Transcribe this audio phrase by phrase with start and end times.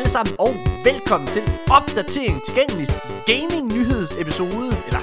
[0.00, 0.52] Alle sammen, og
[0.84, 1.42] velkommen til
[1.78, 2.86] Opdatering Tilgængelig
[3.26, 5.02] Gaming Nyheds episode, eller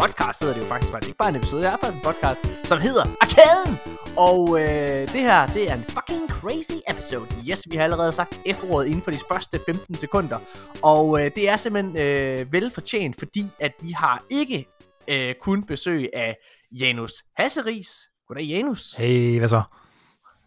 [0.00, 2.40] podcast hedder det jo faktisk, faktisk ikke bare en episode, det er faktisk en podcast,
[2.68, 3.74] som hedder Arkaden!
[4.16, 7.26] Og øh, det her, det er en fucking crazy episode.
[7.50, 10.38] Yes, vi har allerede sagt F-ordet inden for de første 15 sekunder.
[10.82, 14.66] Og øh, det er simpelthen øh, velfortjent, fordi at vi har ikke
[15.08, 16.36] øh, kun besøg af
[16.72, 17.88] Janus Hasseris.
[18.26, 18.92] Goddag Janus.
[18.92, 19.62] Hey, hvad så?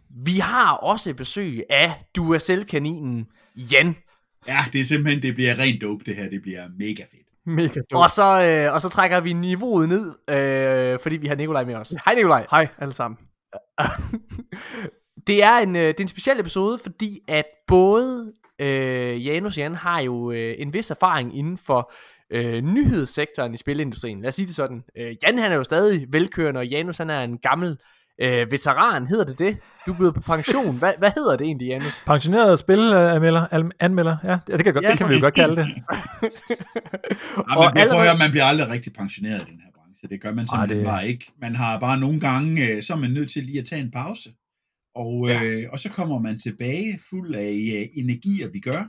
[0.09, 3.95] Vi har også besøg af Duracell-kaninen Jan.
[4.47, 7.21] Ja, det er simpelthen, det bliver rent dope det her, det bliver mega fedt.
[7.45, 11.63] Mega Og så, øh, og så trækker vi niveauet ned, øh, fordi vi har Nikolaj
[11.63, 11.93] med os.
[12.05, 12.47] Hej Nikolaj.
[12.51, 13.17] Hej alle sammen.
[15.27, 19.57] det, er en, øh, det er en speciel episode, fordi at både øh, Janus og
[19.57, 21.93] Jan har jo øh, en vis erfaring inden for
[22.31, 24.21] øh, nyhedssektoren i spilindustrien.
[24.21, 24.83] Lad os sige det sådan.
[24.97, 27.77] Øh, Jan han er jo stadig velkørende, og Janus han er en gammel
[28.21, 29.07] øh, veteran.
[29.07, 29.57] Hedder det det?
[29.85, 30.77] Du er blevet på pension.
[30.77, 32.03] Hvad, hvad hedder det egentlig, Janus?
[32.05, 33.45] Pensioneret spilanmelder,
[33.79, 35.67] anmelder, ja, det kan, godt, Ja, det kan vi jo godt kalde det.
[37.49, 39.59] Ja, Og man, bliver, allerede- prøv at høre, man bliver aldrig rigtig pensioneret i den
[39.63, 40.07] her branche.
[40.09, 41.25] Det gør man Ej, simpelthen det- bare ikke.
[41.41, 43.91] Man har bare nogle gange, øh, så er man nødt til lige at tage en
[43.91, 44.29] pause.
[44.95, 47.41] Og, øh, og så kommer man tilbage fuld af
[47.77, 48.81] øh, energi, og vi gør.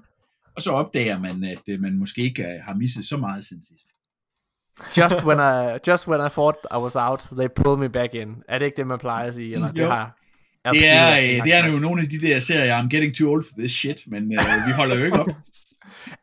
[0.56, 3.62] Og så opdager man, at øh, man måske ikke øh, har misset så meget siden
[3.62, 3.86] sidst.
[4.96, 8.42] Just when I, just when I thought I was out, they pulled me back in.
[8.48, 9.52] Er det ikke det, man plejer at sige?
[9.54, 9.88] Eller det Jo.
[9.88, 10.04] har
[10.64, 12.88] Det på er, siden af- øh, det er jo nogle af de der serier, I'm
[12.88, 15.26] getting too old for this shit, men øh, vi holder jo ikke op.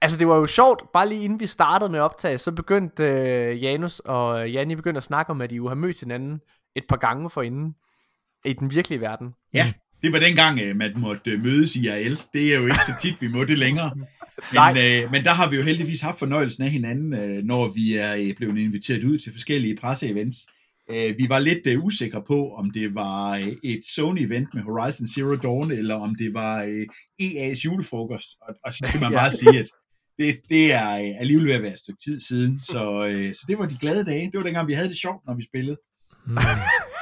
[0.01, 3.63] Altså det var jo sjovt, bare lige inden vi startede med optag, så begyndte øh,
[3.63, 6.39] Janus og Janni begyndte at snakke om, at de jo har mødt hinanden
[6.75, 7.75] et par gange forinden
[8.45, 9.33] i den virkelige verden.
[9.53, 9.73] Ja,
[10.03, 12.19] det var dengang, øh, man måtte øh, mødes i AL.
[12.33, 13.91] Det er jo ikke så tit, vi må det længere.
[14.53, 17.95] Men, øh, men der har vi jo heldigvis haft fornøjelsen af hinanden, øh, når vi
[17.95, 20.37] er øh, blevet inviteret ud til forskellige presseevents.
[20.91, 25.07] Øh, vi var lidt øh, usikre på, om det var øh, et Sony-event med Horizon
[25.07, 26.85] Zero Dawn, eller om det var øh,
[27.21, 28.29] EA's julefrokost.
[28.41, 29.69] Og, og så skal man bare sige, at
[30.17, 32.59] det, det er øh, alligevel ved at være et stykke tid siden.
[32.59, 34.25] Så, øh, så det var de glade dage.
[34.31, 35.77] Det var dengang, vi havde det sjovt, når vi spillede.
[36.25, 36.37] Mm.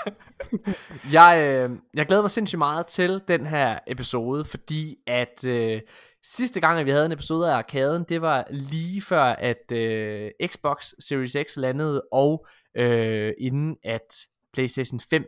[1.18, 5.82] Jeg, øh, jeg glæder mig sindssygt meget til den her episode, fordi at øh,
[6.24, 10.32] sidste gang, at vi havde en episode af Arkaden, det var lige før, at øh,
[10.46, 12.48] Xbox Series X landede, og
[12.78, 15.26] øh, inden at PlayStation 5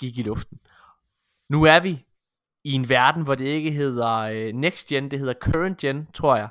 [0.00, 0.58] gik i luften.
[1.50, 2.04] Nu er vi
[2.64, 6.36] i en verden, hvor det ikke hedder øh, Next Gen, det hedder Current Gen, tror
[6.36, 6.48] jeg.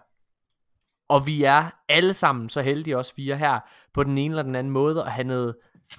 [1.09, 3.59] Og vi er alle sammen så heldige, også vi er her,
[3.93, 5.55] på den ene eller den anden måde, at have noget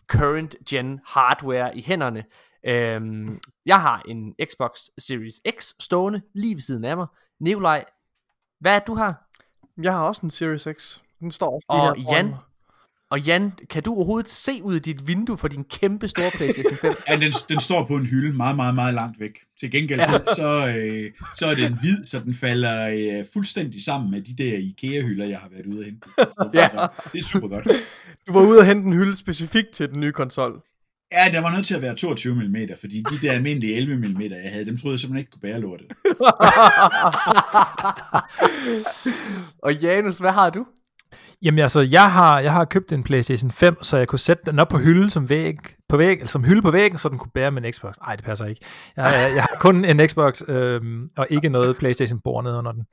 [0.06, 2.24] current gen hardware i hænderne.
[2.66, 7.06] Øhm, jeg har en Xbox Series X stående lige ved siden af mig.
[7.40, 7.84] Nikolaj,
[8.60, 9.28] hvad er du har?
[9.82, 11.00] Jeg har også en Series X.
[11.20, 12.34] Den står også Og lige her foran Jan?
[13.10, 16.76] Og Jan, kan du overhovedet se ud af dit vindue for din kæmpe store PlayStation
[16.76, 16.92] 5?
[17.08, 19.38] Ja, den, den står på en hylde meget, meget, meget langt væk.
[19.60, 24.10] Til gengæld så, så, øh, så er den hvid, så den falder øh, fuldstændig sammen
[24.10, 26.08] med de der IKEA-hylder, jeg har været ude og hente.
[26.18, 26.68] Så, Ja.
[27.12, 27.68] Det er super godt.
[28.26, 30.62] Du var ude og hente en hylde specifikt til den nye konsol.
[31.12, 34.20] Ja, der var nødt til at være 22 mm, fordi de der almindelige 11 mm,
[34.20, 35.86] jeg havde, dem troede jeg simpelthen ikke kunne bære lortet.
[39.66, 40.66] og Janus, hvad har du?
[41.44, 44.58] Jamen altså, jeg har, jeg har købt en PlayStation 5, så jeg kunne sætte den
[44.58, 45.56] op på hylden som, væg,
[45.88, 47.94] på væg, eller som hylde på væggen, så den kunne bære min Xbox.
[48.06, 48.60] Nej, det passer ikke.
[48.96, 52.84] Jeg, jeg, jeg har kun en Xbox, øhm, og ikke noget PlayStation-bord nede under den.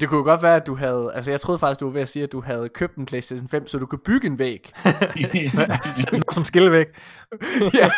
[0.00, 1.10] Det kunne godt være, at du havde...
[1.14, 3.48] Altså, jeg troede faktisk, du var ved at sige, at du havde købt en PlayStation
[3.48, 4.72] 5, så du kunne bygge en væg.
[5.96, 6.86] Sæt som skillevæg.
[7.80, 7.90] ja.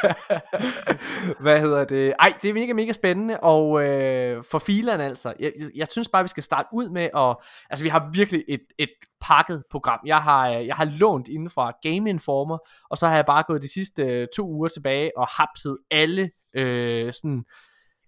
[1.41, 2.15] Hvad hedder det?
[2.19, 6.09] Ej, det er mega, mega spændende, og øh, for filerne altså, jeg, jeg, jeg synes
[6.09, 7.37] bare, vi skal starte ud med at,
[7.71, 8.91] altså vi har virkelig et, et
[9.21, 10.01] pakket program.
[10.07, 12.59] Jeg har, øh, jeg har lånt inden fra Game Informer,
[12.91, 16.31] og så har jeg bare gået de sidste øh, to uger tilbage og hapset alle
[16.57, 17.45] øh, sådan,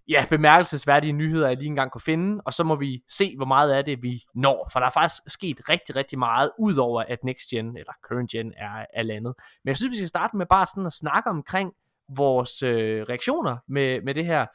[0.08, 3.72] ja, bemærkelsesværdige nyheder, jeg lige engang kunne finde, og så må vi se, hvor meget
[3.72, 7.49] af det vi når, for der er faktisk sket rigtig, rigtig meget, udover at Next
[7.49, 9.34] Gen, eller Current Gen, er, er landet.
[9.64, 11.72] Men jeg synes, vi skal starte med bare sådan at snakke omkring
[12.16, 14.46] vores øh, reaktioner med, med det her.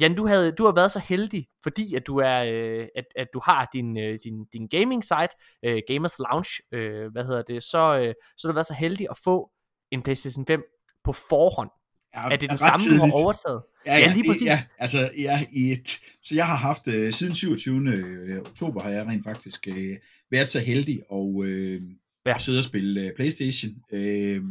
[0.00, 3.28] Jan, du, havde, du har været så heldig, fordi at du er, øh, at, at
[3.34, 7.62] du har din, øh, din, din gaming site, øh, Gamers Lounge, øh, hvad hedder det,
[7.62, 9.50] så, øh, så har du været så heldig at få
[9.90, 10.62] en PlayStation 5
[11.04, 11.70] på forhånd.
[12.14, 13.14] Er det den ret samme, du har tidligt.
[13.14, 13.62] overtaget?
[13.86, 14.46] Ja, Ja, ja, lige præcis.
[14.46, 17.88] Ja, altså, ja, i et, så jeg har haft, øh, siden 27.
[17.90, 19.96] øh, oktober har jeg rent faktisk øh,
[20.30, 21.82] været så heldig og, øh,
[22.26, 22.34] Ja.
[22.34, 24.42] at sidde og spille øh, Playstation, øh,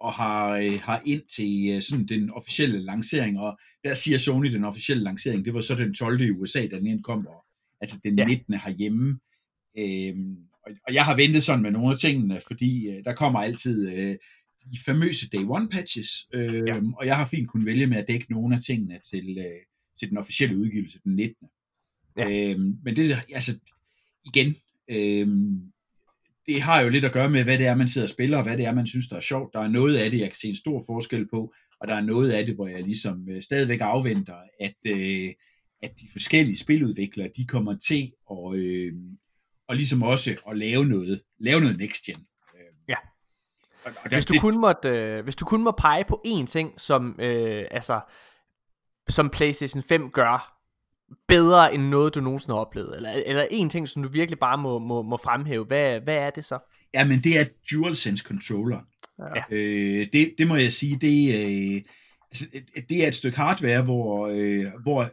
[0.00, 4.52] og har, øh, har ind til øh, sådan den officielle lancering, og der siger Sony
[4.52, 6.20] den officielle lancering, det var så den 12.
[6.20, 7.44] i USA, da den ind kom, og,
[7.80, 8.24] altså den ja.
[8.26, 8.54] 19.
[8.54, 9.18] herhjemme.
[9.78, 10.14] Øh,
[10.66, 13.98] og, og jeg har ventet sådan med nogle af tingene, fordi øh, der kommer altid
[13.98, 14.16] øh,
[14.72, 16.74] de famøse day one patches, øh, Ja.
[16.74, 16.80] ja.
[16.96, 19.60] og jeg har fint kunnet vælge med at dække nogle af tingene til, øh,
[19.98, 21.48] til den officielle udgivelse den 19.
[22.18, 22.50] Ja.
[22.50, 23.58] Øhm, men det, altså,
[24.24, 24.56] igen,
[24.90, 25.72] øhm,
[26.46, 28.44] det har jo lidt at gøre med, hvad det er, man sidder og spiller, og
[28.44, 29.52] hvad det er, man synes, der er sjovt.
[29.54, 32.00] Der er noget af det, jeg kan se en stor forskel på, og der er
[32.00, 35.28] noget af det, hvor jeg ligesom øh, stadigvæk afventer, at, øh,
[35.82, 38.92] at de forskellige spiludviklere, de kommer til at, øh,
[39.68, 42.26] og ligesom også at lave noget, lave noget next gen.
[43.86, 43.92] Øh.
[43.92, 46.22] Og, og der, Hvis du, det, kun måtte, øh, hvis du kun må pege på
[46.26, 48.00] én ting, som, øh, altså,
[49.08, 50.60] som PlayStation 5 gør
[51.28, 54.58] bedre end noget, du nogensinde har oplevet, eller, eller en ting, som du virkelig bare
[54.58, 56.58] må, må, må fremhæve, hvad, hvad er det så?
[56.94, 58.80] Ja, men det er DualSense controller.
[59.36, 59.42] Ja.
[59.50, 61.82] Øh, det, det må jeg sige, det, øh,
[62.30, 62.46] altså,
[62.88, 65.06] det er et stykke hardware, hvor, øh, hvor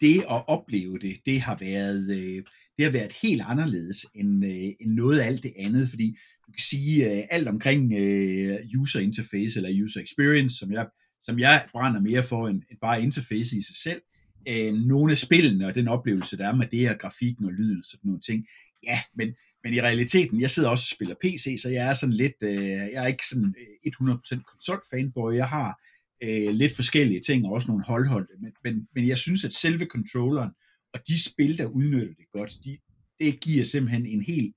[0.00, 2.44] det at opleve det, det har været, øh,
[2.76, 6.16] det har været helt anderledes end, øh, end noget af alt det andet, fordi
[6.58, 10.88] kan sige øh, alt omkring øh, user interface eller user experience, som jeg,
[11.24, 14.00] som jeg brænder mere for end, end bare interface i sig selv.
[14.48, 17.78] Øh, nogle af spillene og den oplevelse, der er med det her grafikken og lyden
[17.78, 18.46] og sådan nogle ting,
[18.84, 19.34] ja, men
[19.64, 22.62] men i realiteten, jeg sidder også og spiller PC, så jeg er sådan lidt, øh,
[22.92, 25.34] jeg er ikke sådan øh, 100% konsol-fanboy.
[25.34, 25.80] Jeg har
[26.22, 29.84] øh, lidt forskellige ting, og også nogle holdholdte, Men, men, men jeg synes, at selve
[29.84, 30.50] controlleren,
[30.94, 32.78] og de spil, der udnytter det godt, de,
[33.20, 34.56] det giver simpelthen en helt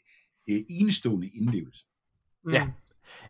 [0.49, 1.85] øh, enestående indlevelse.
[2.51, 2.67] Ja.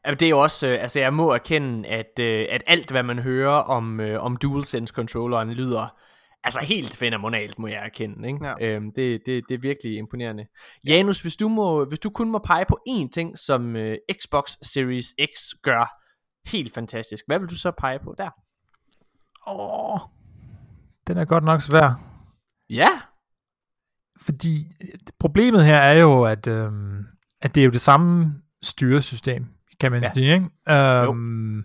[0.04, 3.04] Altså, det er jo også, øh, altså jeg må erkende, at, øh, at alt hvad
[3.04, 5.98] man hører om, øh, om DualSense controlleren lyder
[6.44, 8.28] altså helt fænomenalt, må jeg erkende.
[8.28, 8.48] Ikke?
[8.48, 8.56] Ja.
[8.62, 10.46] Øhm, det, det, det er virkelig imponerende.
[10.88, 14.52] Janus, hvis du, må, hvis du kun må pege på én ting, som øh, Xbox
[14.62, 15.92] Series X gør
[16.52, 18.30] helt fantastisk, hvad vil du så pege på der?
[19.48, 20.00] Åh,
[21.08, 22.04] den er godt nok svær.
[22.70, 22.90] Ja,
[24.22, 27.06] Fordi øh, problemet her er jo, at, øhm,
[27.42, 29.46] at det er jo det samme styresystem,
[29.80, 30.10] kan man Ja.
[30.14, 30.34] sige.
[30.34, 30.46] Ikke?
[31.10, 31.64] Øhm,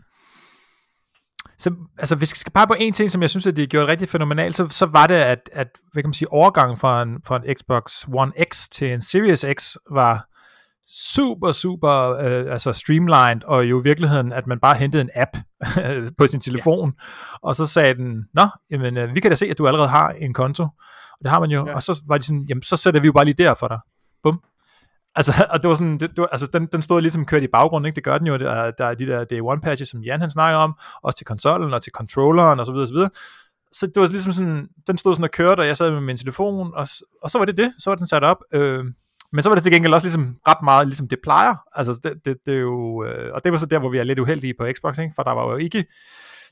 [1.59, 3.67] så, altså, hvis jeg skal pege på en ting, som jeg synes, at de har
[3.67, 7.03] gjort rigtig fænomenalt, så, så var det, at, at hvad kan man sige, overgangen fra
[7.03, 10.27] en, fra en Xbox One X til en Series X var
[11.15, 15.31] super, super øh, altså streamlined, og jo i virkeligheden, at man bare hentede en app
[16.19, 17.05] på sin telefon, ja.
[17.43, 20.09] og så sagde den, nå, jamen, øh, vi kan da se, at du allerede har
[20.11, 20.63] en konto,
[21.13, 21.75] og det har man jo, ja.
[21.75, 23.79] og så var de sådan, jamen, så sætter vi jo bare lige der for dig.
[24.23, 24.41] Bum.
[25.17, 27.47] Altså, og det var sådan, det, det var, altså, den, den stod ligesom kørt i
[27.53, 27.97] baggrunden, ikke?
[27.97, 30.21] det gør den jo, der, er- der er de der day one patches, som Jan
[30.21, 33.11] han snakker om, også til konsollen og til controlleren og så videre, og så videre.
[33.73, 36.17] Så det var ligesom sådan, den stod sådan og kørte, og jeg sad med min
[36.17, 36.87] telefon, og,
[37.23, 38.37] og så var det det, så var den sat op.
[38.53, 38.85] Øh,
[39.33, 41.55] men så var det til gengæld også ligesom ret meget, ligesom det plejer.
[41.73, 44.03] Altså, det, det, det er jo, øh, og det var så der, hvor vi er
[44.05, 45.13] lidt uheldige på Xbox, ikke?
[45.17, 45.85] for der var jo ikke,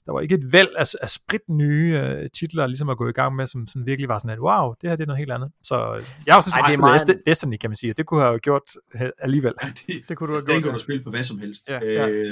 [0.07, 3.13] der var ikke et væld af, af sprit nye øh, titler ligesom at gå i
[3.13, 5.33] gang med, som sådan virkelig var sådan, at wow, det her det er noget helt
[5.33, 5.51] andet.
[5.63, 7.23] Så øh, jeg har også Ej, det er det meget-.
[7.27, 8.63] Destiny, kan man sige, det kunne jeg have gjort
[8.95, 9.53] øh, alligevel.
[9.87, 10.77] det, Det kunne du have den gjort, kan ja.
[10.77, 11.69] du spille på hvad som helst.
[11.69, 12.09] Ja, ja.
[12.09, 12.27] Øh,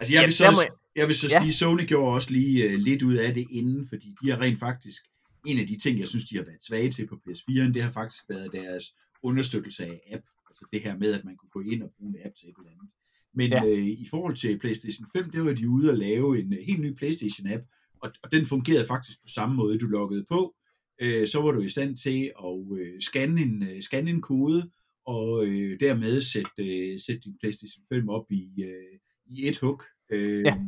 [0.00, 1.40] altså, jeg Ja, vil så, må jeg- jeg vil så Ja.
[1.42, 4.58] sige, Sony gjorde også lige uh, lidt ud af det inden, fordi de har rent
[4.58, 5.02] faktisk,
[5.46, 7.90] en af de ting, jeg synes, de har været svage til på PS4'en, det har
[7.90, 8.84] faktisk været deres
[9.22, 10.24] understøttelse af app.
[10.50, 12.54] Altså det her med, at man kunne gå ind og bruge en app til et
[12.58, 12.88] eller andet.
[13.36, 13.64] Men Ja.
[13.66, 16.80] øh, i forhold til PlayStation 5, der var de ude at lave en uh, helt
[16.80, 17.62] ny PlayStation-app,
[18.02, 19.78] og, og den fungerede faktisk på samme måde.
[19.78, 20.54] Du loggede på,
[21.02, 24.70] øh, så var du i stand til at øh, scanne, en, øh, scanne en kode,
[25.06, 29.82] og øh, dermed sætte, øh, sætte din PlayStation 5 op i, øh, i et hug.
[30.12, 30.58] Øh, Ja.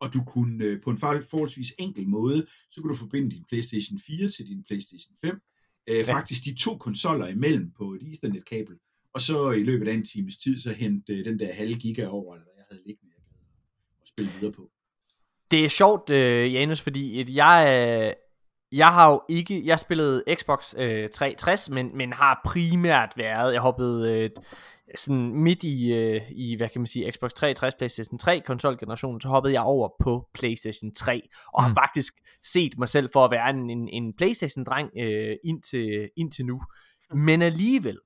[0.00, 3.44] Og du kunne øh, på en for- forholdsvis enkel måde, så kunne du forbinde din
[3.48, 5.34] PlayStation 4 til din PlayStation 5.
[5.88, 6.02] Øh, Ja.
[6.14, 8.76] faktisk de to konsoller imellem på et Ethernet-kabel.
[9.16, 12.06] Og så i løbet af en times tid, så hente øh, den der halve giga
[12.06, 14.70] over, eller hvad jeg havde liggende, jeg gad at spille videre på.
[15.50, 18.12] det er sjovt, øh, Janus, fordi at jeg, øh,
[18.78, 23.60] jeg har jo ikke, jeg spillede Xbox øh, 360, men, men har primært været, jeg
[23.60, 24.30] hoppede øh,
[24.96, 29.28] sådan midt i, øh, i, hvad kan man sige, Xbox 360, PlayStation 3 konsolgenerationen, så
[29.28, 31.12] hoppede jeg over på PlayStation 3,
[31.54, 31.62] og mm.
[31.62, 31.76] har Mm.
[31.76, 32.14] faktisk
[32.52, 36.60] set mig selv for at være en, en, en PlayStation-dreng øh, indtil, indtil nu.
[37.14, 37.98] Men alligevel,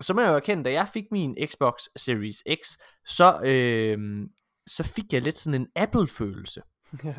[0.00, 2.76] så må jeg jo erkende, da jeg fik min Xbox Series X,
[3.06, 4.28] så, øh,
[4.66, 6.62] så fik jeg lidt sådan en Apple-følelse.
[7.04, 7.12] Ja.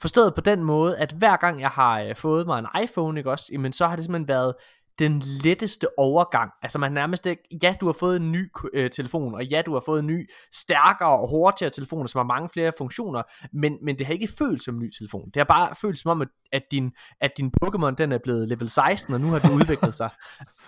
[0.00, 3.30] Forstået på den måde, at hver gang jeg har øh, fået mig en iPhone, ikke
[3.30, 4.54] også, jamen så har det simpelthen været
[4.98, 6.50] den letteste overgang.
[6.62, 9.72] Altså man nærmest ikke, ja du har fået en ny øh, telefon, og ja du
[9.72, 13.22] har fået en ny, stærkere og hurtigere telefon, som har mange flere funktioner,
[13.52, 15.24] men, men det har ikke følt som en ny telefon.
[15.26, 18.48] Det har bare følt som om, at, at din, at din Pokémon den er blevet
[18.48, 20.10] level 16, og nu har den udviklet sig.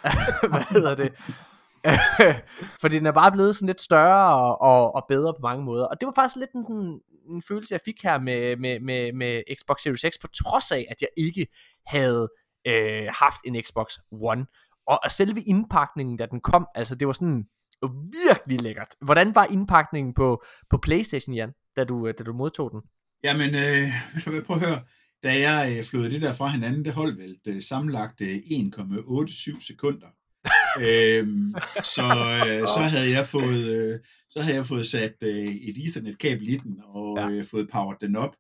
[0.51, 1.13] Hvad hedder det?
[2.83, 5.85] Fordi den er bare blevet sådan lidt større og, og, og bedre på mange måder.
[5.85, 9.13] Og det var faktisk lidt en, sådan, en følelse, jeg fik her med, med, med,
[9.13, 11.47] med Xbox Series X, på trods af, at jeg ikke
[11.87, 12.29] havde
[12.67, 14.47] øh, haft en Xbox One.
[14.87, 17.45] Og, og selve indpakningen, da den kom, altså det var sådan
[18.13, 18.89] virkelig lækkert.
[19.01, 22.81] Hvordan var indpakningen på, på Playstation, Jan, da du, øh, da du modtog den?
[23.25, 23.89] Jamen, øh,
[24.47, 24.79] prøv at høre.
[25.23, 29.67] da jeg øh, flåede det der fra hinanden, det holdt vel øh, sammenlagt øh, 1,87
[29.67, 30.07] sekunder
[30.81, 31.55] øhm,
[31.97, 32.07] så,
[32.47, 33.99] øh, så havde jeg fået øh,
[34.31, 37.29] så havde jeg fået sat øh, et Ethernet-kabel i den og Ja.
[37.29, 38.37] øh, fået powered den op.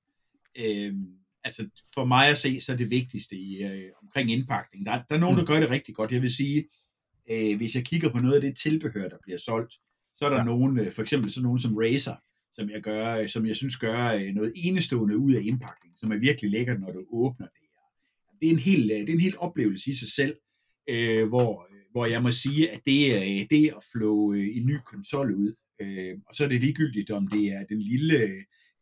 [0.58, 1.06] Øhm,
[1.44, 4.86] altså for mig at se, så er det vigtigste i, øh, omkring indpakning.
[4.86, 6.12] Der, der er nogen, der gør det rigtig godt.
[6.12, 6.64] Jeg vil sige,
[7.30, 9.74] øh, hvis jeg kigger på noget af det tilbehør, der bliver solgt,
[10.16, 10.44] så er der ja.
[10.44, 12.16] nogen, øh, for eksempel sådan nogen som Razer,
[12.54, 16.12] som jeg, gør, øh, som jeg synes gør øh, noget enestående ud af indpakning, som
[16.12, 17.60] er virkelig lækkert, når du åbner det.
[18.40, 20.36] Det er en hel, øh, det er en hel oplevelse i sig selv,
[20.88, 24.76] øh, hvor, hvor jeg må sige, at det er det at flå øh, en ny
[24.86, 28.18] konsol ud, øh, og så er det ligegyldigt, om det er den lille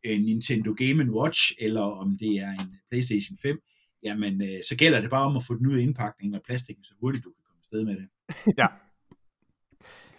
[0.07, 3.59] øh, Nintendo Game Watch, eller om det er en PlayStation 5,
[4.03, 6.85] jamen øh, så gælder det bare om at få den ud af indpakningen og plastikken,
[6.85, 8.09] så hurtigt du kan komme afsted med det.
[8.61, 8.67] Ja.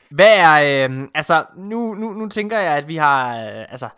[0.10, 3.90] Hvad er, øh, altså, nu, nu, nu tænker jeg, at vi har, øh, altså,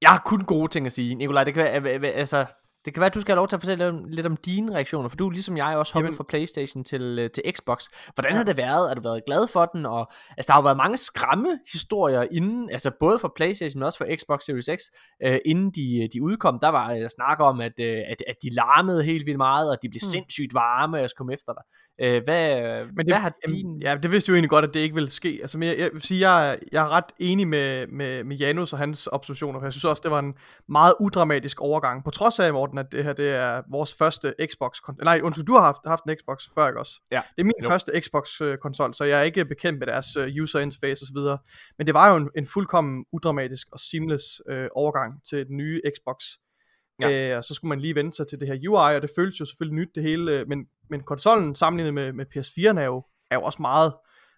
[0.00, 2.46] jeg har kun gode ting at sige, Nikolaj, det kan være, altså,
[2.86, 5.08] det kan være, at du skal have lov til at fortælle lidt om, dine reaktioner,
[5.08, 7.84] for du er ligesom jeg også hoppet Jamen- fra Playstation til, øh, til Xbox.
[8.14, 8.88] Hvordan har det været?
[8.88, 9.86] Har du været glad for den?
[9.86, 13.86] Og, altså, der har jo været mange skræmme historier inden, altså både for Playstation, men
[13.86, 14.80] også for Xbox Series X,
[15.22, 16.58] øh, inden de, de udkom.
[16.62, 19.76] Der var øh, snak om, at, øh, at, at de larmede helt vildt meget, og
[19.82, 20.10] de blev Hmm.
[20.10, 21.62] sindssygt varme, og jeg skulle komme efter dig.
[22.06, 23.56] Øh, hvad, Men hvad det, har din...
[23.66, 25.38] jamen, ja, det vidste jo egentlig godt, at det ikke ville ske.
[25.42, 28.36] Altså, men jeg, jeg vil sige, jeg, er- jeg er ret enig med, med, med
[28.36, 29.60] Janus og hans observationer.
[29.60, 30.34] for Jeg synes også, det var en
[30.68, 32.04] meget udramatisk overgang.
[32.04, 34.76] På trods af, Morten, at det her det er vores første Xbox...
[34.88, 36.92] kon- Nej, undskyld, du har haft, haft en Xbox før, ikke også?
[37.10, 37.22] Ja.
[37.36, 37.68] Det er min Jo.
[37.68, 41.36] første Xbox-konsol, så jeg er ikke bekendt med deres øh, user interface osv.
[41.78, 45.80] Men det var jo en, en fuldkommen udramatisk og seamless øh, overgang til den nye
[45.96, 46.16] Xbox.
[47.00, 47.30] Ja.
[47.30, 49.40] Øh, og så skulle man lige vende sig til det her UI, og det føles
[49.40, 53.04] jo selvfølgelig nyt det hele, øh, men, men konsollen sammenlignet med, med PS4'en er jo,
[53.30, 53.92] er jo også meget,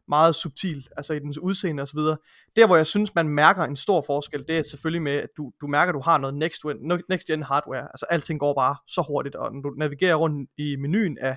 [0.08, 1.98] meget subtil, altså i dens udseende osv.
[2.56, 5.52] Der, hvor jeg synes, man mærker en stor forskel, det er selvfølgelig med, at du,
[5.60, 6.64] du mærker, at du har noget next,
[7.08, 7.82] next gen hardware.
[7.82, 11.36] Altså alting går bare så hurtigt, og når du navigerer rundt i menuen er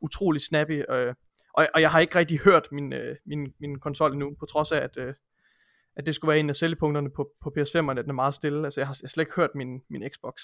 [0.00, 0.84] utrolig snappy.
[0.90, 1.14] Øh,
[1.54, 4.72] og, og jeg har ikke rigtig hørt min, øh, min, min konsol endnu, på trods
[4.72, 5.14] af, at, øh,
[5.96, 8.64] at det skulle være en af sælgepunkterne på, på PS5'eren, at den er meget stille.
[8.64, 10.42] Altså jeg har, jeg har slet ikke hørt min, min Xbox.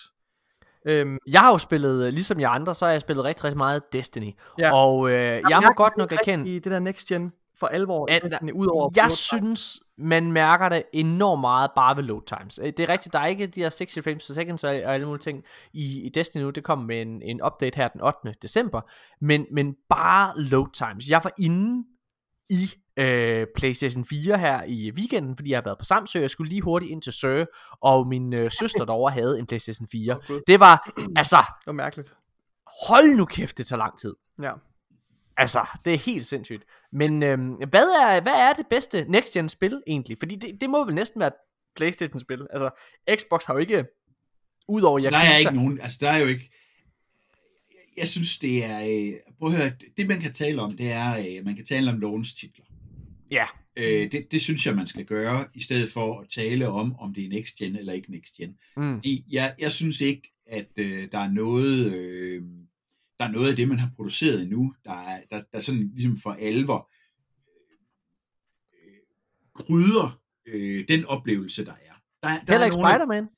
[0.88, 3.59] Øhm, Jeg har jo spillet, øh, ligesom jeg andre, så har jeg spillet rigtig, rigtig
[3.59, 4.33] meget Destiny.
[4.59, 4.75] Ja.
[4.75, 8.25] Og øh, jeg må godt nok erkende, i det der next gen for alvor, At-
[8.35, 12.59] at, ud over jeg synes, man mærker det enormt meget bare ved load times.
[12.63, 15.07] Øh, Det er rigtigt, der er ikke de her 60 frames per second og alle
[15.07, 16.51] mulige ting i, i Destiny nu.
[16.51, 18.35] Det kom med en, en update her den 8.
[18.43, 18.81] december.
[19.21, 21.09] Men, men bare load times.
[21.11, 21.85] Jeg var inde
[22.51, 26.21] i øh, PlayStation 4 her i weekenden, fordi jeg har været på Samsø.
[26.21, 27.47] Jeg skulle lige hurtigt ind til Søre,
[27.81, 30.15] og min øh, søster derovre havde en PlayStation 4.
[30.17, 30.41] Åh, Gud.
[30.47, 32.15] Det var, altså, Det var mærkeligt.
[32.89, 34.15] hold nu kæft, det tager lang tid.
[34.43, 34.53] Ja.
[35.37, 36.62] Altså, det er helt sindssygt.
[36.93, 40.19] Men øhm, hvad, er, hvad er det bedste next gen spil egentlig?
[40.19, 41.35] Fordi det, det må vel næsten være et
[41.76, 42.47] Playstation spil.
[42.50, 42.71] Altså,
[43.16, 43.85] Xbox har jo ikke,
[44.69, 45.35] udover Der Yakuza...
[45.35, 46.50] er ikke nogen, altså der er jo ikke,
[47.97, 51.19] jeg synes det er, øh, prøv at høre, det man kan tale om, det er,
[51.19, 52.64] øh, man kan tale om launch titler.
[53.31, 53.47] Ja,
[53.78, 57.14] Øh, det, det synes jeg, man skal gøre, i stedet for at tale om, om
[57.14, 58.57] det er next gen eller ikke next gen.
[58.76, 62.43] mm, Fordi jeg, jeg synes ikke, at øh, der er noget, øh,
[63.21, 66.17] der er noget af det, man har produceret endnu, der er, der, der sådan ligesom
[66.17, 66.91] for alvor
[68.75, 69.01] øh,
[69.55, 72.03] krydder øh, den oplevelse, der er.
[72.23, 73.29] Der, der heller er ikke Spider-Man.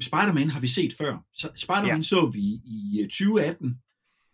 [0.00, 1.24] Spider-Man har vi set før.
[1.56, 2.02] Spider-Man Ja.
[2.02, 3.76] så vi i øh, 2018,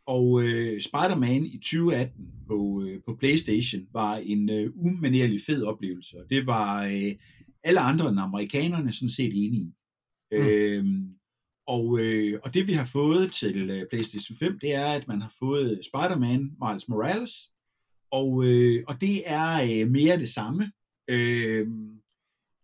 [0.07, 6.17] og øh, Spider-Man i 2018 på, øh, på PlayStation var en øh, umanerlig fed oplevelse,
[6.19, 7.13] og det var øh,
[7.65, 9.75] alle andre end amerikanerne sådan set enige i.
[10.33, 10.89] Mm.
[10.89, 11.18] Mm.
[11.69, 15.23] Og, øh, og det vi har fået til øh, PlayStation 5, det er, at man
[15.23, 17.51] har fået Spider-Man Miles Morales,
[18.11, 20.73] og, øh, og det er øh, mere det samme,
[21.09, 21.67] øh,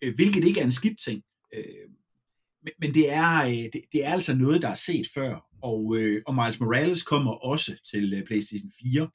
[0.03, 1.23] øh, hvilket ikke er en skidt ting.
[1.55, 1.89] Øh,
[2.63, 5.97] men, men det er, øh, det, det er altså noget, der er set før, og,
[5.97, 9.09] øh, og Miles Morales kommer også til øh, PlayStation 4.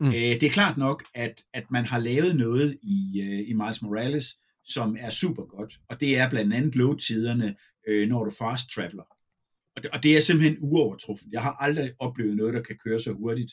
[0.00, 0.06] Mm.
[0.06, 0.06] Mm.
[0.06, 3.82] Øh, det er klart nok, at, at man har lavet noget i, øh, i Miles
[3.82, 7.54] Morales, som er super godt, og det er blandt andet load-tiderne,
[7.88, 9.13] øh, når du fast traveler.
[9.76, 11.32] Og det, og det er simpelthen uovertruffen.
[11.32, 13.52] Jeg har aldrig oplevet noget, der kan køre så hurtigt.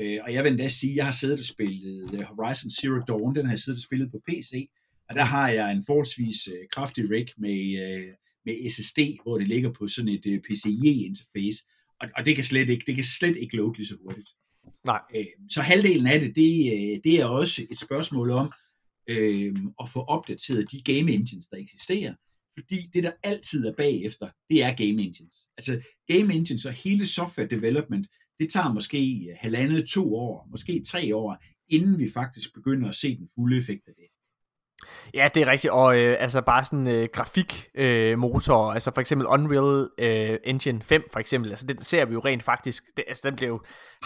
[0.00, 2.98] Øh, og jeg vil endda sige, at jeg har siddet og spillet øh, Horizon Zero
[3.08, 4.70] Dawn, den har jeg siddet og spillet på PC,
[5.08, 8.08] og der har jeg en forholdsvis øh, kraftig rig med, øh,
[8.44, 11.64] med SSD, hvor det ligger på sådan et øh, PCIe-interface,
[12.00, 14.28] og, og det kan slet ikke, det kan slet ikke load lige så hurtigt.
[14.86, 15.00] Nej.
[15.16, 18.52] Øh, så halvdelen af det, det, øh, det er også et spørgsmål om
[19.08, 22.14] øh, at få opdateret de game engines, der eksisterer,
[22.58, 25.36] fordi det, der altid er bagefter, det er game engines.
[25.56, 28.06] Altså game engines og hele software development,
[28.40, 31.36] det tager måske øh, halvandet, to år, måske tre år,
[31.68, 34.04] inden vi faktisk begynder at se den fulde effekt af det.
[35.14, 39.00] Ja, det er rigtigt, og øh, altså bare sådan øh, grafikmotor, øh, motor, altså for
[39.00, 43.04] eksempel Unreal øh, Engine 5 for eksempel, altså den ser vi jo rent faktisk, det,
[43.08, 43.60] altså den blev jo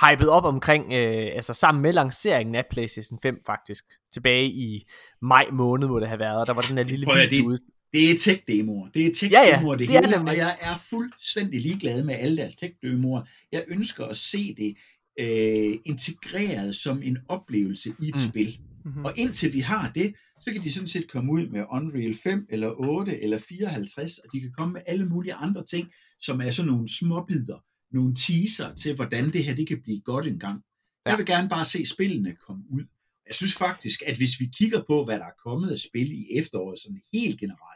[0.06, 4.82] hypet op omkring, øh, altså sammen med lanceringen af PlayStation 5 faktisk, tilbage i
[5.22, 7.46] maj måned må det have været, og der var den her lille Prøv video det,
[7.46, 7.58] ude.
[7.92, 8.88] Det er tech-demoer.
[8.94, 12.14] Det er Ja, ja, tech-demoer, det, det er hele, og jeg er fuldstændig ligeglad med
[12.14, 13.22] alle deres tech-demoer.
[13.52, 14.76] Jeg ønsker at se det
[15.20, 18.20] øh, integreret som en oplevelse i et Mm.
[18.30, 18.58] spil.
[18.84, 19.04] Mm-hmm.
[19.04, 22.46] Og indtil vi har det, så kan de sådan set komme ud med Unreal 5,
[22.50, 25.88] eller 8, eller 54, og de kan komme med alle mulige andre ting,
[26.20, 27.58] som er sådan nogle småbidder,
[27.92, 30.60] nogle teaser til, hvordan det her det kan blive godt engang.
[31.06, 31.10] Ja.
[31.10, 32.82] Jeg vil gerne bare se spillene komme ud.
[33.26, 36.26] Jeg synes faktisk, at hvis vi kigger på, hvad der er kommet af spil i
[36.38, 37.71] efteråret, sådan helt generelt,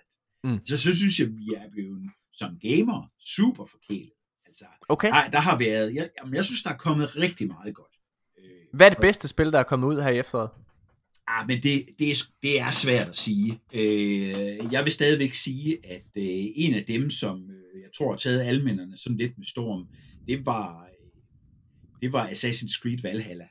[0.50, 0.60] Mm.
[0.64, 4.10] så, så synes jeg, at vi er blevet som gamer super forkælet.
[4.46, 7.74] Altså, Okay, der, der har været, jeg, jamen, jeg synes, der er kommet rigtig meget
[7.74, 7.92] godt.
[8.38, 10.50] Øh, hvad er det bedste spil, der er kommet ud her i efteråret?
[11.28, 13.60] Ah, men det, det, er, det er svært at sige.
[13.74, 16.24] Øh, jeg vil stadigvæk sige, at øh,
[16.56, 19.88] en af dem, som øh, jeg tror har taget alminderne sådan lidt med storm,
[20.28, 21.10] det var, øh,
[22.02, 23.48] det var Assassin's Creed Valhalla.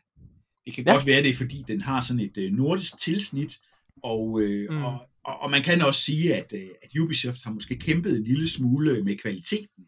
[0.65, 0.93] Det kan Ja.
[0.93, 3.59] godt være, det er fordi, den har sådan et øh, nordisk tilsnit,
[4.03, 4.83] og, øh, mm.
[4.83, 8.23] og, og, og man kan også sige, at, øh, at Ubisoft har måske kæmpet en
[8.23, 9.87] lille smule med kvaliteten,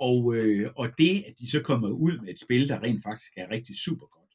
[0.00, 3.32] og, øh, og det, at de så kommer ud med et spil, der rent faktisk
[3.36, 4.32] er rigtig super godt,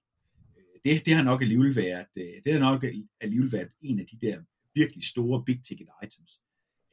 [0.57, 2.85] øh, det, det har nok alligevel været, øh, det har nok
[3.21, 4.41] alligevel været en af de der
[4.75, 6.39] virkelig store big ticket items.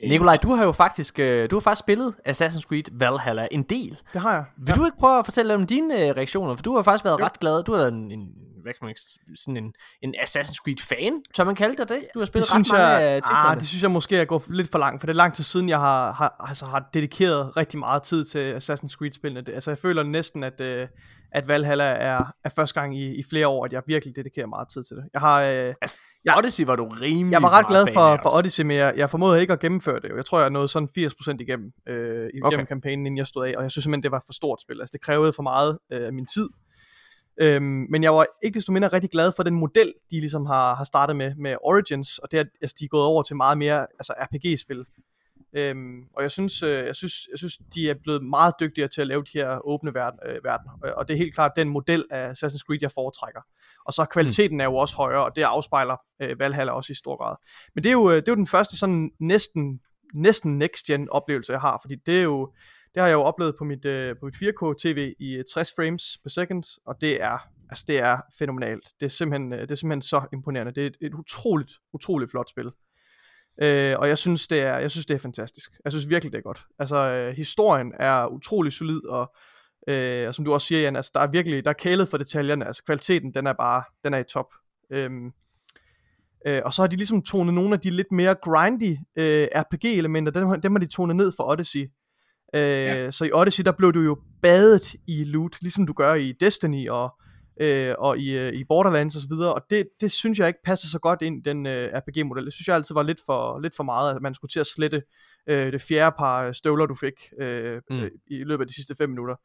[0.04, 3.62] Øh, Nikolaj, du har jo faktisk, øh, du har faktisk spillet Assassin's Creed Valhalla en
[3.62, 3.98] del.
[4.12, 4.44] Det har jeg.
[4.56, 6.56] Vil du ikke prøve at fortælle om dine øh, reaktioner?
[6.56, 7.24] For du har faktisk været Jo.
[7.24, 7.62] ret glad.
[7.62, 8.28] Du har været en, en
[8.62, 8.94] hvad kan man
[9.36, 12.04] sådan en, en Assassin's Creed-fan, tør man kalde dig det?
[12.14, 14.42] Du har det spillet ret synes, mange jeg, ah, det synes jeg måske er gået
[14.48, 17.56] lidt for langt, for det er lang tid siden, jeg har, har, altså, har dedikeret
[17.56, 19.40] rigtig meget tid til Assassin's Creed-spillene.
[19.40, 20.88] Det, altså, jeg føler næsten, at, øh,
[21.32, 24.68] at Valhalla er, er første gang i, i flere år, at jeg virkelig dedikerer meget
[24.68, 25.04] tid til det.
[25.12, 25.42] Jeg har...
[25.42, 28.38] Øh, Altså, jeg- Odyssey var du rimelig jeg var ret glad for, for.
[28.38, 30.10] Odyssey, men jeg, jeg formåede ikke at gennemføre det.
[30.16, 32.64] Jeg tror, jeg nåede sådan 80% igennem, øh, igennem okay.
[32.66, 34.80] kampagnen, inden jeg stod af, og jeg synes simpelthen, det var for stort spil.
[34.80, 36.48] Altså, det krævede for meget øh, af min tid.
[37.42, 40.74] Øhm, men jeg var ikke desto mindre rigtig glad for den model, de ligesom har,
[40.74, 43.58] har startet med, med Origins, og det er, altså, de er gået over til meget
[43.58, 44.84] mere altså RPG-spil.
[45.52, 49.00] Øhm, og jeg synes, øh, jeg, synes, jeg synes, de er blevet meget dygtigere til
[49.00, 50.70] at lave de her åbne verden, øh, verden.
[50.84, 53.40] Øh, og- det er helt klart den model af Assassin's Creed, jeg foretrækker.
[53.86, 54.60] Og så kvaliteten mm.
[54.60, 57.36] er jo også højere, og det afspejler øh, Valhalla også i stor grad.
[57.74, 59.80] Men det er jo, øh, det er jo den første sådan næsten,
[60.14, 62.52] næsten next-gen oplevelse, jeg har, fordi det er jo,
[62.94, 65.72] det har jeg jo oplevet på mit, øh, på mit 4K TV i øh, 60
[65.76, 67.38] frames per second, og det er,
[67.70, 68.84] altså det er fænomenalt.
[69.00, 70.72] Det er simpelthen, det er simpelthen så imponerende.
[70.74, 72.70] Det er et, et utroligt, utroligt flot spil.
[73.62, 75.72] Øh, og jeg synes, det er, jeg synes, det er fantastisk.
[75.84, 76.64] Jeg synes virkelig, det er godt.
[76.78, 79.34] Altså, øh, historien er utrolig solid, og,
[79.88, 82.18] øh, og som du også siger, Jan, altså, der er virkelig, der er kælet for
[82.18, 82.66] detaljerne.
[82.66, 84.46] Altså, kvaliteten, den er bare, den er i top.
[84.92, 85.32] Øhm,
[86.46, 90.32] øh, og så har de ligesom tonet nogle af de lidt mere grindy øh, RPG-elementer,
[90.32, 91.90] dem, dem har de tonet ned for Odyssey.
[92.54, 93.10] Øh, ja.
[93.10, 96.88] Så i Odyssey, der blev du jo badet i loot, ligesom du gør i Destiny
[96.88, 97.20] og,
[97.60, 100.98] øh, og i, øh, i Borderlands osv., og det, det synes jeg ikke passer så
[100.98, 102.44] godt ind i den øh, RPG-model.
[102.44, 104.66] Det synes jeg altid var lidt for, lidt for meget, at man skulle til at
[104.66, 105.02] slette
[105.46, 107.96] øh, det fjerde par støvler, du fik øh, Mm.
[107.96, 109.36] øh, i løbet af de sidste 5 minutter.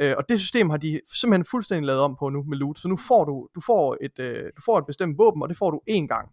[0.00, 2.88] Øh, og det system har de simpelthen fuldstændig lavet om på nu med loot, så
[2.88, 5.70] nu får du, du, får et, øh, du får et bestemt våben, og det får
[5.70, 6.28] du én gang.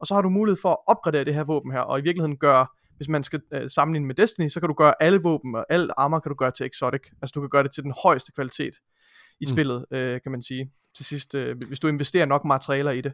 [0.00, 2.36] Og så har du mulighed for at opgradere det her våben her, og i virkeligheden
[2.36, 5.66] gøre, hvis man skal øh, sammenligne med Destiny, så kan du gøre alle våben og
[5.68, 7.02] al armor kan du gøre til exotic.
[7.22, 8.74] Altså du kan gøre det til den højeste kvalitet
[9.40, 9.52] i mm.
[9.52, 13.12] spillet, øh, kan man sige, til sidst, øh, hvis du investerer nok materialer i det.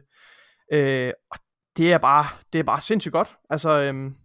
[0.73, 1.37] Øh, og
[1.77, 3.35] det er bare, det er bare sindssygt godt.
[3.49, 4.15] Altså, øhm,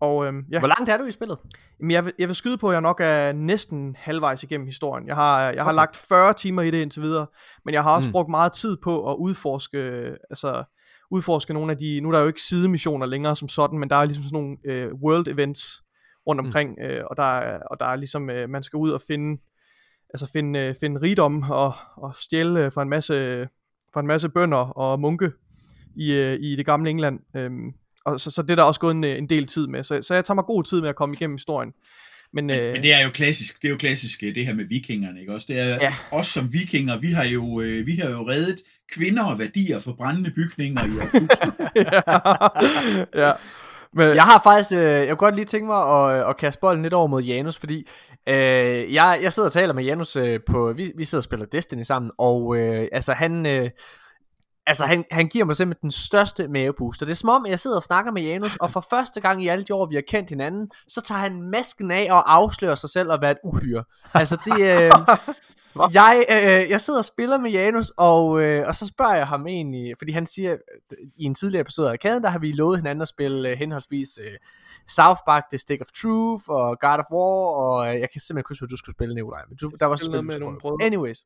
[0.00, 0.58] og øhm, ja.
[0.58, 1.38] Hvor langt er du i spillet?
[1.80, 5.06] Jamen, jeg, vil, jeg vil skyde på, at jeg nok er næsten halvvejs igennem historien.
[5.06, 5.76] Jeg har, jeg har Okay.
[5.76, 7.26] lagt 40 timer i det indtil videre,
[7.64, 8.10] men jeg har også Mm.
[8.10, 8.12] mm.
[8.12, 9.78] brugt meget tid på at udforske,
[10.30, 10.64] altså,
[11.10, 13.96] udforske nogle af de, nu er der jo ikke sidemissioner længere som sådan, men der
[13.96, 15.82] er ligesom sådan nogle øh, world events
[16.26, 16.46] rundt Mm.
[16.46, 16.84] omkring, mm.
[16.84, 19.42] øh, og, der er, og der er ligesom, øh, man skal ud og finde,
[20.14, 23.48] altså finde, øh, finde rigdom og, og stjæle øh, fra en masse,
[23.94, 25.30] fra en masse bønder og munke
[25.96, 27.18] i, øh, i det gamle England.
[27.36, 27.72] Øhm,
[28.04, 29.82] og så, så det er der også gået en, øh, en del tid med.
[29.82, 31.72] Så, så jeg tager mig god tid med at komme igennem historien.
[32.32, 34.54] Men, Men, øh, men det er jo klassisk, det er jo klassisk øh, det her
[34.54, 35.46] med vikingerne, ikke også?
[35.50, 35.94] Det er ja.
[36.12, 38.56] Os som vikinger, vi har jo øh, vi har jo reddet
[38.92, 41.68] kvinder og værdier for brændende bygninger i årtusinder.
[43.16, 43.26] ja.
[43.26, 43.32] ja.
[43.92, 46.60] Men, Jeg har faktisk, øh, jeg kunne godt lige tænke mig at, øh, at kaste
[46.60, 47.86] bolden lidt over mod Janus, fordi
[48.28, 51.46] øh, jeg, jeg sidder og taler med Janus øh, på, vi, vi sidder og spiller
[51.46, 53.70] Destiny sammen, og øh, altså han, øh,
[54.66, 57.06] altså han, han giver mig simpelthen den største mavebooster.
[57.06, 59.48] det er som om, jeg sidder og snakker med Janus, og for første gang i
[59.48, 62.90] alle de år, vi har kendt hinanden, så tager han masken af og afslører sig
[62.90, 63.84] selv at være et uhyre.
[64.14, 64.92] Altså det, øh,
[65.76, 69.46] jeg, øh, jeg sidder og spiller med Janus, og, øh, og så spørger jeg ham
[69.46, 70.56] egentlig, fordi han siger,
[71.16, 74.08] i en tidligere episode af Arkaden, der har vi lovet hinanden at spille øh, henholdsvis
[74.22, 74.32] øh,
[74.88, 78.38] South Park, The Stick of Truth, og God of War, og øh, jeg kan simpelthen
[78.38, 80.58] ikke huske, hvad du skulle spille, Nikolaj, men du, der var med spil, du nogle
[80.58, 80.86] brødre.
[80.86, 81.24] Anyways.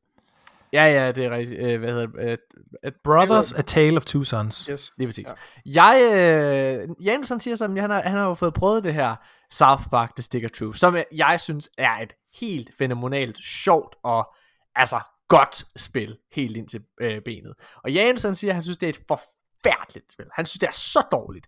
[0.73, 1.61] Ja, ja, det er rigtigt.
[1.61, 2.39] Øh, hvad hedder det?
[2.85, 4.65] Øh, Brothers, A Tale of Two Sons.
[4.65, 4.91] Yes.
[4.97, 5.27] Lige præcis.
[5.65, 5.83] Ja.
[5.85, 9.15] Jeg, øh, Janus han siger som, han har, han har jo fået prøvet det her
[9.51, 13.95] South Park The Stick of Truth, som jeg- jeg synes er et helt fænomenalt, sjovt
[14.03, 14.33] og
[14.75, 17.53] altså godt spil, helt ind til øh, benet.
[17.83, 20.25] Og Janus han siger, at han synes, det er et forfærdeligt spil.
[20.33, 21.47] Han synes, det er så dårligt.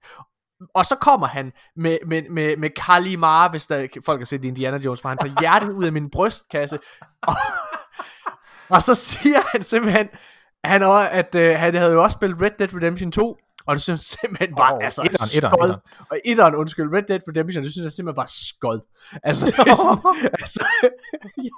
[0.73, 4.77] Og så kommer han med, med, med, med Kalimar, hvis der, folk har set Indiana
[4.77, 6.79] Jones, for han tager hjertet ud af min brystkasse.
[7.21, 7.33] Og,
[8.69, 10.09] og så siger han simpelthen,
[10.63, 13.83] han, også, at øh, han havde jo også spillet Red Dead Redemption 2, og det
[13.83, 15.51] synes simpelthen Åh, oh, altså etteren, skod.
[15.51, 15.75] etteren.
[16.09, 18.79] Og etteren, undskyld, Red Dead Redemption, det synes jeg simpelthen var skod.
[19.23, 20.65] Altså, det er sådan, altså,
[21.47, 21.49] ja.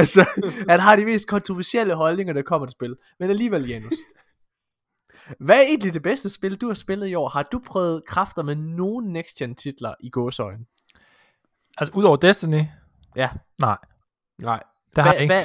[0.00, 2.96] altså, han har de mest kontroversielle holdninger, der kommer til spil.
[3.20, 3.92] Men alligevel, Janus.
[5.40, 7.28] Hvad er egentlig det bedste spil, du har spillet i år?
[7.28, 10.64] Har du prøvet kræfter med nogen next-gen titler i gåsøjne?
[11.78, 12.64] Altså, udover Destiny,
[13.16, 13.28] Ja.
[13.60, 13.76] nej,
[14.38, 14.60] Nej.
[14.96, 15.34] der har Hvad, jeg ikke.
[15.34, 15.44] hvad,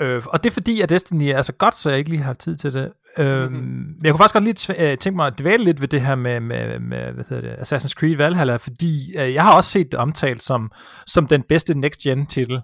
[0.00, 2.32] Øh, og det er fordi, at Destiny er så godt, så jeg ikke lige har
[2.32, 2.92] tid til det.
[3.18, 3.94] Øhm, mm-hmm.
[4.02, 6.40] Jeg kunne faktisk godt lige øh, tænke mig at dvæle lidt ved det her med,
[6.40, 10.00] med, med hvad hedder det, Assassin's Creed Valhalla, fordi øh, jeg har også set det
[10.00, 10.70] omtalt som,
[11.06, 12.60] som den bedste next-gen titel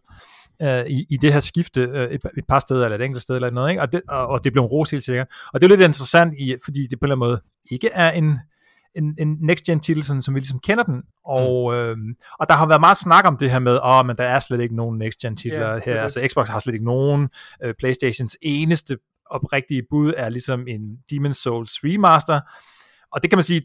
[0.62, 3.34] øh, i, i det her skifte øh, et, et par steder, eller et enkelt sted,
[3.34, 3.82] eller noget, ikke?
[3.82, 5.26] Og, det, og, og det blev en ros helt sikkert.
[5.52, 8.10] Og det er lidt interessant, i, fordi det på en eller anden måde ikke er
[8.10, 8.38] en,
[8.96, 11.02] en, en next-gen titel, sådan, som vi ligesom kender den.
[11.24, 11.78] Og, mm.
[11.78, 11.96] øh,
[12.38, 14.38] og der har været meget snak om det her med, åh, oh, men der er
[14.38, 16.02] slet ikke nogen next-gen titler yeah, er her.
[16.02, 17.28] Altså Xbox har slet ikke nogen.
[17.64, 18.98] Øh, Playstations eneste
[19.30, 20.80] oprigtige bud er ligesom en
[21.12, 22.40] Demon's Souls remaster.
[23.12, 23.62] Og det kan man sige,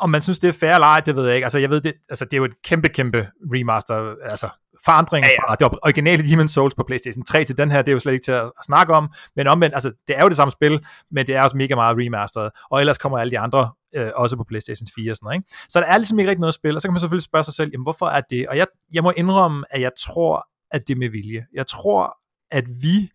[0.00, 1.44] om man synes, det er fair eller ej, det ved jeg ikke.
[1.44, 4.48] Altså, jeg ved, det, altså, det er jo et kæmpe, kæmpe remaster, altså
[4.84, 5.50] forandring ja, ja.
[5.50, 8.12] fra det originale Demon's Souls på PlayStation 3 til den her, det er jo slet
[8.12, 10.86] ikke til at, at snakke om, men omvendt, altså, det er jo det samme spil,
[11.10, 14.36] men det er også mega meget remasteret, og ellers kommer alle de andre øh, også
[14.36, 15.54] på PlayStation 4 og sådan noget, ikke?
[15.68, 17.54] Så der er ligesom ikke rigtig noget spil, og så kan man selvfølgelig spørge sig
[17.54, 18.48] selv, jamen hvorfor er det?
[18.48, 21.46] Og jeg, jeg må indrømme, at jeg tror, at det er med vilje.
[21.54, 22.18] Jeg tror,
[22.50, 23.08] at vi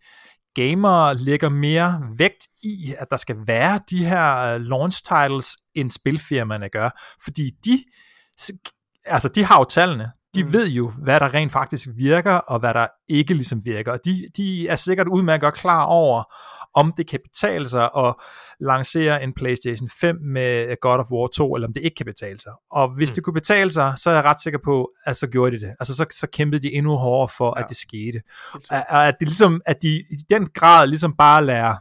[0.54, 5.90] gamere lægger mere vægt i, at der skal være de her øh, launch titles, end
[5.90, 6.90] spilfirmaerne gør.
[7.24, 7.84] Fordi de,
[9.06, 10.10] altså de har jo tallene.
[10.34, 10.52] De mm.
[10.52, 13.92] ved jo, hvad der rent faktisk virker, og hvad der ikke ligesom virker.
[13.92, 16.34] Og de, de er sikkert udmærket godt klar over,
[16.74, 18.14] om det kan betale sig at
[18.60, 22.38] lancere en PlayStation 5 med God of War 2, eller om det ikke kan betale
[22.40, 22.52] sig.
[22.70, 23.14] Og hvis mm.
[23.14, 25.74] det kunne betale sig, så er jeg ret sikker på, at så gjorde de det.
[25.80, 27.62] Altså så, så kæmpede de endnu hårdere for, ja.
[27.62, 28.20] at det skete.
[28.70, 31.74] Og at det ligesom, at de i den grad ligesom bare lærer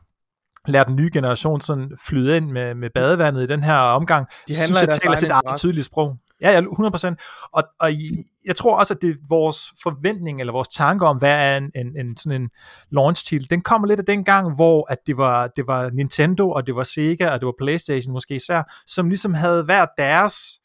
[0.67, 4.53] lærer den nye generation sådan flyde ind med, med badevandet i den her omgang, De
[4.63, 6.17] synes jeg taler sit eget tydelige sprog.
[6.41, 7.49] Ja, ja, 100%.
[7.53, 11.17] Og, og i- jeg tror også, at det er vores forventning, eller vores tanker om,
[11.17, 12.49] hvad er en, en, en sådan en
[12.91, 16.51] launch titel, den kommer lidt af den gang, hvor at det, var, det var Nintendo,
[16.51, 20.60] og det var Sega, og det var Playstation måske især, som ligesom havde hver deres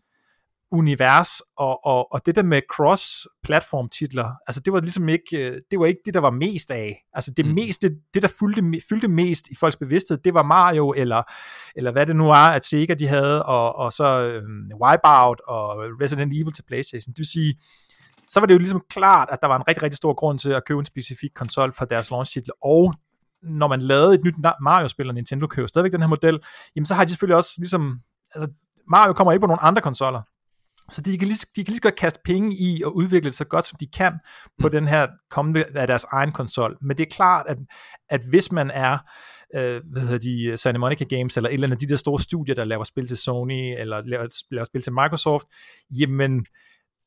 [0.73, 5.61] univers, og, og, og det der med cross-platform titler, altså det var ligesom ikke, øh,
[5.71, 7.05] det var ikke det, der var mest af.
[7.13, 7.53] Altså det Mm.
[7.55, 11.23] meste, det der fyldte, fyldte mest i folks bevidsthed, det var Mario, eller,
[11.77, 15.77] eller hvad det nu er, at Sega de havde, og, og så øhm, Wipeout og
[16.03, 17.13] Resident Evil til Playstation.
[17.13, 17.55] Det vil sige,
[18.29, 20.51] så var det jo ligesom klart, at der var en rigtig, rigtig stor grund til
[20.51, 22.95] at købe en specifik konsol for deres launch titel, og
[23.43, 26.39] når man lavede et nyt Mario-spil, og Nintendo køber stadigvæk den her model,
[26.77, 28.01] jamen så har de selvfølgelig også ligesom,
[28.35, 28.53] altså
[28.89, 30.23] Mario kommer ikke på nogle andre konsoller,
[30.91, 33.37] så de kan, lige, de kan lige så godt kaste penge i og udvikle det
[33.37, 34.13] så godt, som de kan
[34.61, 34.73] på mm.
[34.73, 36.77] den her kommende af deres egen konsol.
[36.83, 37.59] Men det er klart, at,
[38.09, 38.99] at hvis man er
[39.55, 42.21] øh, hvad hedder de, Santa Monica Games, eller et eller andet af de der store
[42.21, 45.47] studier, der laver spil til Sony, eller laver, laver spil til Microsoft,
[45.91, 46.47] jamen,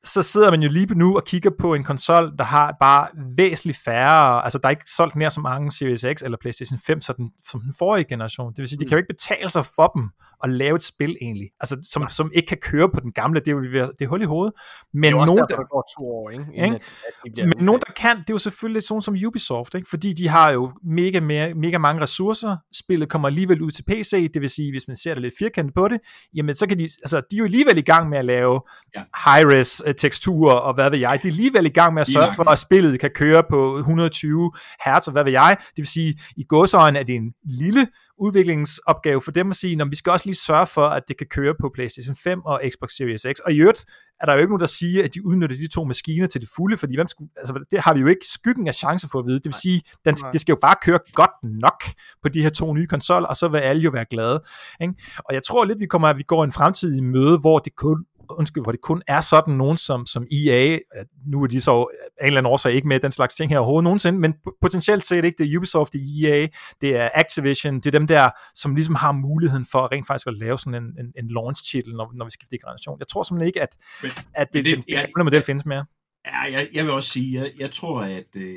[0.03, 3.77] så sidder man jo lige nu og kigger på en konsol, der har bare væsentligt
[3.85, 7.15] færre, altså der er ikke solgt nær så mange Series X eller PlayStation 5 som
[7.15, 8.49] den, som den forrige generation.
[8.49, 8.79] Det vil sige, mm.
[8.79, 10.09] det kan jo ikke betale sig for dem
[10.43, 13.47] at lave et spil egentlig, altså som, som ikke kan køre på den gamle, det
[13.47, 14.53] er jo det er hul i hovedet.
[14.93, 16.45] Men det er nogen, derfor, der, går to år, ikke?
[16.53, 16.65] Ikke?
[16.65, 16.81] At,
[17.25, 19.89] at de men nogen, der kan, det er jo selvfølgelig sådan som Ubisoft, ikke?
[19.89, 22.57] fordi de har jo mega, mega, mega mange ressourcer.
[22.73, 25.73] Spillet kommer alligevel ud til PC, det vil sige, hvis man ser det lidt firkantet
[25.75, 25.99] på det,
[26.35, 28.61] jamen så kan de, altså de er jo alligevel i gang med at lave
[28.95, 29.03] Ja.
[29.25, 31.19] high-res teksturer og hvad ved jeg.
[31.23, 34.51] De er alligevel i gang med at sørge for, at spillet kan køre på 120
[34.85, 35.57] Hz og hvad ved jeg.
[35.59, 37.87] Det vil sige, i godsøjne er det en lille
[38.19, 41.27] udviklingsopgave for dem at sige, at vi skal også lige sørge for, at det kan
[41.27, 43.39] køre på PlayStation 5 og Xbox Series X.
[43.45, 43.85] Og i øvrigt
[44.21, 46.49] er der jo ikke nogen, der siger, at de udnytter de to maskiner til det
[46.55, 49.25] fulde, fordi hvem skulle, altså, det har vi jo ikke skyggen af chance for at
[49.25, 49.35] vide.
[49.35, 51.83] Det vil sige, den, det skal jo bare køre godt nok
[52.23, 54.43] på de her to nye konsoller, og så vil alle jo være glade.
[54.81, 54.93] Ikke?
[55.17, 57.75] Og jeg tror lidt, vi kommer, at vi går en fremtid i møde, hvor det
[57.75, 58.05] kun
[58.37, 60.79] undskyld, hvor det kun er sådan nogen som, som EA,
[61.25, 63.59] nu er de så af en eller anden årsag ikke med den slags ting her
[63.59, 66.47] overhovedet nogensinde, men potentielt set ikke, det er Ubisoft, det er EA,
[66.81, 70.37] det er Activision, det er dem der, som ligesom har muligheden for rent faktisk at
[70.37, 72.99] lave sådan en, en, en launch-titel, når, når vi skifter generation.
[72.99, 75.85] Jeg tror simpelthen ikke, at, men, at det, det, den ja, model findes mere.
[76.25, 78.55] Ja, jeg, jeg vil også sige, jeg, jeg tror, at øh,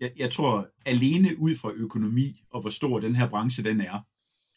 [0.00, 4.06] jeg, jeg tror alene ud fra økonomi og hvor stor den her branche den er,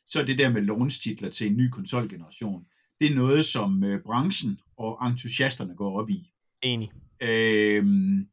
[0.07, 2.65] så er det der med launch-titler til en ny konsolgeneration,
[3.01, 6.31] det er noget, som øh, branchen og entusiasterne går op i.
[6.61, 6.91] Enig.
[7.21, 8.27] Øhm,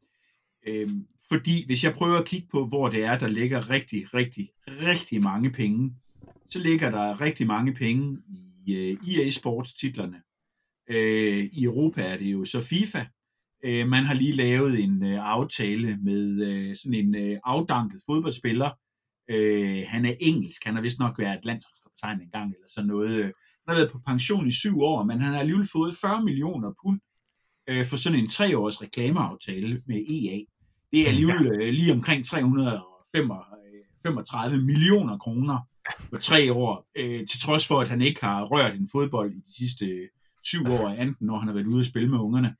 [0.67, 4.49] øhm, fordi hvis jeg prøver at kigge på, hvor det er, der ligger rigtig, rigtig,
[4.67, 5.95] rigtig mange penge,
[6.45, 8.17] så ligger der rigtig mange penge
[8.65, 10.21] i øh, EA Sports titlerne.
[10.89, 13.05] Øh, I Europa er det jo så FIFA.
[13.65, 18.71] Øh, man har lige lavet en øh, aftale med øh, sådan en øh, afdanket fodboldspiller.
[19.29, 23.31] Øh, han er engelsk, han har vist nok været landsholdskaptajn en gang eller sådan noget.
[23.67, 26.73] Han har været på pension i syv år, men han har alligevel fået 40 millioner
[26.83, 26.99] pund
[27.69, 30.39] øh, for sådan en treårs reklameaftale med EA.
[30.91, 35.59] Det er alligevel øh, lige omkring 335 millioner kroner
[36.11, 39.39] på tre år, øh, til trods for, at han ikke har rørt en fodbold i
[39.39, 40.07] de sidste øh,
[40.43, 42.55] syv år, enten når han har været ude og spille med ungerne.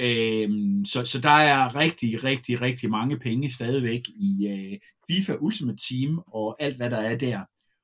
[0.00, 0.48] Øh,
[0.86, 4.78] så, så der er rigtig, rigtig, rigtig mange penge stadigvæk i øh,
[5.10, 7.40] FIFA Ultimate Team og alt, hvad der er der.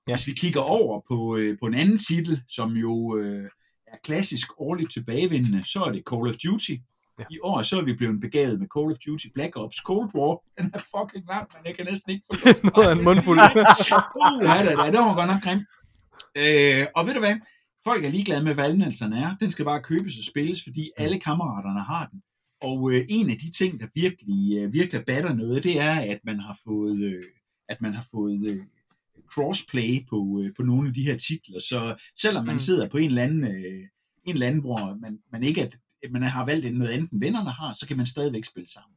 [0.08, 0.16] Ja.
[0.16, 3.44] Hvis vi kigger over på, øh, på en anden titel, som jo øh,
[3.86, 6.76] er klassisk årligt tilbagevendende, så er det Call of Duty.
[7.18, 7.24] Ja.
[7.30, 10.40] I år så er vi blevet begavet med Call of Duty Black Ops Cold War.
[10.58, 12.48] Den er fucking lang, men jeg kan næsten ikke få.
[12.76, 13.38] Noget af en mundfuld.
[13.38, 15.66] uh, ja, det, det, det var godt nok grimt.
[16.42, 17.36] Øh, og ved du hvad?
[17.84, 19.36] Folk er ligeglade med, hvad anmeldelserne er.
[19.40, 22.22] Den skal bare købes og spilles, fordi alle kammeraterne har den.
[22.62, 26.20] Og øh, en af de ting, der virkelig, øh, virkelig batter noget, det er, at
[26.24, 27.22] man har fået, øh,
[27.68, 28.62] at man har fået øh,
[29.34, 31.60] crossplay på, øh, på nogle af de her titler.
[31.60, 32.58] Så selvom man mm.
[32.58, 33.82] sidder på en eller anden, øh,
[34.24, 35.68] en eller anden hvor man, man ikke er,
[36.10, 38.96] man har valgt noget andet, end vennerne har, så kan man stadigvæk spille sammen.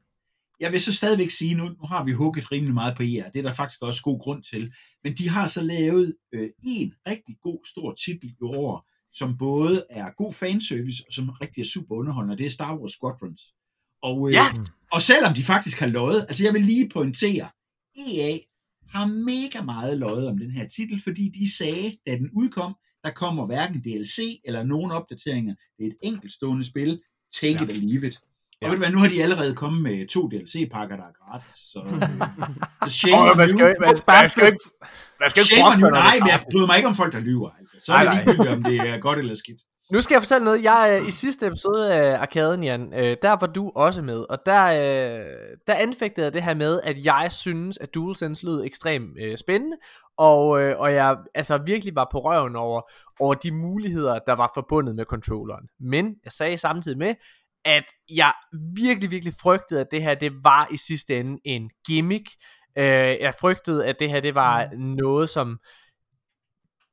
[0.59, 3.39] Jeg vil så stadigvæk sige, nu, nu har vi hugget rimelig meget på EA, det
[3.39, 7.35] er der faktisk også god grund til, men de har så lavet øh, en rigtig
[7.41, 11.95] god stor titel i år, som både er god fanservice, og som rigtig er super
[11.95, 13.41] underholdende, og det er Star Wars Squadrons.
[14.01, 14.45] Og, øh, ja.
[14.91, 17.49] og selvom de faktisk har løjet, altså jeg vil lige pointere,
[17.97, 18.37] EA
[18.95, 23.11] har mega meget løjet om den her titel, fordi de sagde, da den udkom, der
[23.11, 25.55] kommer hverken DLC eller nogen opdateringer.
[25.77, 27.01] Det er et enkeltstående spil.
[27.41, 27.63] Take ja.
[27.63, 28.19] it or leave it.
[28.61, 28.65] Ja.
[28.65, 31.57] Og ved du hvad, nu har de allerede kommet med to DLC-pakker, der er gratis.
[31.71, 32.01] Så, øh,
[32.89, 34.65] så shame oh, man skal, man, man, skal ikke,
[35.19, 37.49] man skal ikke shame nej, men jeg bryder mig ikke om folk, der lyver.
[37.59, 37.75] Altså.
[37.85, 39.61] Så er det ligegyldigt, om det er godt eller skidt.
[39.91, 40.63] Nu skal jeg fortælle noget.
[40.63, 44.37] Jeg øh, i sidste episode af Arkaden, Jan, øh, der var du også med, og
[44.45, 49.17] der, øh, der anfægtede jeg det her med, at jeg synes, at DualSense lød ekstremt
[49.21, 49.77] øh, spændende,
[50.17, 52.81] og, øh, og jeg altså virkelig var på røven over,
[53.19, 55.67] over de muligheder, der var forbundet med controlleren.
[55.79, 57.15] Men jeg sagde samtidig med,
[57.65, 58.33] at jeg
[58.75, 62.29] virkelig, virkelig frygtede, at det her, det var i sidste ende en gimmick.
[62.77, 64.79] Øh, jeg frygtede, at det her, det var mm.
[64.79, 65.59] noget, som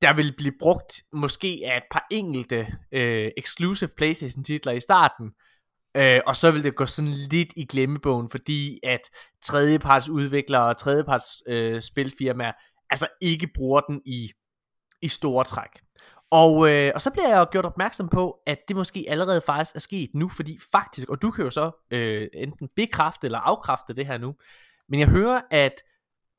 [0.02, 5.32] der vil blive brugt måske af et par enkelte øh, exclusive Playstation titler i starten,
[5.96, 9.00] øh, og så vil det gå sådan lidt i glemmebogen, fordi at
[9.42, 12.52] tredjeparts udviklere og tredjeparts øh, spilfirmaer
[12.90, 14.30] altså ikke bruger den i,
[15.02, 15.70] i store træk.
[16.30, 19.76] Og, øh, og så bliver jeg jo gjort opmærksom på, at det måske allerede faktisk
[19.76, 23.94] er sket nu, fordi faktisk, og du kan jo så øh, enten bekræfte eller afkræfte
[23.94, 24.34] det her nu,
[24.88, 25.82] men jeg hører, at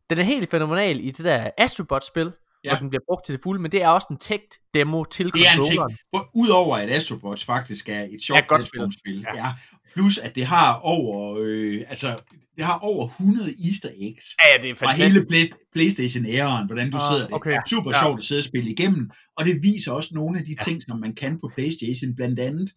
[0.10, 2.70] den er helt fænomenal i det der Astrobot-spil, ja.
[2.70, 5.32] hvor den bliver brugt til det fulde, men det er også en tech demo til
[5.32, 5.98] controlleren.
[6.36, 8.94] Udover at Astrobots faktisk er et sjovt ja, spil.
[9.00, 9.26] spil.
[9.34, 9.46] Ja.
[9.46, 9.52] ja.
[9.94, 12.20] Plus at det har over, øh, altså,
[12.58, 14.26] det har over 100 easter eggs.
[14.44, 15.16] Ja, ja det er fantastisk.
[15.16, 17.36] Fra hele Playstation-æren, hvordan du ah, sidder det.
[17.36, 17.58] Okay.
[17.70, 18.02] Super ja.
[18.02, 19.12] sjovt at sidde og spille igennem.
[19.38, 20.64] Og det viser også nogle af de ja.
[20.64, 22.16] ting, som man kan på Playstation.
[22.16, 22.70] Blandt andet,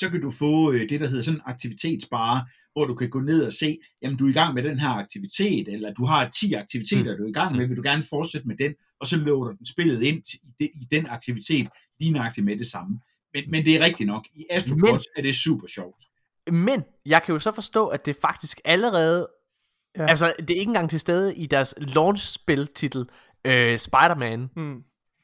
[0.00, 3.20] så kan du få øh, det, der hedder sådan en aktivitetsbare, hvor du kan gå
[3.20, 6.30] ned og se, jamen du er i gang med den her aktivitet, eller du har
[6.40, 7.18] 10 aktiviteter, mm.
[7.18, 9.66] du er i gang med, vil du gerne fortsætte med den, og så loader den
[9.66, 10.22] spillet ind
[10.60, 11.68] i, den aktivitet,
[12.00, 13.00] lige nøjagtigt med det samme.
[13.34, 14.26] Men, men det er rigtigt nok.
[14.34, 16.04] I Astrobots er det super sjovt.
[16.52, 19.28] Men jeg kan jo så forstå, at det faktisk allerede,
[19.96, 20.06] ja.
[20.08, 23.06] altså det er ikke engang til stede i deres launch-spil-titel,
[23.44, 24.50] øh, Spider-Man.
[24.56, 24.82] Mm.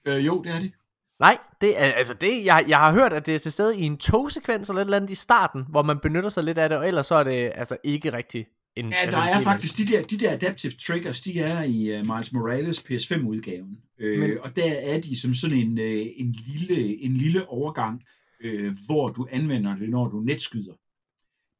[0.09, 0.73] Øh, jo, det er det.
[1.20, 3.83] Nej, det er, altså det, jeg, jeg har hørt, at det er til stede i
[3.83, 6.79] en togsekvens eller et eller andet i starten, hvor man benytter sig lidt af det,
[6.79, 8.90] og ellers så er det altså ikke rigtigt en...
[8.90, 12.07] Ja, altså, der er faktisk, de der, de der adaptive triggers, de er i uh,
[12.07, 14.38] Miles Morales PS5-udgaven, øh, Men...
[14.42, 18.02] og der er de som sådan en, uh, en, lille, en lille overgang,
[18.44, 20.74] uh, hvor du anvender det, når du netskyder.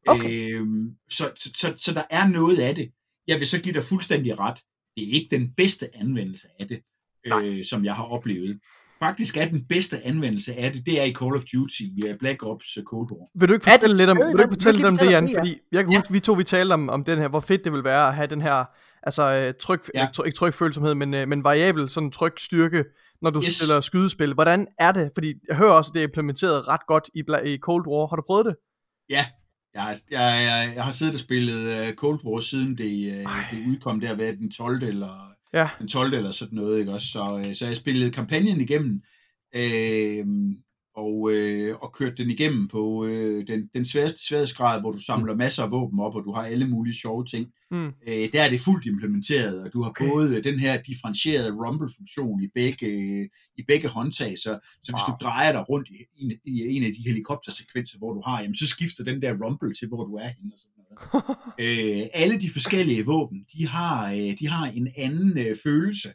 [0.07, 0.61] Okay.
[0.61, 0.67] Øh,
[1.09, 2.91] så, så, så, så der er noget af det.
[3.27, 4.59] Jeg vil så give dig fuldstændig ret.
[4.97, 6.83] Det er ikke den bedste anvendelse af det,
[7.27, 8.61] øh, som jeg har oplevet.
[8.99, 12.43] Faktisk er den bedste anvendelse af det, det er i Call of Duty, uh, Black
[12.43, 13.27] Ops uh, Cold War.
[13.41, 15.31] Vil du ikke det fortælle lidt om, vil du ikke fortælle lidt om det, Jan?
[15.39, 15.99] Fordi jeg kan Ja.
[15.99, 18.15] huske, vi to vi talte om, om den her, hvor fedt det vil være at
[18.15, 18.65] have den her,
[19.03, 20.03] altså øh, tryk, Ja.
[20.09, 22.85] ikke, ikke trykfølsomhed, men, øh, men variabel sådan tryk styrke,
[23.23, 23.57] når du Yes.
[23.57, 24.35] spiller skydespil.
[24.35, 25.11] Hvordan er det?
[25.15, 28.07] Fordi jeg hører også, at det er implementeret ret godt i, Bla- i Cold War.
[28.07, 28.55] Har du prøvet det?
[29.11, 29.25] Ja,
[29.75, 33.33] jeg, har- jeg, jeg, jeg har siddet og spillet uh, Cold War siden det, uh,
[33.51, 34.83] det udkom der ved den 12.
[34.83, 35.69] eller Ja.
[35.79, 36.15] den 12.
[36.15, 37.07] eller sådan noget, ikke også?
[37.07, 39.03] Så, øh, så jeg spillede kampagnen igennem,
[39.57, 40.27] øh,
[40.97, 45.35] og, øh, og kørte den igennem på øh, den, den sværeste sværhedsgrad, hvor du samler
[45.35, 47.53] masser af våben op, og du har alle mulige sjove ting.
[47.71, 47.87] Mm.
[47.87, 50.09] Øh, der er det fuldt implementeret, og du har Okay.
[50.09, 52.91] både den her differentierede rumble-funktion i begge,
[53.59, 55.17] i begge håndtag, så, så hvis Wow.
[55.21, 58.55] du drejer dig rundt i, i, i en af de helikoptersekvenser, hvor du har, jamen,
[58.55, 60.53] så skifter den der rumble til, hvor du er henne.
[60.55, 60.76] Og sådan.
[61.61, 66.09] Øh, alle de forskellige våben, de har, øh, de har en anden øh, følelse.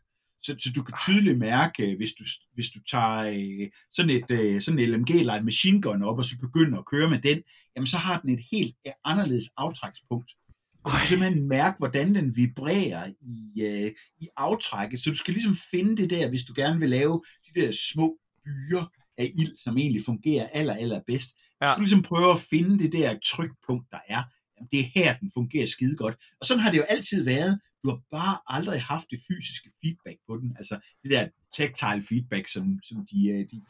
[0.43, 4.31] Så, så du kan tydeligt mærke, øh, hvis du, hvis du tager øh, sådan et
[4.31, 7.19] øh, sådan en LMG eller en machine gun op, og så begynder at køre med
[7.21, 7.41] den,
[7.75, 10.31] jamen så har den et helt øh, anderledes aftrækspunkt.
[10.85, 13.91] Du kan simpelthen mærke, hvordan den vibrerer i, øh,
[14.21, 14.99] i aftrækket.
[15.03, 18.17] Så du skal ligesom finde det der, hvis du gerne vil lave de der små
[18.45, 21.29] byer af ild, som egentlig fungerer aller, aller bedst.
[21.29, 21.71] Du Ja.
[21.71, 24.23] skal ligesom prøve at finde det der trykpunkt, der er.
[24.61, 26.15] Jamen, det er her, den fungerer skide godt.
[26.39, 27.59] Og sådan har det jo altid været.
[27.83, 30.55] Du har bare aldrig haft det fysiske feedback på den.
[30.59, 33.61] Altså det der tactile feedback, som, som de, øh, de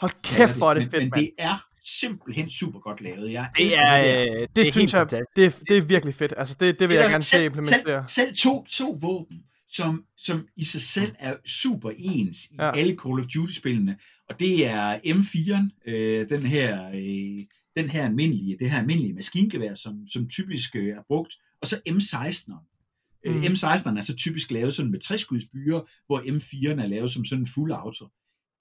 [0.00, 1.66] Hold kæft, hvor er det men, fedt, men det er
[2.00, 3.32] simpelthen super godt lavet.
[3.32, 6.14] Jeg Det er, det øh, Det, er synes helt jeg, det, er- det er virkelig
[6.14, 6.34] fedt.
[6.36, 8.08] Altså, det, det vil Det jeg er gerne se selv, implementere.
[8.08, 12.70] selv, selv to, to våben, som, som i sig selv er super ens i ja.
[12.76, 13.96] alle Call of Duty-spillene,
[14.28, 17.44] og det er M4'en, øh, den her, øh,
[17.76, 21.76] den her almindelige, det her almindelige maskingevær, som, som typisk øh, er brugt, og så
[21.88, 22.72] M16'eren.
[23.24, 23.32] Mm.
[23.32, 23.40] Mm.
[23.42, 27.42] M16'eren er så typisk lavet sådan med 60 skudsbyer, hvor M4'eren er lavet som sådan
[27.42, 28.06] en fuld auto.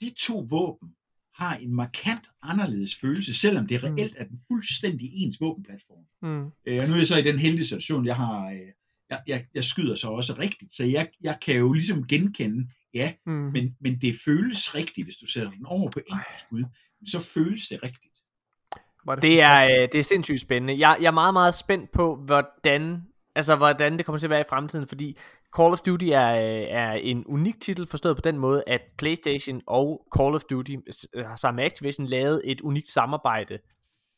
[0.01, 0.89] De to våben
[1.35, 3.89] har en markant anderledes følelse, selvom det Mm.
[3.93, 6.05] reelt er den fuldstændig ens våbenplatform.
[6.21, 6.51] Mm.
[6.67, 8.59] Øh, og nu er jeg så i den heldige situation, jeg har, øh,
[9.09, 13.13] jeg, jeg, jeg skyder så også rigtigt, så jeg, jeg kan jo ligesom genkende, ja,
[13.25, 13.31] Mm.
[13.33, 16.63] men, men det føles rigtigt, hvis du sætter den over på enkelt skud,
[17.07, 18.04] så føles det rigtigt.
[19.05, 20.79] Hvor Det er, øh, det er sindssygt spændende.
[20.79, 23.03] Jeg, jeg er meget, meget spændt på, hvordan,
[23.35, 25.17] altså, hvordan det kommer til at være i fremtiden, fordi
[25.57, 29.61] Call of Duty er, øh, er en unik titel, forstået på den måde, at PlayStation
[29.67, 30.75] og Call of Duty
[31.13, 33.59] øh, har sammen med Activision lavet et unikt samarbejde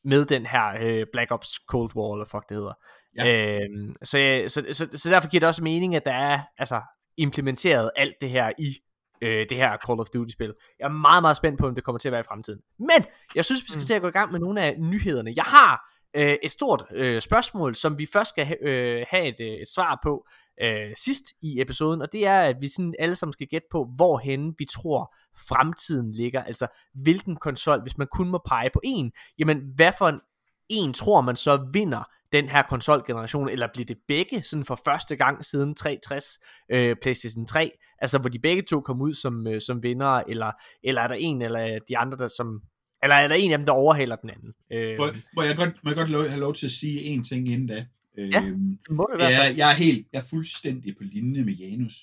[0.03, 2.73] med den her øh, Black Ops Cold War, eller fuck det hedder.
[3.17, 3.59] Ja.
[3.61, 6.81] Øhm, så, så, så, så derfor giver det også mening, at der er altså,
[7.17, 8.77] implementeret alt det her i
[9.21, 10.53] øh, det her Call of Duty-spil.
[10.79, 12.59] Jeg er meget, meget spændt på, om det kommer til at være i fremtiden.
[12.79, 13.85] Men jeg synes, vi skal Mm.
[13.85, 15.33] til at gå i gang med nogle af nyhederne.
[15.35, 19.35] Jeg har øh, et stort øh, spørgsmål, som vi først skal ha- øh, have et,
[19.41, 20.27] øh, et svar på
[20.61, 23.87] øh, sidst i episoden, og det er, at vi sådan alle sammen skal gætte på,
[23.95, 25.15] hvorhen vi tror
[25.47, 26.43] fremtiden ligger.
[26.43, 30.21] Altså, hvilken konsol, hvis man kun må pege på en, jamen, hvad for en,
[30.69, 32.03] en tror man så vinder
[32.33, 36.25] den her konsolgeneration, eller bliver det begge sådan for første gang siden 360
[36.71, 40.51] øh, PlayStation 3, altså hvor de begge to kom ud som, øh, som vinder, eller,
[40.83, 42.61] eller er der en eller de andre, der som,
[43.03, 44.53] eller er der en af dem, der overhaler den anden?
[44.71, 47.23] Øh, Må, må jeg godt, må jeg godt lov, have lov til at sige en
[47.23, 47.85] ting inden da?
[48.17, 48.41] Ja.
[48.41, 49.29] Øhm, det må det være.
[49.29, 51.93] jeg, jeg er helt, jeg er fuldstændig på linje med Janus.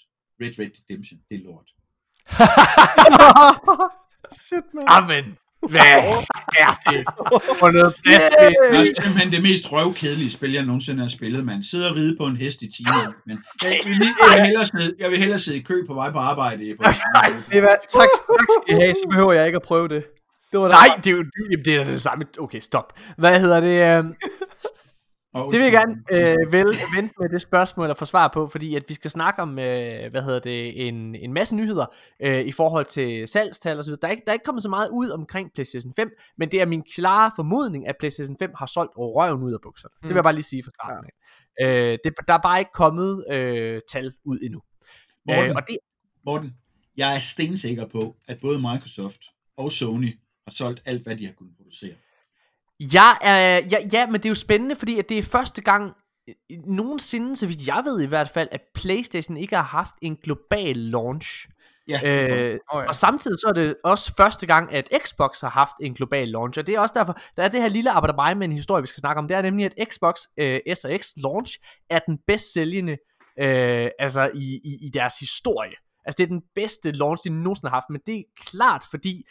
[0.41, 1.71] Red Red Redemption, det er lort.
[4.45, 4.85] Shit, man.
[4.87, 5.37] Amen.
[5.70, 7.05] Hvad er det
[7.59, 11.62] for noget plads Det er simpelthen det mest røvkedelige spil, jeg nogensinde har spillet, man.
[11.62, 14.64] Sidder og ride på en hest i timer, men jeg vil, lige- jeg vil, hellere
[14.64, 16.62] sidde, jeg vil hellere sidde i kø på vej på arbejde.
[16.81, 16.85] På
[17.50, 17.77] Ved I hvad?
[17.88, 20.05] Tak, tak skal I have, så behøver jeg ikke at prøve det.
[20.53, 21.24] Det var da Nej, det er jo
[21.64, 22.24] det er det samme.
[22.38, 22.92] Okay, stop.
[23.18, 24.05] Hvad hedder det?
[25.37, 28.31] Øh, Og det vil jeg gerne øh, vel, vente med det spørgsmål at få svar
[28.35, 31.87] på, fordi at vi skal snakke om, øh, hvad hedder det, en, en masse nyheder
[32.20, 33.99] øh, i forhold til salgstal og videre.
[34.03, 36.61] Der er, ikke, der er ikke kommet så meget ud omkring PlayStation 5, men det
[36.61, 39.93] er min klare formodning, at PlayStation 5 har solgt røven ud af bukserne.
[39.95, 40.03] Mm.
[40.03, 41.66] Det vil jeg bare lige sige fra starten af.
[41.66, 44.61] Øh, det, der er bare ikke kommet øh, tal ud endnu.
[45.26, 45.78] Morten, Øh, og det,
[46.26, 46.55] Morten,
[46.97, 49.20] jeg er stensikker på, at både Microsoft
[49.57, 51.95] og Sony har solgt alt, hvad de har kunnet producere.
[52.81, 55.93] Jeg er, ja, ja, men det er jo spændende, fordi at det er første gang
[56.29, 56.35] øh,
[56.66, 60.77] nogensinde, så vidt jeg ved i hvert fald, at PlayStation ikke har haft en global
[60.77, 61.49] launch.
[61.89, 62.89] Ja, Øh, Åh, ja.
[62.89, 66.59] Og samtidig så er det også første gang, at Xbox har haft en global launch,
[66.59, 68.87] og det er også derfor, der er det her lille arbejde med en historie, vi
[68.87, 71.59] skal snakke om, det er nemlig, at Xbox øh, S og X launch
[71.91, 72.97] er den bedst sælgende
[73.41, 75.75] øh, altså i, i, i deres historie.
[76.05, 79.27] Altså det er den bedste launch, de nogensinde har haft, men det er klart, fordi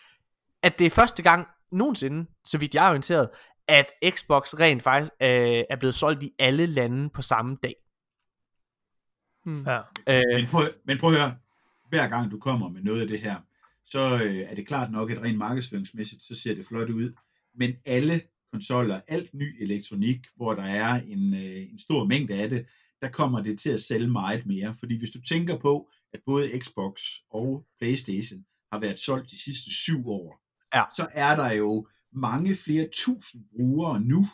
[0.64, 3.30] at det er første gang nogensinde, så vidt jeg er orienteret,
[3.68, 7.76] at Xbox rent faktisk øh, er blevet solgt i alle lande på samme dag.
[9.46, 9.66] Hmm.
[9.68, 9.80] Ja.
[10.08, 11.36] Øh, men, prøv, men prøv at høre,
[11.90, 13.36] hver gang du kommer med noget af det her,
[13.86, 17.14] så øh, er det klart nok, at rent markedsføringsmæssigt, så ser det flot ud.
[17.56, 18.22] Men alle
[18.52, 22.66] konsoller, alt ny elektronik, hvor der er en, øh, en stor mængde af det,
[23.02, 24.76] der kommer det til at sælge meget mere.
[24.80, 27.02] Fordi hvis du tænker på, at både Xbox
[27.32, 30.43] og Playstation har været solgt de sidste syv år,
[30.76, 30.84] Ja.
[30.96, 34.26] så er der jo mange flere tusind brugere nu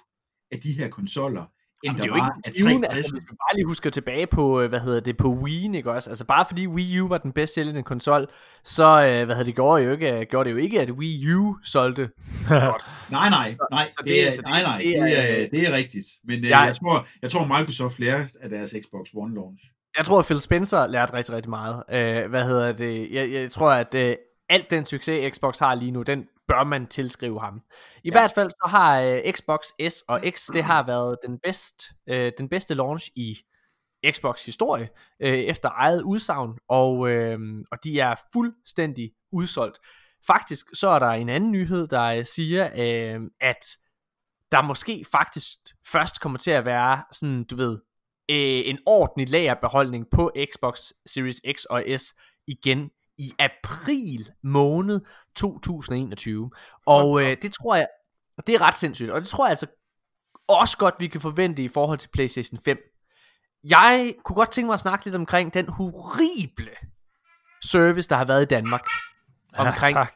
[0.52, 1.50] af de her konsoller, end
[1.84, 2.96] Jamen, det der er jo var af ikke givende, 360'erne.
[2.96, 5.92] altså, hvis du bare lige husker tilbage på, øh, hvad hedder det, på Wii, ikke
[5.92, 6.10] også?
[6.10, 8.28] Altså bare fordi Wii U var den bedst sælgende konsol,
[8.64, 11.56] så, øh, hvad hedder det, gjorde, jo ikke, gjorde det jo ikke, at Wii U
[11.64, 12.02] solgte.
[12.50, 13.30] Nej, nej,
[13.72, 15.72] nej, så det, det- er, så det- nej, nej, det det er- er, det er
[15.72, 16.06] rigtigt.
[16.24, 19.64] Men øh, Jeg- jeg, tror, jeg tror, Microsoft lærer af deres Xbox One launch.
[19.98, 21.84] Jeg tror, at Phil Spencer lærte rigtig, rigtig meget.
[21.92, 23.08] Øh, hvad hedder det?
[23.12, 24.16] Jeg, jeg tror, at øh,
[24.50, 27.62] alt den succes, Xbox har lige nu, den bør man tilskrive ham.
[28.04, 28.12] I ja.
[28.12, 32.32] hvert fald så har øh, Xbox S og X, det har været den, bedst, øh,
[32.38, 33.38] den bedste launch i
[34.12, 34.90] Xbox historie,
[35.20, 37.40] øh, efter eget udsagn, og, øh,
[37.72, 39.80] og de er fuldstændig udsolgt.
[40.28, 43.66] Faktisk så er der en anden nyhed, der øh, siger, øh, at
[44.52, 47.80] der måske faktisk først kommer til at være sådan, du ved,
[48.30, 52.16] øh, en ordentlig lagerbeholdning på Xbox Series X og S
[52.48, 55.02] igen i april måned
[55.36, 56.52] 2021.
[56.86, 57.88] Og øh, det tror jeg,
[58.48, 59.68] det er ret sindssygt, og det tror jeg altså
[60.48, 62.78] også godt, vi kan forvente i forhold til PlayStation 5.
[63.64, 66.72] Jeg kunne godt tænke mig at snakke lidt omkring den horrible
[67.64, 68.88] service, der har været i Danmark.
[69.58, 70.14] Omkring, Ja, tak.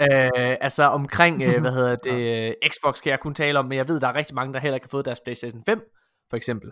[0.00, 3.78] Øh, altså omkring, øh, hvad hedder det, øh, Xbox kan jeg kun tale om, men
[3.78, 5.82] jeg ved, der er rigtig mange, der heller ikke har fået deres PlayStation 5,
[6.30, 6.70] for eksempel.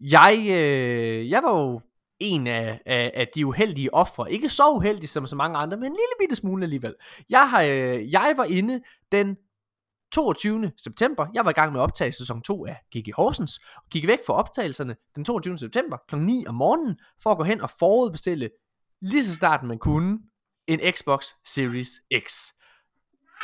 [0.00, 1.80] Jeg, øh, jeg var jo
[2.20, 4.32] en af, af, af de uheldige ofre.
[4.32, 6.94] Ikke så uheldig som så mange andre, men en lille bitte smule alligevel.
[7.30, 9.36] Jeg, har, øh, jeg var inde den
[10.12, 10.72] 22.
[10.76, 11.26] september.
[11.34, 13.60] Jeg var i gang med at optage sæson 2 af GG Horsens.
[13.76, 15.58] Og gik væk fra optagelserne den 22.
[15.58, 16.16] september kl.
[16.16, 18.50] 9 om morgenen, for at gå hen og forudbestille
[19.00, 20.18] lige så snart man kunne
[20.66, 21.88] en Xbox Series
[22.18, 22.52] X.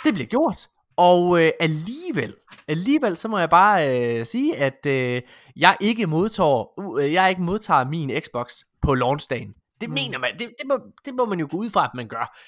[0.05, 0.69] Det blev gjort.
[0.97, 2.35] Og øh, alligevel,
[2.69, 5.23] alligevel så må jeg bare øh, sige, at øh,
[5.57, 9.55] jeg ikke modtager, uh, jeg ikke modtager min Xbox på launchdagen.
[9.81, 9.95] Det Mm.
[9.95, 12.39] mener man, det, det, må, det må man jo gå ud fra, at man gør.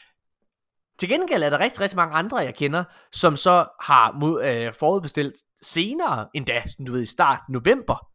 [0.99, 4.73] Til gengæld er der rigtig, rigtig mange andre, jeg kender, som så har mod, øh,
[4.73, 8.11] forudbestilt senere, endda, du ved, i start november,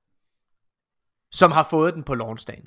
[1.32, 2.64] som har fået den på launchdagen.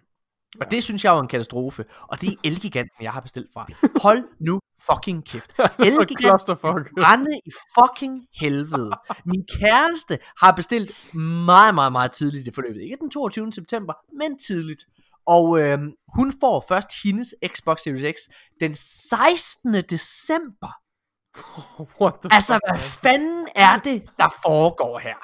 [0.61, 1.85] Og det synes jeg er en katastrofe.
[2.01, 3.67] Og det er Elgiganten, jeg har bestilt fra.
[4.03, 4.61] Hold nu
[4.91, 5.53] fucking kæft.
[5.79, 6.57] Elgiganten
[7.01, 8.91] brænde i fucking helvede.
[9.25, 11.15] Min kæreste har bestilt
[11.47, 12.83] meget, meget, meget tidligt i forløbet.
[12.83, 13.53] Ikke den 22.
[13.53, 14.85] september, men tidligt.
[15.27, 15.79] Og øh,
[16.17, 18.19] hun får først hendes Xbox Series X
[18.61, 19.75] den 16.
[19.75, 20.73] december.
[22.01, 25.17] What the Altså, fuck, hvad fanden er det, der foregår her?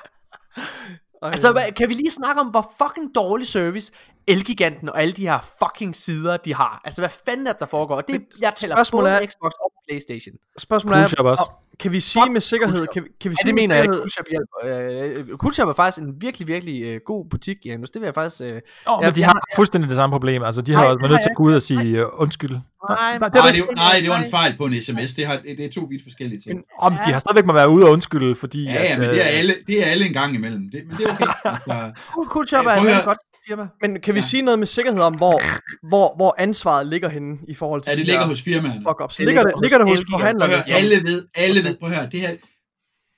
[1.23, 3.93] Ej, Altså, kan vi lige snakke om, hvor fucking dårlig service
[4.31, 6.81] Elgiganten og alle de her fucking sider, de har?
[6.85, 7.97] Altså, hvad fanden er det, der foregår?
[7.97, 10.35] Og det, Men jeg tæller spørgsmålet både er- Xbox og Playstation.
[10.59, 11.43] Spørgsmålet er, også.
[11.49, 13.77] og kan vi sige med sikkerhed, kan, vi- kan vi Ja, sige det med mener
[13.77, 15.29] jeg Coolshop hjælper.
[15.31, 17.91] Øh, Coolshop er faktisk en virkelig, virkelig øh, god butik, Janus.
[17.91, 18.41] Det vil jeg faktisk...
[18.43, 18.49] Øh,
[18.87, 20.43] Oh, Ja, men de jeg har fuldstændig det samme problem.
[20.43, 22.51] Altså, de har Nej, også nødt til jeg at gå ud og sige øh, undskyld.
[22.51, 25.15] nej, nej, det Nej, det- nej, det var en fejl på en sms.
[25.15, 26.63] Det, har, det, er to vidt forskellige ting.
[26.79, 28.65] Om de har stadigvæk må være ude og undskylde, fordi...
[28.65, 30.71] Ja, ja, at, men det er øh, alle, det er alle en gang imellem.
[30.73, 31.27] Det, men det er okay.
[31.45, 33.19] Altså, Cool, Coolshop er et godt
[33.49, 33.67] firma.
[33.81, 34.27] Men kan vi Ja.
[34.27, 35.41] sige noget med sikkerhed om, hvor,
[35.89, 38.81] hvor, hvor ansvaret ligger henne i forhold til ja, det de ligger hos firmaerne.
[38.89, 39.17] fuck-ups?
[39.17, 40.53] Det Ligger, ligger det, hos ligger det hos forhandlerne?
[40.69, 42.37] alle ved, alle ved, prøv at høre, det her,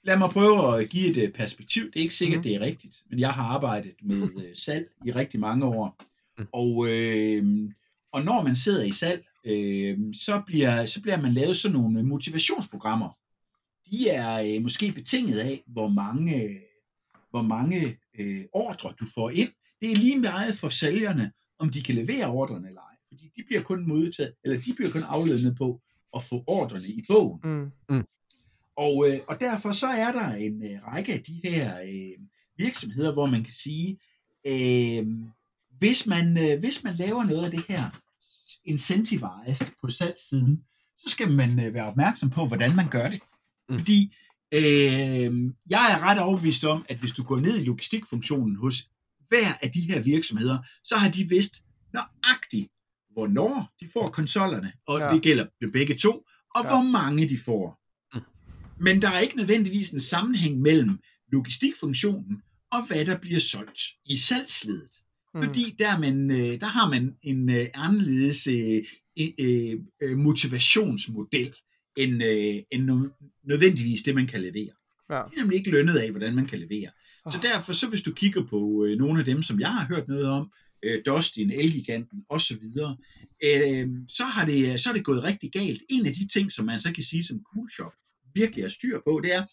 [0.04, 1.82] lad mig prøve at give et øh, perspektiv.
[1.84, 2.42] Det er ikke sikkert, Mhm.
[2.42, 5.96] det er rigtigt, men jeg har arbejdet med øh, salg i rigtig mange år.
[6.38, 6.46] Mm.
[6.52, 7.44] Og, øh,
[8.12, 12.02] og når man sidder i salg, øh, så, bliver, så bliver man lavet sådan nogle
[12.02, 13.08] motivationsprogrammer.
[13.90, 16.58] De er øh, måske betinget af, hvor mange,
[17.30, 19.48] hvor mange øh, ordre du får ind.
[19.82, 22.96] Det er lige meget for sælgerne, om de kan levere ordrene eller ej.
[23.08, 25.80] Fordi de bliver kun modtaget, eller de bliver kun aflednet på
[26.16, 27.40] at få ordrene i bogen.
[27.88, 28.04] Mm.
[28.76, 32.26] Og, øh, og derfor så er der en øh, række af de her øh,
[32.56, 33.98] virksomheder, hvor man kan sige,
[34.46, 35.06] øh,
[35.78, 38.00] hvis, man, øh, hvis man laver noget af det her
[38.64, 40.64] incentivized på salgssiden,
[40.98, 43.20] så skal man øh, være opmærksom på, hvordan man gør det.
[43.22, 43.74] Mm.
[43.74, 43.78] Mm.
[43.78, 44.16] Fordi
[44.54, 48.88] øh, jeg er ret overbevist om, at hvis du går ned i logistikfunktionen hos
[49.32, 51.54] hver af de her virksomheder, så har de vidst
[51.94, 52.68] nøjagtigt,
[53.12, 55.12] hvornår de får konsollerne, og Ja.
[55.14, 56.12] det gælder jo begge to,
[56.54, 56.68] og Ja.
[56.70, 57.78] hvor mange de får.
[58.82, 60.98] Men der er ikke nødvendigvis en sammenhæng mellem
[61.32, 64.90] logistikfunktionen og hvad der bliver solgt i salgsledet.
[65.34, 65.42] Mm.
[65.42, 71.54] Fordi der, er man, øh, der har man en øh, anderledes øh, motivationsmodel
[71.96, 74.72] end, øh, end nø- nødvendigvis det, man kan levere.
[75.10, 75.14] Ja.
[75.14, 76.90] De er nemlig ikke lønnet af, hvordan man kan levere.
[77.30, 80.08] Så derfor, så hvis du kigger på øh, nogle af dem, som jeg har hørt
[80.08, 80.52] noget om,
[80.82, 82.64] øh, Dustin, Elgiganten osv.,
[83.44, 85.82] øh, så, har det, så er det gået rigtig galt.
[85.88, 87.92] En af de ting, som man så kan sige som Cool Shop
[88.34, 89.44] virkelig har styr på, det er,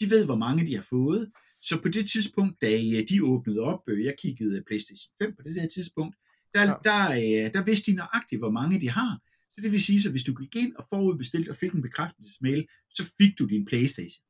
[0.00, 1.30] de ved, hvor mange de har fået.
[1.62, 5.42] Så på det tidspunkt, da øh, de åbnede op, øh, jeg kiggede PlayStation 5 på
[5.42, 6.16] det der tidspunkt,
[6.54, 6.74] der, ja.
[6.84, 9.18] der, øh, der vidste de nøjagtigt, hvor mange de har.
[9.52, 12.66] Så det vil sige, at hvis du gik ind og forudbestilte og fik en bekræftelsesmail,
[12.90, 14.22] så fik du din Playstation.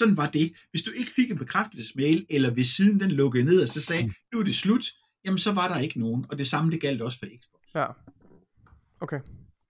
[0.00, 0.52] Sådan var det.
[0.70, 4.02] Hvis du ikke fik en bekræftelsesmail, eller hvis siden den lukkede ned, og så sagde,
[4.06, 4.12] mm.
[4.32, 4.84] nu er det slut,
[5.24, 6.24] jamen så var der ikke nogen.
[6.28, 7.60] Og det samme, det galt også for Xbox.
[7.74, 7.86] Ja.
[9.00, 9.20] Okay.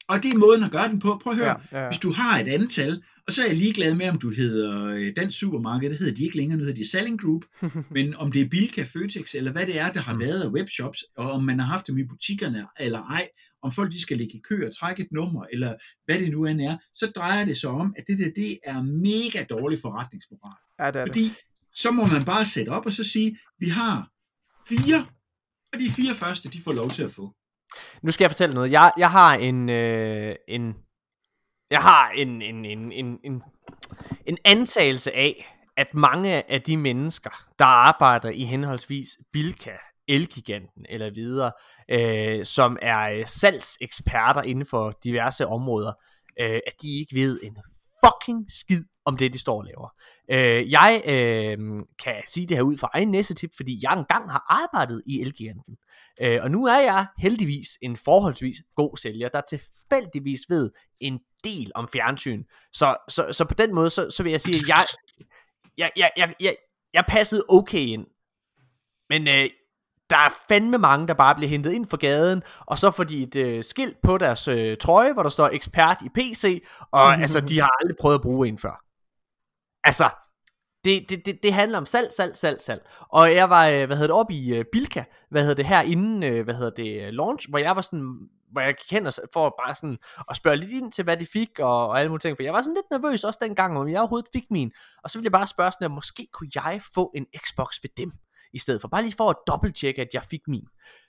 [0.09, 1.20] Og det er måden at gøre den på.
[1.22, 3.57] Prøv at høre, ja, Ja, ja, hvis du har et antal, og så er jeg
[3.57, 6.83] ligeglad med, om du hedder øh, Dansk Supermarked, det hedder de ikke længere, nu hedder
[6.83, 7.43] de Selling Group,
[7.97, 10.20] men om det er Bilka, Føtex, eller hvad det er, der har Mm.
[10.20, 13.28] været af webshops, og om man har haft dem i butikkerne eller ej,
[13.62, 16.46] om folk de skal ligge i kø og trække et nummer, eller hvad det nu
[16.46, 20.56] end er, så drejer det sig om, at det der, det er mega dårlig forretningsmoral.
[20.78, 21.08] Ja, det er det.
[21.08, 21.32] Fordi
[21.74, 24.11] så må man bare sætte op og så sige, vi har
[24.68, 25.06] fire,
[25.72, 27.34] og de fire første, de får lov til at få.
[28.02, 28.70] Nu skal jeg fortælle noget.
[28.70, 30.74] Jeg, jeg har en, øh, en
[31.70, 33.42] jeg har en, en, en, en, en,
[34.26, 39.76] en antagelse af, at mange af de mennesker, der arbejder i henholdsvis Bilka,
[40.11, 41.52] Elgiganten eller videre,
[41.88, 45.92] øh, som er øh, salgseksperter inden for diverse områder,
[46.40, 47.56] øh, at de ikke ved en
[48.04, 49.88] fucking skid om det, de står og laver.
[50.30, 54.44] Øh, jeg øh, kan sige det her ud fra egen næsetip, fordi jeg engang har
[54.48, 55.76] arbejdet i Elgiganten.
[56.20, 61.72] Øh, og nu er jeg heldigvis en forholdsvis god sælger, der tilfældigvis ved en del
[61.74, 62.44] om fjernsyn.
[62.72, 64.84] Så, så, så på den måde, så, så vil jeg sige, at jeg,
[65.78, 66.56] jeg, jeg, jeg, jeg,
[66.92, 68.06] jeg passede okay ind.
[69.08, 69.50] Men øh,
[70.11, 73.22] der er fandme mange, der bare bliver hentet ind fra gaden, og så får de
[73.22, 77.40] et øh, skilt på deres øh, trøje, hvor der står ekspert i PC, og altså,
[77.40, 78.84] de har aldrig prøvet at bruge en før.
[79.84, 80.11] Altså,
[80.84, 82.88] det, det, det, det handler om salg, salg, salg, salg.
[83.08, 85.82] Og jeg var, øh, hvad hedder det, oppe i øh, Bilka, hvad hedder det her
[85.82, 89.12] inden, øh, hvad hedder det, launch, hvor jeg var sådan, hvor jeg gik hen og,
[89.32, 89.98] for bare sådan
[90.30, 92.52] at spørge lidt ind til, hvad de fik, og, og alle mulige ting, for jeg
[92.52, 94.72] var sådan lidt nervøs også dengang, om jeg overhovedet fik min,
[95.04, 97.90] og så ville jeg bare spørge sådan, at måske kunne jeg få en Xbox ved
[97.96, 98.12] dem,
[98.53, 100.64] i stedet for, bare lige for at dobbelttjekke, at jeg fik min.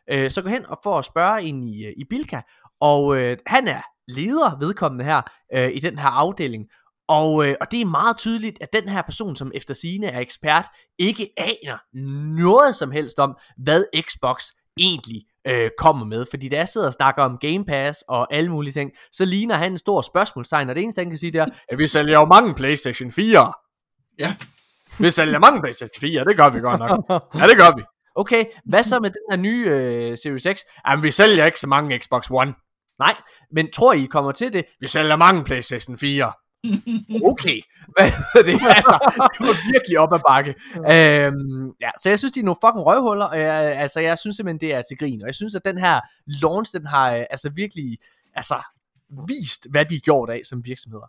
[0.10, 2.42] Øh, så gå hen og få at spørge ind i, øh, i Bilka,
[2.82, 5.22] og øh, han er leder vedkommende her,
[5.56, 6.66] øh, i den her afdeling,
[7.08, 10.20] og, øh, og det er meget tydeligt, at den her person, som efter sine er
[10.20, 10.66] ekspert,
[11.00, 11.78] ikke aner
[12.38, 14.44] noget som helst om, hvad Xbox
[14.78, 16.26] egentlig øh, kommer med.
[16.30, 19.56] Fordi da jeg sidder og snakker om Game Pass og alle mulige ting, så ligner
[19.56, 22.20] han en stor spørgsmålstegn, og det eneste, han kan sige, det er, at vi sælger
[22.20, 23.54] jo mange PlayStation 4.
[24.20, 24.36] Ja.
[25.02, 26.90] Vi sælger mange PlayStation 4, det gør vi godt nok.
[27.36, 27.84] Ja, det gør vi.
[28.16, 30.62] Okay, hvad så med den her nye øh, Series X?
[30.88, 32.54] Jamen, vi sælger ikke så mange Xbox One.
[33.00, 33.16] Nej,
[33.52, 34.66] men tror I kommer til det?
[34.80, 36.32] Vi sælger mange PlayStation 4.
[37.32, 37.62] Okay,
[37.96, 38.60] hvad er det?
[38.78, 40.56] Altså, det var virkelig op ad bakke.
[40.76, 43.26] Øhm, ja, så jeg synes, de er nogle fucking røvhuller.
[43.26, 45.22] Og jeg, altså, jeg synes simpelthen, det er til grin.
[45.22, 47.98] Og jeg synes, at den her launch, den har øh, altså virkelig
[48.36, 48.56] altså,
[49.28, 51.08] vist, hvad de er gjort af som virksomheder.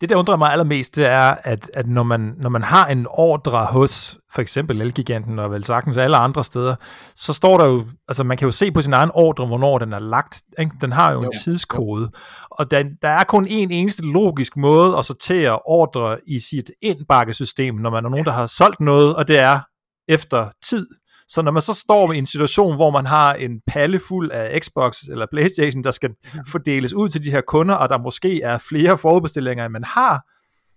[0.00, 3.06] Det, der undrer mig allermest, det er, at, at når, man, når man har en
[3.10, 6.74] ordre hos for eksempel Elgiganten og vel sagtens alle andre steder,
[7.14, 9.92] så står der jo, altså man kan jo se på sin egen ordre, hvornår den
[9.92, 10.42] er lagt.
[10.58, 10.72] Ikke?
[10.80, 12.10] Den har jo, jo en tidskode.
[12.50, 17.74] Og der, der er kun en eneste logisk måde at sortere ordre i sit indbakkesystem,
[17.74, 19.60] når man er nogen, der har solgt noget, og det er
[20.08, 20.86] efter tid.
[21.28, 24.60] Så når man så står i en situation, hvor man har en palle fuld af
[24.60, 26.10] Xbox eller Playstation, der skal
[26.48, 30.20] fordeles ud til de her kunder, og der måske er flere forudbestillinger, end man har,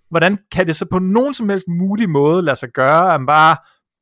[0.09, 3.25] hvordan kan det så på nogen som helst mulig måde lade sig gøre, at man
[3.25, 3.57] bare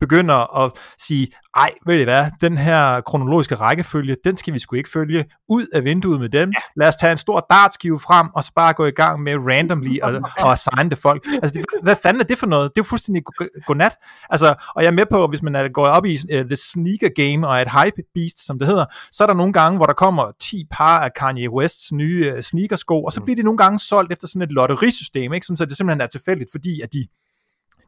[0.07, 4.75] begynder at sige, ej, ved I hvad, den her kronologiske rækkefølge, den skal vi sgu
[4.75, 6.81] ikke følge, ud af vinduet med dem, ja.
[6.81, 9.99] lad os tage en stor dartskive frem, og så bare gå i gang med randomly
[9.99, 10.11] og,
[10.43, 11.25] og assigne det folk.
[11.33, 12.63] Altså, det, hvad fanden er det for noget?
[12.63, 13.95] Det er jo fuldstændig go- godnat.
[14.29, 17.09] Altså, og jeg er med på, hvis man er gået op i uh, The Sneaker
[17.15, 19.93] Game og et hype beast, som det hedder, så er der nogle gange, hvor der
[19.93, 23.79] kommer 10 par af Kanye Wests nye uh, sneakersko, og så bliver de nogle gange
[23.79, 25.45] solgt efter sådan et lotterisystem, ikke?
[25.45, 27.07] Sådan, så det simpelthen er tilfældigt, fordi at de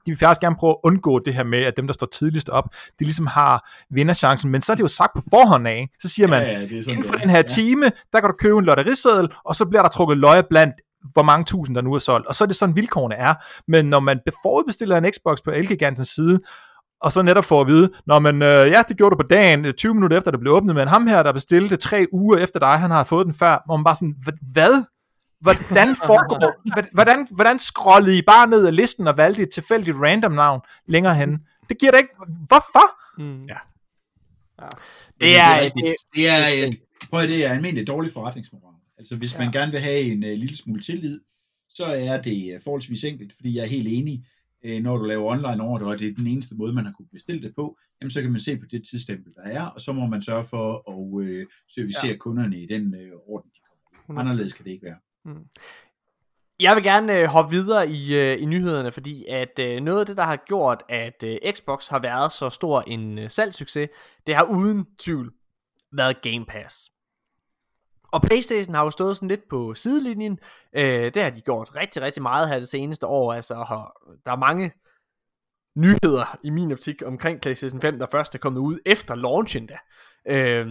[0.06, 2.49] de vil faktisk gerne prøve at undgå det her med, at dem, der står tidligst
[2.49, 2.64] op,
[2.99, 5.88] de ligesom har vinderchancen, men så er det jo sagt på forhånd af.
[5.99, 7.41] Så siger man, Ja, ja, inden for den her Ja.
[7.43, 10.76] time, der kan du købe en lotteriseddel, og så bliver der trukket løje blandt
[11.14, 12.28] hvor mange tusind, der nu er solgt.
[12.28, 13.34] Og så er det sådan, vilkårene er.
[13.68, 16.39] Men når man forudbestiller en Xbox på Elgigantens side,
[17.01, 19.66] og så netop får at vide, når man, øh, ja, det gjorde du på dagen,
[19.66, 22.60] øh, 20 minutter efter det blev åbnet, men ham her, der bestilte tre uger efter
[22.60, 24.84] dig, han har fået den før, hvor man bare sådan, "Hva- hvad?
[25.45, 30.31] Hvordan foregår, hvordan, hvordan scrollede I bare ned ad listen og valgte et tilfældigt random
[30.31, 31.39] navn længere hen?
[31.69, 32.13] Det giver da ikke,
[32.47, 32.87] hvorfor?
[33.21, 33.43] Mm.
[33.43, 33.57] Ja.
[34.61, 34.67] Ja.
[35.21, 35.85] Det er, rigtigt.
[35.85, 36.79] det, det er, et,
[37.09, 38.75] prøv at, det er almindelig dårlig forretningsmoral.
[38.97, 41.19] Altså hvis man gerne vil have en uh, lille smule tillid,
[41.69, 44.25] så er det uh, forholdsvis enkelt, fordi jeg er helt enig.
[44.65, 47.07] øh, når du laver online order, og det er den eneste måde, man har kunne
[47.11, 49.93] bestille det på, jamen så kan man se på det tidsstempel, der er, og så
[49.93, 52.17] må man sørge for at øh, servicere ja.
[52.17, 53.59] kunderne i den øh, orden, de
[54.07, 54.21] kommer.
[54.21, 54.97] Anderledes kan det ikke være.
[55.26, 55.45] Mm.
[56.59, 60.05] Jeg vil gerne øh, hoppe videre i, øh, i nyhederne, fordi at øh, noget af
[60.05, 63.89] det, der har gjort, at øh, Xbox har været så stor en øh, salgssucces,
[64.28, 65.34] det har uden tvivl
[65.91, 66.91] været Game Pass.
[68.11, 70.39] Og PlayStation har jo stået sådan lidt på sidelinjen.
[70.76, 73.34] Øh, det har de gjort rigtig, rigtig meget her det seneste år.
[73.34, 74.71] Altså, har, der er mange
[75.78, 79.78] nyheder i min optik omkring PlayStation 5, der først er kommet ud efter launchen da.
[80.28, 80.67] Øh,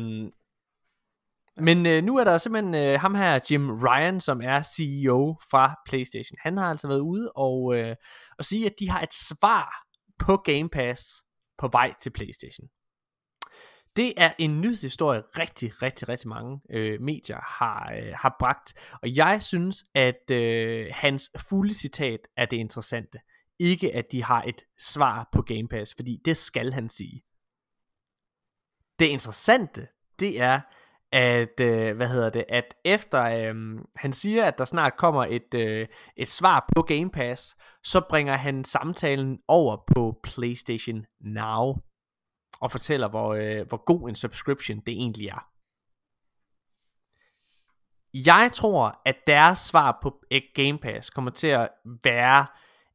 [1.57, 5.81] men øh, nu er der simpelthen øh, ham her, Jim Ryan, som er CEO fra
[5.87, 6.37] PlayStation.
[6.41, 7.97] Han har altså været ude og, øh,
[8.39, 9.85] og sige, at de har et svar
[10.19, 11.03] på Game Pass
[11.59, 12.69] på vej til PlayStation.
[13.97, 18.75] Det er en nyhedshistorie, rigtig, rigtig, rigtig mange øh, medier har, øh, har bragt.
[19.03, 23.19] Og jeg synes, at øh, hans fulde citat er det interessante.
[23.59, 27.23] Ikke at de har et svar på Game Pass, fordi det skal han sige.
[28.99, 29.89] Det interessante,
[30.19, 30.61] det er,
[31.15, 35.55] at, øh, hvad hedder det, at efter øh, han siger, at der snart kommer et,
[35.55, 41.75] øh, et svar på Game Pass, så bringer han samtalen over på PlayStation Now
[42.61, 45.47] og fortæller, hvor, øh, hvor god en subscription det egentlig er.
[48.15, 51.69] Jeg tror, at deres svar på eh, Game Pass kommer til at
[52.05, 52.47] være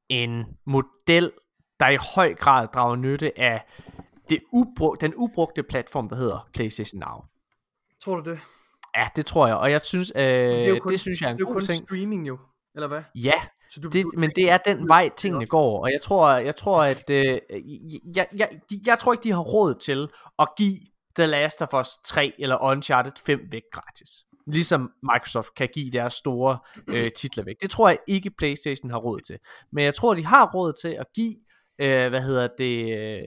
[0.09, 1.31] en model,
[1.79, 3.65] der i høj grad drager nytte af
[4.29, 7.28] det ubrug, den ubrugte platform, der hedder PlayStation Now.
[8.09, 8.39] Tror du det?
[8.97, 11.39] Ja, det tror jeg, og jeg synes, øh, det, kun, det synes jeg er en
[11.39, 11.61] god ting.
[11.61, 12.39] Det er jo kun streaming jo,
[12.75, 13.01] eller hvad?
[13.15, 13.33] Ja,
[13.69, 16.55] så du, det, du, men det er den vej tingene går, og jeg tror, jeg
[16.55, 17.39] tror at øh,
[18.15, 20.79] jeg, jeg, de, jeg tror ikke de har råd til at give
[21.15, 24.09] The Last of Us 3 eller Uncharted 5 væk gratis.
[24.47, 27.55] Ligesom Microsoft kan give deres store øh, titler væk.
[27.61, 29.37] Det tror jeg ikke PlayStation har råd til.
[29.71, 31.35] Men jeg tror de har råd til at give
[31.81, 33.23] øh, hvad hedder det,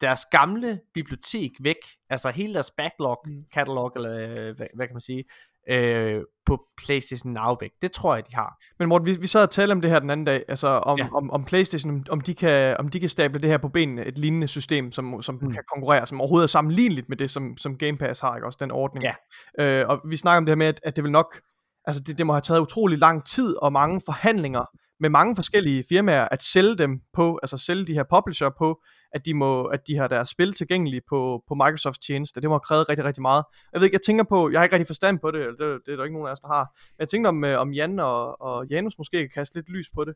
[0.00, 1.76] deres gamle bibliotek væk,
[2.10, 3.44] altså hele deres backlog mm.
[3.54, 5.24] catalog, eller øh, hvad, hvad kan man sige,
[5.68, 7.70] øh, på PlayStation Now væk.
[7.82, 8.56] Det tror jeg, de har.
[8.78, 10.98] Men Morten, vi, vi sad og talte om det her den anden dag, altså om,
[10.98, 11.08] ja.
[11.14, 14.04] om, om PlayStation, om, om, de kan, om de kan stable det her på benene,
[14.04, 15.52] et lignende system, som, som mm.
[15.52, 18.58] kan konkurrere, som overhovedet er sammenligneligt med det, som, som Game Pass har, ikke også,
[18.60, 19.04] den ordning.
[19.04, 19.14] Ja.
[19.64, 21.40] Øh, og vi snakker om det her med, at, at det vil nok,
[21.84, 24.64] altså det, det må have taget utrolig lang tid og mange forhandlinger
[25.00, 28.82] med mange forskellige firmaer at sælge dem på, altså sælge de her publisher på,
[29.12, 32.40] at de, må, at de har deres spil tilgængelige på, på Microsoft tjeneste.
[32.40, 33.44] Det må have krævet rigtig, rigtig meget.
[33.72, 35.92] Jeg ved ikke, jeg tænker på, jeg har ikke rigtig forstand på det, det, det
[35.92, 36.64] er der ikke nogen af os, der har.
[36.88, 39.86] Men jeg tænker om, øh, om Jan og, og Janus måske kan kaste lidt lys
[39.94, 40.14] på det.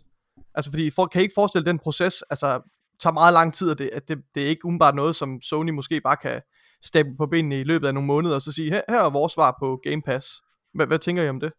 [0.55, 2.61] Altså fordi, folk kan ikke forestille den proces, altså
[3.01, 5.71] tager meget lang tid, og det, at det, det er ikke umiddelbart noget, som Sony
[5.71, 6.41] måske bare kan
[6.85, 9.33] stable på benene i løbet af nogle måneder, og så sige, her, her er vores
[9.33, 10.43] svar på Game Pass.
[10.75, 11.53] Hvad, hvad tænker I om det?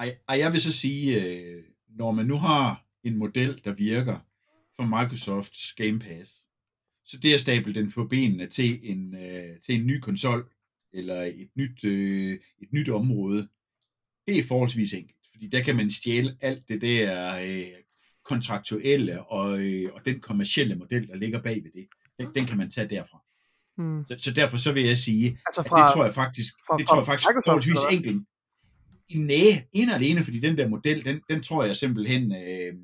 [0.00, 1.62] Ej, ej, jeg vil så sige, øh,
[1.98, 4.18] når man nu har en model, der virker
[4.76, 6.44] for Microsofts Game Pass,
[7.04, 10.52] så det at stable den på benene til en, øh, til en ny konsol,
[10.92, 13.48] eller et nyt, øh, et nyt område,
[14.26, 15.18] det er forholdsvis enkelt.
[15.32, 17.82] Fordi der kan man stjæle alt det der øh,
[18.24, 21.86] kontraktuelle og, øh, og den kommercielle model, der ligger bag ved det.
[22.18, 23.22] Den, den kan man tage derfra.
[23.76, 24.04] Hmm.
[24.08, 26.78] Så, så derfor så vil jeg sige, altså fra, at det tror jeg faktisk, fra,
[26.78, 28.26] det tror jeg faktisk forholdsvis enkelt.
[29.14, 32.74] Nej, en og alene, fordi den der model, den, den tror jeg simpelthen, øh,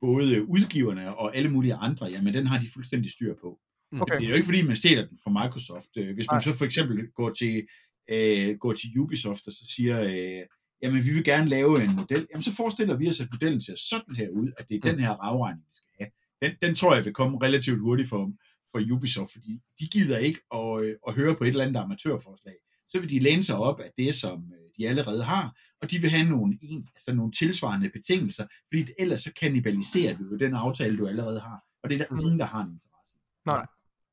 [0.00, 3.58] både udgiverne og alle mulige andre, jamen den har de fuldstændig styr på.
[4.00, 4.16] Okay.
[4.18, 5.96] Det er jo ikke fordi, man stjæler den fra Microsoft.
[5.96, 6.40] Øh, hvis man Nej.
[6.40, 7.66] så for eksempel går til,
[8.10, 10.42] øh, går til Ubisoft og så siger, øh,
[10.82, 13.76] jamen vi vil gerne lave en model, jamen så forestiller vi os, at modellen ser
[13.76, 14.90] sådan her ud, at det er mm.
[14.90, 16.10] den her afregning, vi skal have.
[16.42, 18.32] Den, den tror jeg vil komme relativt hurtigt for,
[18.70, 22.54] for Ubisoft, fordi de gider ikke at, øh, at høre på et eller andet amatørforslag.
[22.88, 25.98] Så vil de læne sig op af det, som øh, de allerede har, og de
[25.98, 26.58] vil have nogle,
[26.94, 31.64] altså nogle tilsvarende betingelser, fordi ellers så kanibaliserer du jo den aftale, du allerede har,
[31.82, 32.20] og det er der mm.
[32.20, 33.16] ingen, der har en interesse.
[33.46, 33.66] Nej.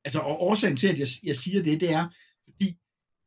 [0.04, 2.08] Altså, og årsagen til, at jeg, jeg siger det, det er,
[2.44, 2.78] fordi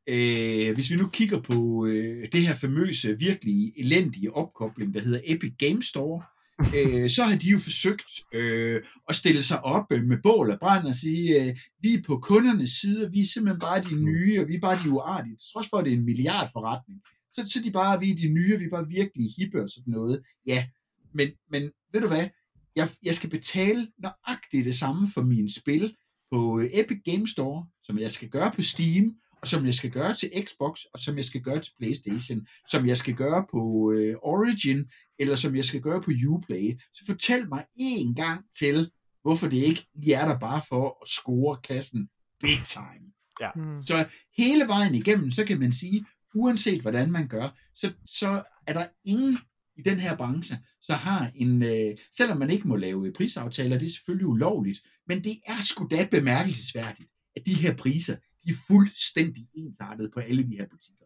[0.07, 5.19] øh, hvis vi nu kigger på øh, det her famøse, virkelig elendige opkobling, der hedder
[5.23, 6.23] Epic Game Store,
[6.77, 10.59] øh, så har de jo forsøgt øh, at stille sig op øh, med bål og
[10.59, 14.41] brand og sige, øh, vi er på kundernes side, vi er simpelthen bare de nye,
[14.41, 17.01] og vi er bare de uartige, trods for, at det er en milliardforretning.
[17.33, 19.91] Så, så de bare, vi er de nye, vi er bare virkelig hippe og sådan
[19.91, 20.23] noget.
[20.47, 20.67] Ja,
[21.13, 22.29] men, men ved du hvad?
[22.75, 25.95] Jeg, jeg skal betale nøjagtigt det samme for mine spil
[26.31, 29.91] på øh, Epic Game Store, som jeg skal gøre på Steam, og som jeg skal
[29.91, 33.91] gøre til Xbox, og som jeg skal gøre til PlayStation, som jeg skal gøre på
[33.91, 34.85] øh, Origin,
[35.19, 36.79] eller som jeg skal gøre på Uplay.
[36.93, 41.07] Så fortæl mig en gang til, hvorfor det ikke lige er der bare for at
[41.07, 42.09] score kassen
[42.39, 43.05] big time.
[43.41, 43.49] Ja.
[43.55, 43.83] Mm.
[43.83, 44.05] Så
[44.37, 46.05] hele vejen igennem, så kan man sige,
[46.35, 49.37] uanset hvordan man gør, så, så er der ingen
[49.77, 53.85] i den her branche, så har en, øh, selvom man ikke må lave prisaftaler, det
[53.85, 58.55] er selvfølgelig ulovligt, men det er sgu da bemærkelsesværdigt, at de her priser, de er
[58.67, 61.05] fuldstændig ensartede på alle de her butikker.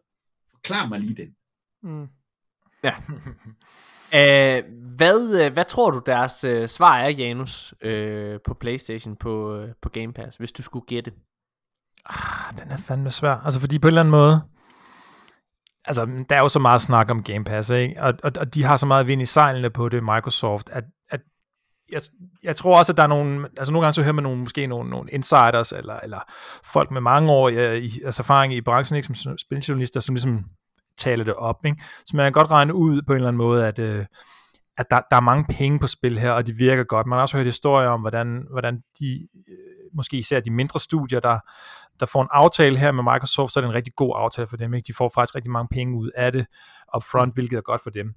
[0.50, 1.34] Forklar mig lige den.
[1.82, 2.06] Mm.
[2.84, 2.94] Ja.
[4.12, 4.64] Æh,
[4.96, 9.74] hvad, øh, hvad tror du deres øh, svar er, Janus, øh, på Playstation på, øh,
[9.82, 11.12] på Game Pass, hvis du skulle gætte?
[12.06, 13.34] Ah, den er fandme svær.
[13.34, 14.40] Altså fordi på en eller anden måde,
[15.88, 18.02] altså der er jo så meget snak om Game Pass, ikke?
[18.02, 21.20] Og, og, og de har så meget vind i sejlene på det, Microsoft, at, at
[21.92, 22.02] jeg,
[22.42, 24.66] jeg tror også, at der er nogle, altså nogle gange så hører man nogle, måske
[24.66, 26.20] nogle, nogle insiders, eller, eller
[26.64, 30.44] folk med mange år øh, i, altså erfaring i branchen, ikke, som spiljournalister, som ligesom
[30.98, 31.82] taler det op, ikke?
[32.06, 34.06] Så man kan godt regne ud på en eller anden måde, at, øh,
[34.78, 37.06] at der, der er mange penge på spil her, og de virker godt.
[37.06, 39.54] Man har også hørt historier om, hvordan, hvordan de, øh,
[39.94, 41.38] måske især de mindre studier, der,
[42.00, 44.56] der får en aftale her med Microsoft, så er det en rigtig god aftale for
[44.56, 44.74] dem.
[44.74, 44.86] Ikke?
[44.86, 46.46] De får faktisk rigtig mange penge ud af det
[46.96, 48.14] upfront, hvilket er godt for dem.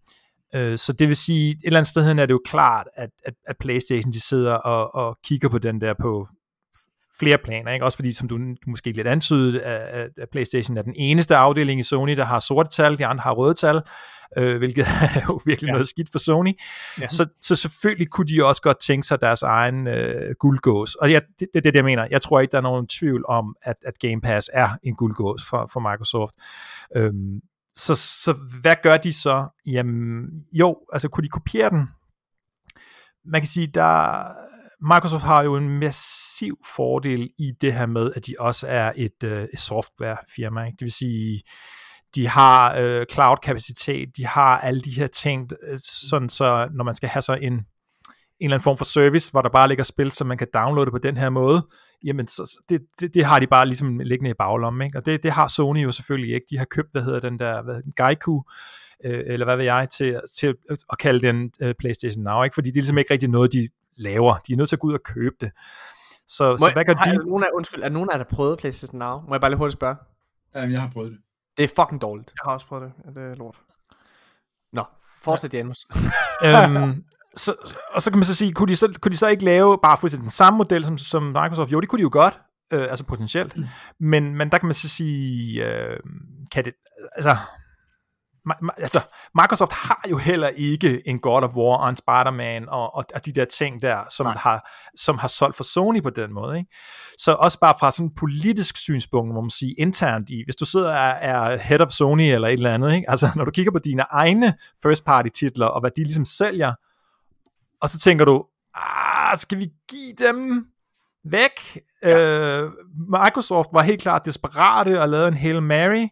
[0.56, 3.34] Øh, så det vil sige, et eller andet sted er det jo klart, at, at,
[3.48, 6.28] at PlayStation de sidder og, og kigger på den der på
[7.22, 7.86] flere planer, ikke?
[7.86, 11.84] også fordi, som du måske lidt antydet, at, at PlayStation er den eneste afdeling i
[11.84, 13.82] Sony, der har sorte tal, de andre har røde tal,
[14.38, 14.82] øh, hvilket
[15.16, 15.72] er jo virkelig ja.
[15.72, 16.54] noget skidt for Sony.
[17.02, 17.08] Ja.
[17.08, 20.96] Så, så selvfølgelig kunne de også godt tænke sig deres egen øh, guldgås.
[20.96, 22.08] Og ja, det, det er det, jeg mener.
[22.12, 25.42] Jeg tror ikke, der er nogen tvivl om, at, at Game Pass er en guldgås
[25.50, 26.34] for, for Microsoft.
[26.96, 27.42] Øhm,
[27.76, 29.48] så, så hvad gør de så?
[29.66, 31.88] Jamen, jo, altså kunne de kopiere den?
[33.26, 34.24] Man kan sige, der
[34.82, 39.24] Microsoft har jo en massiv fordel i det her med, at de også er et,
[39.24, 40.66] øh, et softwarefirma.
[40.66, 40.76] Ikke?
[40.80, 41.42] Det vil sige,
[42.16, 46.96] de har øh, cloud-kapacitet, de har alle de her ting, øh, sådan så når man
[46.96, 47.64] skal have sig en, en
[48.40, 50.98] eller anden form for service, hvor der bare ligger spil, så man kan downloade på
[50.98, 51.68] den her måde,
[52.04, 54.98] jamen så, det, det, det har de bare ligesom liggende i baglommen, ikke?
[54.98, 56.48] og det, det har Sony jo selvfølgelig ikke.
[56.50, 58.42] De har købt, hvad hedder den der, hvad, Gaiku,
[59.06, 60.56] øh, eller hvad ved jeg, til, til
[60.92, 62.54] at kalde den uh, PlayStation Now, ikke?
[62.54, 63.68] fordi det er ligesom ikke rigtig noget, de
[64.02, 64.34] laver.
[64.48, 65.52] De er nødt til at gå ud og købe det.
[66.28, 67.10] Så, Må så hvad gør har, de?
[67.16, 69.22] Er nogen af, undskyld, er nogen af jer, der prøvet PlayStation Now?
[69.28, 69.96] Må jeg bare lige hurtigt spørge?
[70.56, 71.20] Jamen, jeg har prøvet det.
[71.58, 72.32] Det er fucking dårligt.
[72.36, 72.94] Jeg har også prøvet det.
[73.06, 73.56] Ja, det er lort.
[74.74, 74.86] Nå,
[75.22, 75.88] fortsæt Janus.
[76.46, 77.04] øhm,
[77.36, 77.56] så,
[77.94, 79.98] og så kan man så sige, kunne de så, kunne de så ikke lave bare
[79.98, 81.72] fuldstændig den samme model som, som Microsoft?
[81.72, 82.40] Jo, det kunne de jo godt,
[82.74, 83.58] øh, altså potentielt.
[83.58, 83.64] Mm.
[84.00, 86.00] Men, men der kan man så sige, øh,
[86.52, 86.74] kan det,
[87.16, 87.36] altså,
[88.78, 89.02] altså,
[89.36, 93.26] Microsoft har jo heller ikke en God of War og en Spider-Man og, og, og
[93.26, 96.58] de der ting der, som har, som har solgt for Sony på den måde.
[96.58, 96.70] Ikke?
[97.18, 100.66] Så også bare fra sådan en politisk synspunkt, må man sige, internt i, hvis du
[100.66, 103.10] sidder og er, er head of Sony eller et eller andet, ikke?
[103.10, 106.74] altså når du kigger på dine egne first party titler og hvad de ligesom sælger,
[107.82, 110.66] og så tænker du, ah, skal vi give dem
[111.24, 111.80] væk?
[112.04, 112.18] Ja.
[112.18, 112.72] Øh,
[113.10, 116.08] Microsoft var helt klart desperate og lavede en Hail Mary,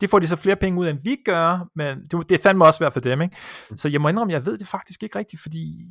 [0.00, 2.42] det får de så flere penge ud af, end vi gør, men det, det er
[2.42, 3.36] fandme også værd for dem, ikke?
[3.76, 5.86] Så jeg må indrømme, jeg ved det faktisk ikke rigtigt, fordi...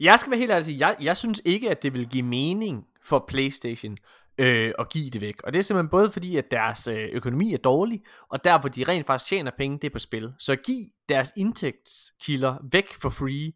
[0.00, 3.24] Jeg skal være helt ærlig jeg, jeg synes ikke, at det vil give mening for
[3.28, 3.96] Playstation
[4.38, 5.42] øh, at give det væk.
[5.44, 8.68] Og det er simpelthen både fordi, at deres øh, økonomi er dårlig, og der hvor
[8.68, 10.32] de rent faktisk tjener penge, det er på spil.
[10.38, 13.52] Så at give deres indtægtskilder væk for free,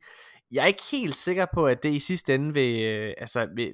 [0.50, 3.72] jeg er ikke helt sikker på, at det i sidste ende vil, øh, altså, vil,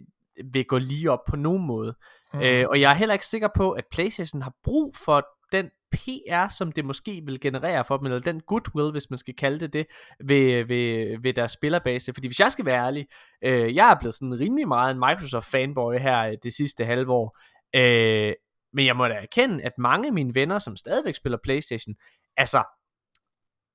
[0.52, 1.94] vil gå lige op på nogen måde.
[2.34, 2.40] Mm.
[2.40, 6.48] Øh, og jeg er heller ikke sikker på, at PlayStation har brug for den PR,
[6.48, 9.72] som det måske vil generere for dem, eller den goodwill, hvis man skal kalde det
[9.72, 9.86] det,
[10.24, 12.14] ved, ved, ved deres spillerbase.
[12.14, 13.06] Fordi hvis jeg skal være ærlig,
[13.44, 17.38] øh, jeg er blevet sådan rimelig meget en Microsoft-fanboy her øh, det sidste halve år.
[17.76, 18.34] Øh,
[18.72, 21.94] men jeg må da erkende, at mange af mine venner, som stadigvæk spiller Playstation,
[22.36, 22.64] altså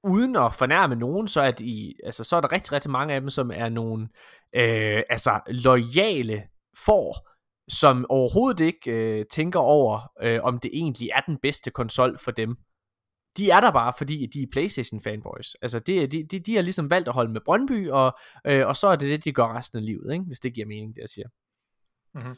[0.04, 3.22] uden at fornærme nogen, så er, de, altså, så er der rigtig, rigtig mange af
[3.22, 4.10] dem, som er nogle
[4.56, 6.44] øh, altså, lojale
[6.86, 7.30] får,
[7.70, 12.32] som overhovedet ikke øh, tænker over, øh, om det egentlig er den bedste konsol for
[12.32, 12.56] dem.
[13.38, 15.56] De er der bare, fordi de er Playstation fanboys.
[15.62, 18.76] Altså, det, de, de, de har ligesom valgt at holde med Brøndby, og, øh, og
[18.76, 20.26] så er det det, de gør resten af livet, ikke?
[20.26, 21.28] hvis det giver mening, det jeg siger.
[22.14, 22.36] Mm-hmm.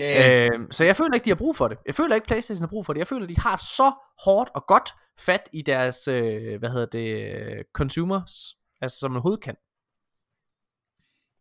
[0.00, 1.78] Øh, så jeg føler ikke, de har brug for det.
[1.86, 2.98] Jeg føler ikke, Playstation har brug for det.
[2.98, 3.92] Jeg føler, de har så
[4.24, 9.44] hårdt og godt fat i deres, øh, hvad hedder det, consumers, altså som man overhovedet
[9.44, 9.56] kan.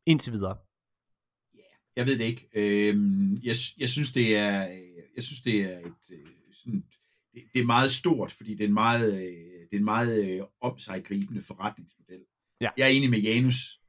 [0.05, 0.57] Indtil videre.
[1.99, 2.49] Jeg ved det ikke.
[2.53, 4.67] Øhm, jeg, jeg synes, det er,
[5.15, 6.83] jeg synes, det er et, øh, sådan,
[7.33, 10.29] det, det er meget stort, fordi det er en meget, øh, det er en meget
[10.29, 12.21] øh, om sig gribende forretningsmodel.
[12.61, 12.69] Ja.
[12.77, 13.79] Jeg er enig med Janus.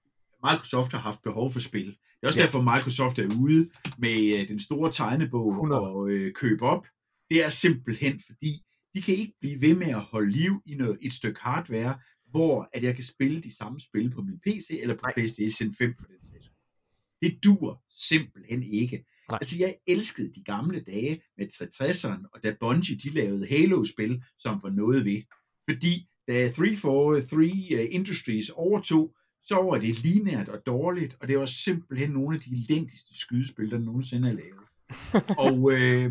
[0.45, 1.87] Microsoft har haft behov for spil.
[1.87, 2.45] Det er også ja.
[2.45, 5.81] derfor, Microsoft er ude med den store tegnebog 100.
[5.81, 6.87] og øh, købe op.
[7.31, 8.63] Det er simpelthen fordi,
[8.95, 11.99] de kan ikke blive ved med at holde liv i noget, et stykke hardware,
[12.31, 15.13] hvor at jeg kan spille de samme spil på min PC eller på Nej.
[15.15, 16.49] PlayStation 5 for den sags
[17.23, 19.05] det dur simpelthen ikke.
[19.31, 19.39] Nej.
[19.41, 24.61] Altså, jeg elskede de gamle dage med 360'eren, og da Bungie, de lavede Halo-spil, som
[24.62, 25.23] var noget ved.
[25.71, 31.47] Fordi da 343 uh, Industries overtog, så var det lineært og dårligt, og det var
[31.47, 34.71] simpelthen nogle af de elendigste skydespil, der nogensinde er lavet.
[35.47, 36.11] og øh,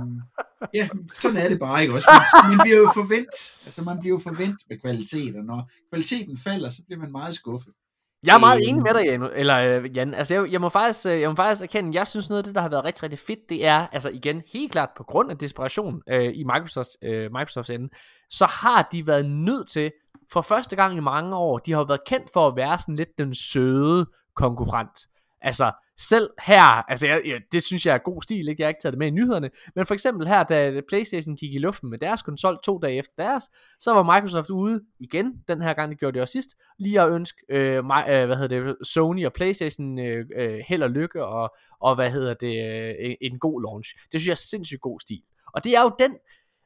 [0.73, 0.89] ja,
[1.21, 2.07] sådan er det bare ikke også.
[2.11, 3.35] Man, man bliver jo forvent,
[3.65, 7.35] altså man bliver jo forvent med kvalitet, og når kvaliteten falder, så bliver man meget
[7.35, 7.73] skuffet.
[8.25, 8.69] Jeg er meget Øhm.
[8.69, 9.23] enig med dig, Jan.
[9.35, 10.13] Eller, øh, Jan.
[10.13, 12.55] Altså, jeg, jeg, må faktisk, øh, jeg må faktisk erkende, jeg synes noget af det,
[12.55, 15.37] der har været rigtig, rigtig fedt, det er, altså igen, helt klart på grund af
[15.37, 17.89] desperation øh, i Microsofts, øh, Microsofts ende,
[18.29, 19.91] så har de været nødt til,
[20.31, 22.95] for første gang i mange år, de har jo været kendt for at være sådan
[22.95, 24.05] lidt den søde
[24.35, 24.99] konkurrent.
[25.41, 28.61] Altså, selv her, altså jeg, jeg, det synes jeg er god stil, ikke?
[28.61, 31.53] jeg har ikke taget det med i nyhederne, men for eksempel her, da Playstation gik
[31.53, 33.43] i luften med deres konsol to dage efter deres,
[33.79, 37.11] så var Microsoft ude igen, den her gang, det gjorde det også sidst, lige at
[37.11, 41.25] ønske øh, mig, øh, hvad hedder det, Sony og Playstation øh, øh, held og lykke,
[41.25, 43.95] og, og hvad hedder det, øh, en, en god launch.
[44.11, 45.21] Det synes jeg er sindssygt god stil.
[45.53, 46.17] Og det er jo den,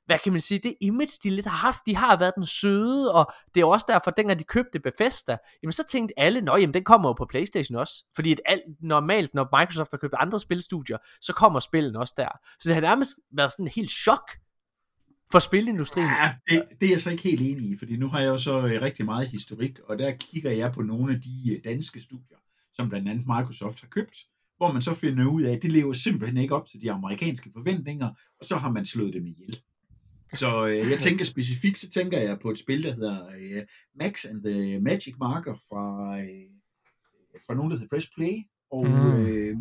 [0.06, 3.14] hvad kan man sige, det image, de lidt har haft, de har været den søde,
[3.14, 6.74] og det er også derfor, dengang de købte Bethesda, jamen så tænkte alle, nå jamen
[6.74, 10.40] den kommer jo på Playstation også, fordi at alt, normalt, når Microsoft har købt andre
[10.40, 12.30] spilstudier, så kommer spillene også der.
[12.60, 14.32] Så det har nærmest været sådan en helt chok
[15.32, 16.08] for spilindustrien.
[16.08, 18.38] Ja, det, det er jeg så ikke helt enig i, fordi nu har jeg jo
[18.38, 22.02] så øh, rigtig meget historik, og der kigger jeg på nogle af de øh, danske
[22.02, 22.38] studier,
[22.74, 24.18] som blandt andet Microsoft har købt,
[24.58, 27.50] hvor man så finder ud af, at det lever simpelthen ikke op til de amerikanske
[27.54, 29.62] forventninger, og så har man slået dem ihjel.
[30.36, 33.62] Så øh, jeg tænker specifikt, så tænker jeg på et spil, der hedder øh,
[33.96, 36.50] Max and the Magic Marker fra, øh,
[37.48, 38.34] fra nogen, der hedder Press Play,
[38.72, 39.26] og, Mm.
[39.26, 39.58] øh,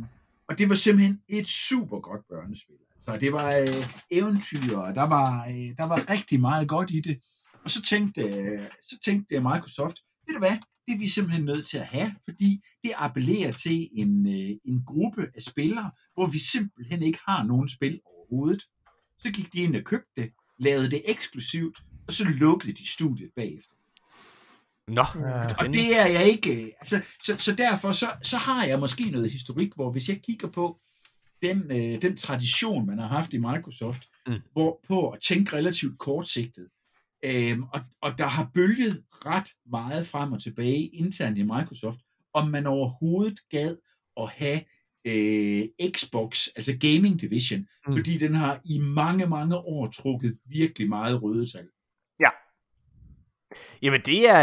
[0.48, 2.74] og det var simpelthen et super godt børnespil.
[3.00, 7.00] Så det var øh, eventyr, og der var, øh, der var rigtig meget godt i
[7.00, 7.20] det.
[7.64, 9.96] Og så tænkte, øh, så tænkte Microsoft,
[10.26, 10.56] ved du hvad,
[10.86, 14.82] det er vi simpelthen nødt til at have, fordi det appellerer til en, øh, en
[14.86, 18.62] gruppe af spillere, hvor vi simpelthen ikke har nogen spil overhovedet.
[19.18, 20.30] Så gik de ind og købte det,
[20.62, 23.74] lavede det eksklusivt, og så lukkede de studiet bagefter.
[24.88, 25.54] Nå, Ja.
[25.58, 26.62] Og det er jeg ikke.
[26.62, 30.22] øh, Altså, så, så derfor så, så har jeg måske noget historik, hvor hvis jeg
[30.22, 30.80] kigger på
[31.42, 34.38] den, øh, den tradition, man har haft i Microsoft, mm.
[34.52, 36.68] hvor på at tænke relativt kortsigtet,
[37.24, 41.98] øhm, og, og der har bølget ret meget frem og tilbage internt i Microsoft,
[42.34, 43.76] om man overhovedet gad
[44.16, 44.60] at have
[45.04, 47.92] øh, Xbox, altså Gaming Division, Mm.
[47.96, 51.64] fordi den har i mange, mange år trukket virkelig meget røde tal.
[53.82, 54.40] Jamen det er,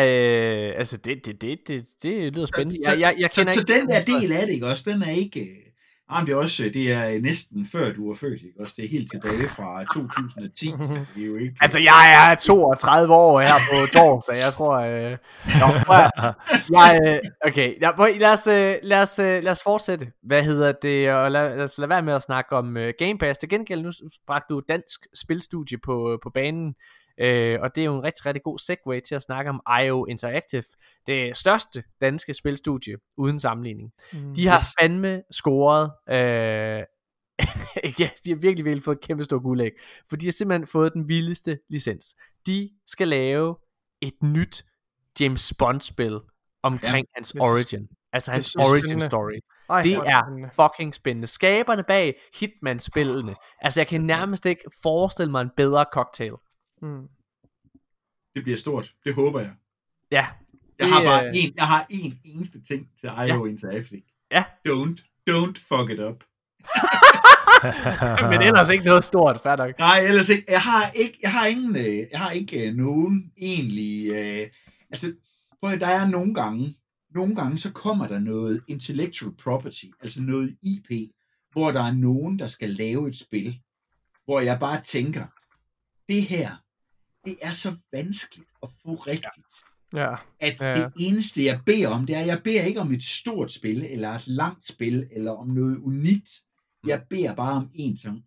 [0.70, 2.84] øh, altså det, det, det, det, det lyder spændende.
[2.86, 4.92] Så- Jeg, jeg, jeg Så, kender så ikke den der del af det, ikke også,
[4.92, 5.69] den er ikke...
[6.12, 8.74] Ah, det er også, det er næsten før du var født, ikke også?
[8.78, 11.56] Det er helt tilbage fra 2010, så det er jo ikke...
[11.62, 14.78] Altså, jeg er 32 år her på Dår, så jeg tror...
[14.78, 15.18] Øh...
[15.60, 17.20] Nå, jeg, øh...
[17.46, 20.12] Okay, ja, lad, os, øh, lad, os, øh, lad os fortsætte.
[20.24, 21.12] Hvad hedder det?
[21.12, 23.40] Og lad, lad os lade være med at snakke om øh, Game Pass.
[23.40, 23.92] Til gengæld, nu
[24.28, 26.76] bragte du dansk spilstudie på, på banen.
[27.22, 30.06] Øh, og det er jo en rigtig, rigtig god segue til at snakke om IO
[30.06, 30.64] Interactive.
[31.08, 33.92] Det største danske spilstudie, uden sammenligning.
[34.14, 34.36] Mm.
[34.36, 34.74] De har Yes.
[34.82, 35.92] fandme scoret.
[36.10, 36.84] Øh,
[38.00, 39.72] ja, de har virkelig, virkelig fået et kæmpe stort guldæg.
[40.10, 42.16] For de har simpelthen fået den vildeste licens.
[42.46, 43.56] De skal lave
[44.02, 44.66] et nyt
[45.20, 46.20] James Bond-spil
[46.64, 47.88] omkring ja, hans origin.
[48.14, 49.06] Altså hans origin spændende.
[49.06, 49.32] story.
[49.70, 50.50] Ej, Det er spændende.
[50.62, 51.28] fucking spændende.
[51.28, 53.36] Skaberne bag Hitman-spillene.
[53.62, 56.32] Altså jeg kan nærmest ikke forestille mig en bedre cocktail.
[56.82, 57.08] Mm.
[58.36, 58.94] Det bliver stort.
[59.04, 59.54] Det håber jeg.
[60.12, 60.28] Ja.
[60.80, 63.52] Jeg Det, har bare øh, en, jeg har en eneste ting til IO ja.
[63.52, 64.02] Interactive.
[64.32, 64.44] Ja.
[64.68, 65.00] Don't,
[65.30, 66.24] don't fuck it up.
[68.32, 69.80] Men ellers ikke noget stort, fair nok.
[69.80, 70.46] Nej, ellers ikke.
[70.50, 74.48] Jeg har ikke, jeg har ingen, øh, jeg har ikke øh, nogen egentlig, øh,
[74.92, 75.14] altså,
[75.62, 76.76] prøv at, der er nogle gange,
[77.16, 81.12] nogle gange så kommer der noget intellectual property, altså noget IP,
[81.52, 83.60] hvor der er nogen, der skal lave et spil,
[84.26, 85.26] hvor jeg bare tænker,
[86.10, 86.50] det her,
[87.26, 89.46] det er så vanskeligt at få rigtigt,
[89.94, 90.16] Ja.
[90.40, 90.68] at Ja.
[90.68, 90.76] ja.
[90.84, 94.10] det eneste, jeg beder om, det er, jeg beder ikke om et stort spil, eller
[94.10, 96.30] et langt spil, eller om noget unikt.
[96.88, 98.24] Jeg beder bare om én ting.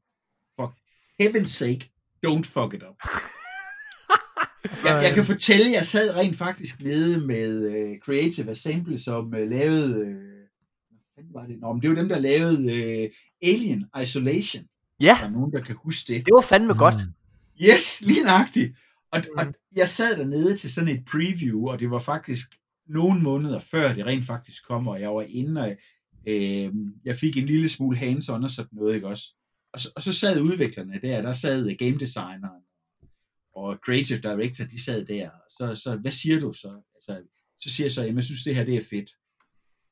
[0.56, 0.74] For
[1.22, 1.90] heaven's sake,
[2.26, 2.96] don't fuck it up.
[4.84, 9.32] Jeg, jeg kan fortælle, jeg sad rent faktisk nede med uh, Creative Assembly, som uh,
[9.32, 10.00] lavede...
[10.06, 11.60] Uh, hvad fanden var det?
[11.60, 14.64] Nå, men det var dem, der lavede uh, Alien Isolation.
[15.00, 16.26] Ja, Der er nogen, der kan huske det.
[16.26, 16.94] det var fandme godt.
[17.60, 18.76] Yes, lige nøjagtigt.
[19.12, 19.38] Og, Mm.
[19.38, 22.46] og jeg sad dernede til sådan et preview, og det var faktisk
[22.86, 25.76] nogle måneder før det rent faktisk kom, og jeg var inde, og
[26.26, 26.72] øh,
[27.04, 29.24] jeg fik en lille smule hands-on og sådan noget, ikke også?
[29.72, 32.62] Og så, og så sad udviklerne der, der sad game designeren
[33.54, 35.30] og creative director, de sad der.
[35.48, 36.80] Så, så hvad siger du så?
[36.94, 37.28] Altså,
[37.60, 39.10] så siger jeg så, jamen jeg synes det her, det er fedt.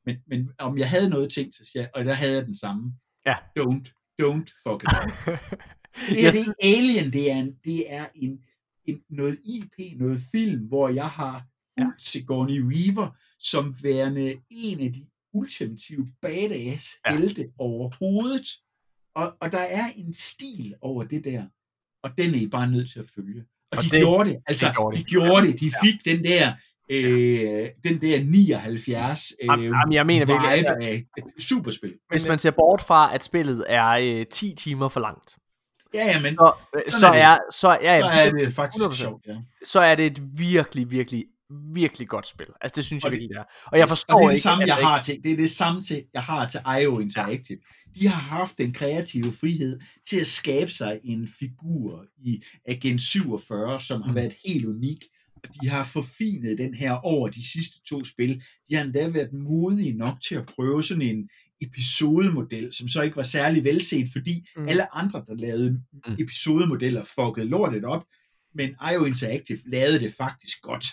[0.07, 2.59] Men, men om jeg havde noget ting, så siger jeg, og der havde jeg den
[2.59, 2.93] samme.
[3.27, 3.35] Ja.
[3.59, 3.87] Don't,
[4.23, 5.39] don't fuck it up.
[6.09, 8.41] Det er Alien, det er en, det er en
[8.85, 11.43] en, noget IP, noget film, hvor jeg har
[11.81, 17.17] fulgt Sigourney Weaver som værende en af de ultimative badass Ja.
[17.17, 18.47] helte overhovedet.
[19.15, 21.45] Og, og der er en stil over det der,
[22.03, 23.41] og den er I bare nødt til at følge.
[23.73, 25.09] Og, Og de det- gjorde det, altså det gjorde de de.
[25.11, 26.53] gjorde det, de fik den der,
[26.91, 31.95] øh, den der 79 øh, Jamen, jamen, jeg mener virkelig, altså- af et superspil.
[32.11, 35.37] Hvis man ser bort fra, at spillet er øh, 10 timer for langt,
[35.95, 38.85] Ja, ja, men så, øh, så, er er, så, ja, så ja, er det faktisk
[38.85, 38.95] 100%.
[38.95, 39.37] sjovt, ja.
[39.65, 41.25] så er det et virkelig, virkelig,
[41.75, 42.47] virkelig godt spil.
[42.61, 43.69] Altså, det synes jeg Og det- virkelig, det er.
[43.73, 45.51] Og jeg forstår og det er det ikke, samme, jeg har til, det er det
[45.51, 47.59] samme, til, jeg har til IO Interactive.
[48.01, 49.79] De har haft den kreative frihed
[50.09, 54.15] til at skabe sig en figur i Agent 47, som har Mm.
[54.17, 55.05] været helt unik.
[55.45, 58.43] Og de har forfinet den her over de sidste to spil.
[58.69, 61.29] De har endda været modige nok til at prøve sådan en
[61.63, 64.69] episodemodel, som så ikke var særlig velset, fordi Mm.
[64.69, 65.71] alle andre, der lavede
[66.07, 66.17] Mm.
[66.19, 68.05] episodemodeller, fuckede lortet op.
[68.55, 70.85] Men IO Interactive lavede det faktisk godt.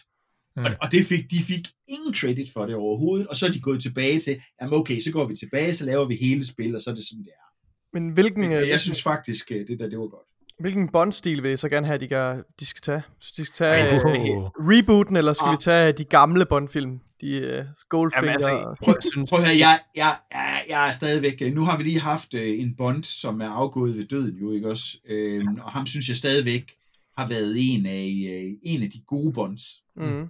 [0.57, 0.65] Mm.
[0.65, 3.59] Og, og det fik, de fik ingen credit for det overhovedet, og så er de
[3.61, 6.81] gået tilbage til, jamen okay, så går vi tilbage, så laver vi hele spil, og
[6.81, 7.47] så er det sådan, det er.
[7.93, 10.27] men hvilken, Men, øh, jeg synes faktisk, øh, det der, det var godt.
[10.59, 13.01] hvilken Bond-stil vil I så gerne have, de, gør, de skal tage?
[13.19, 15.51] Så de skal tage Ej, øh, helt- rebooten, eller skal Ah.
[15.51, 16.99] vi tage de gamle Bond-film?
[17.21, 18.75] De uh, Goldfinger Jamen, altså.
[18.83, 21.77] Prøv, Jeg synes- prøv at høre, jeg, jeg, jeg, jeg er stadigvæk, øh, nu har
[21.77, 24.97] vi lige haft øh, en Bond, som er afgået ved døden jo, ikke også?
[25.09, 26.71] Øhm, og ham synes jeg stadigvæk
[27.17, 29.83] har været en af, øh, en af de gode Bonds.
[29.95, 30.27] Mm.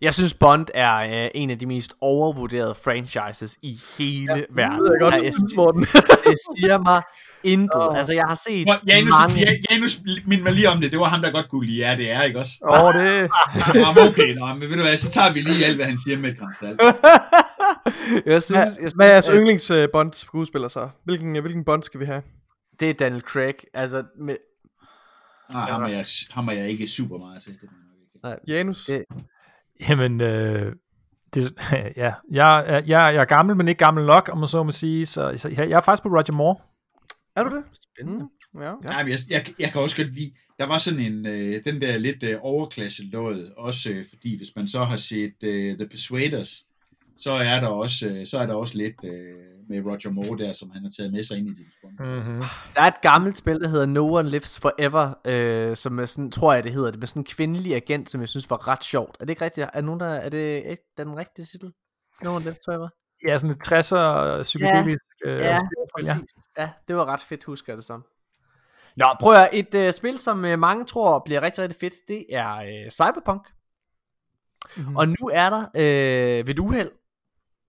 [0.00, 4.74] Jeg synes, Bond er øh, en af de mest overvurderede franchises i hele ja, verden.
[4.78, 5.80] Det ved jeg godt, jeg, synes, Morten.
[6.30, 7.02] det siger mig
[7.44, 7.88] intet.
[7.90, 7.96] Åh.
[7.96, 9.40] Altså, jeg har set Prøv, Janus, mange...
[9.40, 11.96] Ja- Janus mind mig lige om det, det var ham, der godt kunne lide ja,
[11.96, 12.52] det er, ikke også?
[12.68, 13.30] Åh, oh, det...
[13.74, 16.18] Jamen, okay, nå, men ved du hvad, så tager vi lige alt, hvad han siger
[16.18, 16.80] med et grænsalt.
[18.32, 20.88] jeg synes, jeg synes hvad er jeres yndlings uh, Bond skuespiller så?
[21.04, 22.22] Hvilken, øh, hvilken Bond skal vi have?
[22.80, 23.54] det er Daniel Craig.
[23.74, 24.36] Altså, med,
[25.52, 27.52] Nej, ham er, jeg, ham er jeg ikke super meget til.
[27.52, 27.68] Det
[28.22, 28.52] nok ikke.
[28.56, 28.84] Janus?
[28.84, 29.04] Det-
[29.88, 30.72] Jamen, øh,
[31.34, 31.44] det,
[31.96, 34.70] ja, jeg, er- jeg, jeg er gammel, men ikke gammel nok, om man så må
[34.70, 35.06] sige.
[35.06, 36.56] Så, så jeg, jeg er faktisk på Roger Moore.
[37.36, 37.64] Er du det?
[37.96, 38.28] spændende.
[38.54, 38.60] Mm.
[38.60, 38.66] Ja.
[38.66, 38.72] Ja.
[38.82, 41.80] Nej, men jeg, jeg, jeg kan også godt lide, der var sådan en, øh, den
[41.82, 45.88] der lidt øh, overklasse låd, også øh, fordi hvis man så har set øh, The
[45.88, 46.64] Persuaders,
[47.18, 50.52] så er der også, øh, så er der også lidt øh, med Roger Moore der,
[50.52, 52.14] som han har taget med sig ind i James Bond.
[52.14, 52.42] Mm-hmm.
[52.74, 56.30] Der er et gammelt spil, der hedder No One Lives Forever, øh, som er sådan,
[56.30, 58.84] tror jeg det hedder det, med sådan en kvindelig agent, som jeg synes var ret
[58.84, 59.16] sjovt.
[59.20, 59.68] Er det ikke rigtigt?
[59.72, 61.72] Er, nogen, der, er det ikke den rigtige titel?
[62.22, 62.88] No One Lives Forever?
[63.26, 65.84] Ja, sådan et 60'er psykedelisk øh, Ja, spil, ja.
[65.94, 66.30] Præcis.
[66.58, 68.04] Ja, det var ret fedt, husker jeg det som.
[68.96, 72.26] Nå, prøv at et øh, spil, som øh, mange tror bliver rigtig, rigtig fedt, det
[72.30, 73.46] er øh, Cyberpunk.
[74.76, 74.88] Mhm.
[74.88, 74.96] Mm.
[74.96, 76.90] Og nu er der øh, ved et uheld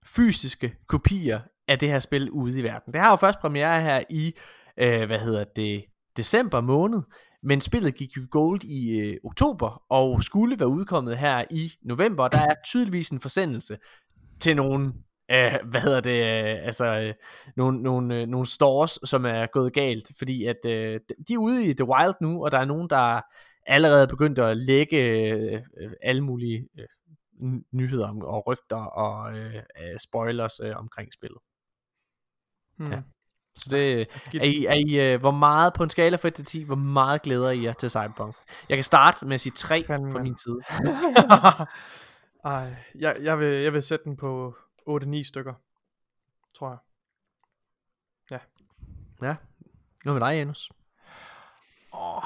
[0.06, 2.92] fysiske kopier af det her spil ude i verden.
[2.92, 4.34] Det har jo først premiere her i,
[4.76, 5.84] øh, hvad hedder det,
[6.16, 7.02] december måned,
[7.42, 12.28] men spillet gik jo gold i øh, oktober, og skulle være udkommet her i november.
[12.28, 13.78] Der er tydeligvis en forsendelse
[14.40, 14.92] til nogle,
[15.30, 17.14] øh, hvad hedder det, øh, altså øh,
[17.56, 21.64] nogle, nogle, øh, nogle stores, som er gået galt, fordi at øh, de er ude
[21.64, 23.20] i The Wild nu, og der er nogen, der
[23.66, 25.62] allerede er begyndt at lægge øh,
[26.02, 26.86] alle mulige øh,
[27.72, 31.38] nyheder om, og rygter og øh, øh, spoilers øh, omkring spillet.
[32.76, 32.92] Hmm.
[32.92, 33.00] ja.
[33.56, 34.00] Så det,
[34.34, 36.74] er I, er I, øh, hvor meget på en skala fra 1 til 10, hvor
[36.74, 38.34] meget glæder I jer til Cyberpunk?
[38.68, 40.12] Jeg kan starte med at sige 3 Fandme.
[40.12, 40.60] fra min side.
[42.54, 44.56] Ej, jeg, jeg, vil, jeg vil sætte den på
[44.88, 45.54] 8-9 stykker,
[46.58, 46.78] tror jeg.
[49.20, 49.36] Ja.
[50.04, 50.70] Hvad med dig, Janus?
[51.92, 52.22] Oh.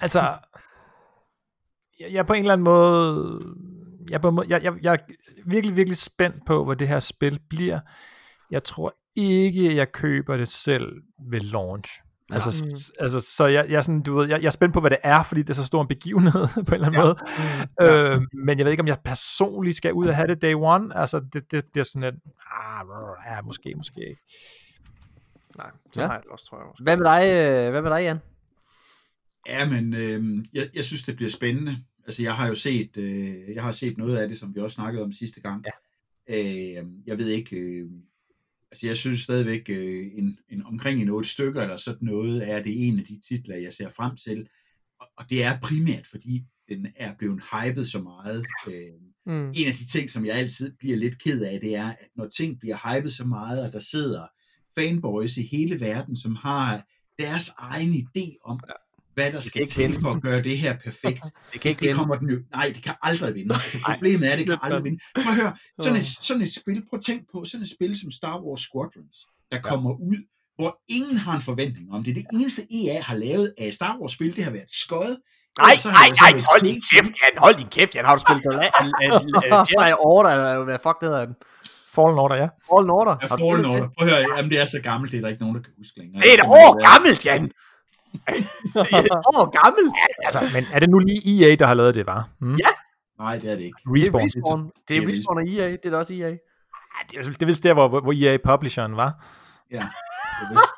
[0.00, 0.20] Altså,
[2.00, 3.40] jeg, jeg er på en eller anden måde,
[4.08, 4.98] jeg er, på en måde jeg, jeg, jeg er
[5.46, 7.80] virkelig, virkelig spændt på, hvad det her spil bliver.
[8.50, 12.00] Jeg tror ikke, jeg køber det selv ved launch.
[12.32, 12.76] Altså, Mm.
[12.78, 14.98] s- altså, så jeg, jeg, sådan, du ved, jeg, jeg er spændt på, hvad det
[15.02, 17.04] er, fordi det er så stor en begivenhed på en eller anden Ja.
[17.04, 17.16] måde.
[17.80, 17.86] Mm.
[17.86, 20.96] Øh, men jeg ved ikke, om jeg personligt skal ud og have det day one.
[20.96, 22.14] Altså, det, det bliver sådan et,
[22.52, 22.86] ah,
[23.30, 24.20] ja, måske, måske ikke.
[25.56, 26.06] Nej, så Ja.
[26.06, 26.82] har jeg det også, tror jeg også.
[26.82, 28.18] Hvad med dig, øh, hvad med dig Jan?
[29.48, 31.76] Ja, men øh, jeg, jeg synes, det bliver spændende.
[32.06, 34.74] Altså, jeg har jo set, øh, jeg har set noget af det, som vi også
[34.74, 35.64] snakkede om sidste gang.
[35.66, 35.70] Ja.
[36.38, 37.90] Øh, jeg ved ikke, øh,
[38.70, 42.62] altså jeg synes stadigvæk, øh, en, en, omkring en otte stykker eller sådan noget, er
[42.62, 44.48] det en af de titler, jeg ser frem til.
[45.00, 48.44] Og, og det er primært, fordi den er blevet hypet så meget.
[48.68, 48.92] Øh,
[49.28, 49.52] Mm.
[49.54, 52.26] en af de ting, som jeg altid bliver lidt ked af, det er, at når
[52.26, 54.26] ting bliver hypet så meget, og der sidder
[54.78, 56.86] fanboys i hele verden, som har
[57.18, 58.60] deres egen idé om,
[59.16, 61.24] hvad der skal ikke til for at gøre det her perfekt.
[61.52, 63.54] Det kan ikke Det kommer den jo, nej, det kan aldrig vinde.
[63.54, 64.98] Altså, problemet er, at det kan aldrig vinde.
[65.14, 68.00] Prøv at høre, sådan et, sådan et spil, prøv at tænk på, sådan et spil
[68.00, 69.16] som Star Wars Squadrons,
[69.52, 70.16] der kommer ud
[70.58, 72.14] hvor ingen har en forventning om det.
[72.14, 75.12] Det eneste EA har lavet af Star Wars-spil, det har været skød.
[75.58, 77.34] Nej, nej, nej, hold din kæft, Jan.
[77.44, 78.04] Hold din kæft, Jan.
[78.04, 78.42] Har du spillet
[79.72, 81.34] Jedi Order, eller hvad fuck det hedder den?
[81.94, 82.48] Fallen Order, ja.
[82.70, 83.14] Fallen Order.
[83.22, 83.88] Ja, Fallen Order.
[83.98, 85.72] Prøv at høre, jamen det er så gammelt, det er der ikke nogen, der kan
[85.82, 86.20] huske længere.
[86.22, 87.44] Det er et år gammelt, Jan.
[88.74, 89.94] Det er et år gammelt.
[90.24, 92.28] Altså, men er det nu lige EA, der har lavet det, var?
[92.38, 92.54] Hmm?
[92.54, 92.68] Ja.
[93.18, 93.78] Nej, det er det ikke.
[93.84, 94.24] Det er Respawn.
[94.24, 94.70] Respawn.
[94.88, 95.70] Det er Det er Respawn og EA.
[95.70, 96.18] Det er da også EA.
[96.28, 96.34] Ja,
[97.10, 99.24] det, er, det er vist der, hvor, hvor EA Publisheren var.
[99.70, 99.76] Ja.
[99.76, 100.74] Det er vist,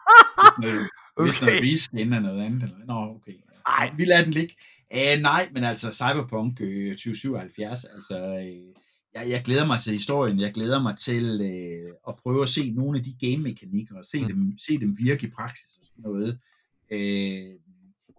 [0.58, 0.80] noget,
[1.28, 1.72] vist noget Okay.
[1.72, 2.62] reskin af noget andet.
[2.62, 3.32] Eller, nå, okay.
[3.66, 3.90] Ej.
[3.96, 4.54] Vi lader den ligge.
[4.94, 8.74] Uh, nej, men altså Cyberpunk uh, 2077, altså uh,
[9.14, 12.70] jeg, jeg glæder mig til historien, jeg glæder mig til uh, at prøve at se
[12.70, 14.28] nogle af de game-mekanikker, og se, Mm.
[14.28, 16.38] dem, se dem virke i praksis og sådan noget.
[16.92, 17.54] Øh,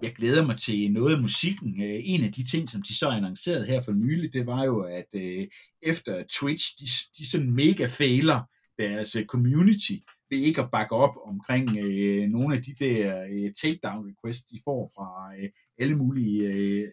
[0.01, 1.81] jeg glæder mig til noget af musikken.
[1.83, 4.79] Øh, en af de ting, som de så annoncerede her for nylig, det var jo,
[4.79, 5.47] at øh,
[5.81, 6.85] efter Twitch, de,
[7.17, 8.41] de sådan mega fejler
[8.77, 9.93] deres øh, community,
[10.29, 14.59] ved ikke at bakke op omkring øh, nogle af de der øh, takedown requests, de
[14.63, 15.49] får fra øh,
[15.79, 16.87] alle mulige øh,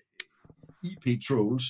[0.82, 1.64] IP-trolls,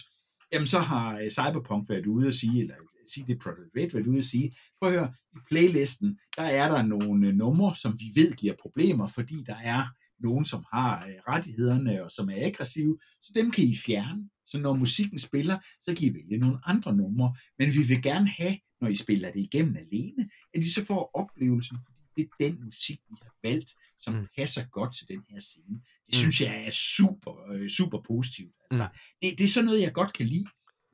[0.52, 2.74] jamen så har øh, Cyberpunk været ude at sige, eller
[3.14, 6.68] sige det Project Red været ude at sige, prøv at høre, i playlisten, der er
[6.68, 9.86] der nogle øh, numre, som vi ved giver problemer, fordi der er
[10.22, 14.28] nogen, som har øh, rettighederne og som er aggressive, så dem kan I fjerne.
[14.46, 18.28] Så når musikken spiller, så kan I vælge nogle andre numre, men vi vil gerne
[18.28, 22.48] have, når I spiller det igennem alene, at I så får oplevelsen, fordi det er
[22.50, 24.20] den musik, vi har valgt, som Mm.
[24.20, 24.26] mm.
[24.38, 25.74] passer godt til den her scene.
[26.06, 26.12] Det Mm.
[26.12, 28.54] synes jeg er super, øh, super positivt.
[28.70, 28.98] Altså, Mm.
[29.22, 30.46] det, det er sådan noget, jeg godt kan lide.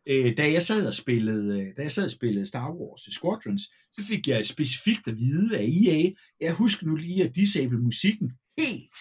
[0.09, 3.63] Øh, da jeg sad og spillede, øh, da jeg sad og spillede Star Wars Squadrons,
[3.93, 8.33] så fik jeg specifikt at vide af EA, jeg husker nu lige at disable musikken
[8.59, 8.97] helt.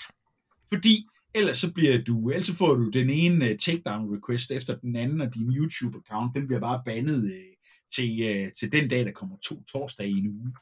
[0.73, 4.75] Fordi ellers så bliver du, ellers så får du den ene uh, takedown request efter
[4.75, 7.29] den anden, og din YouTube-account, den bliver bare bandet uh,
[7.95, 10.53] til, til den dag, der kommer to torsdage i en uge.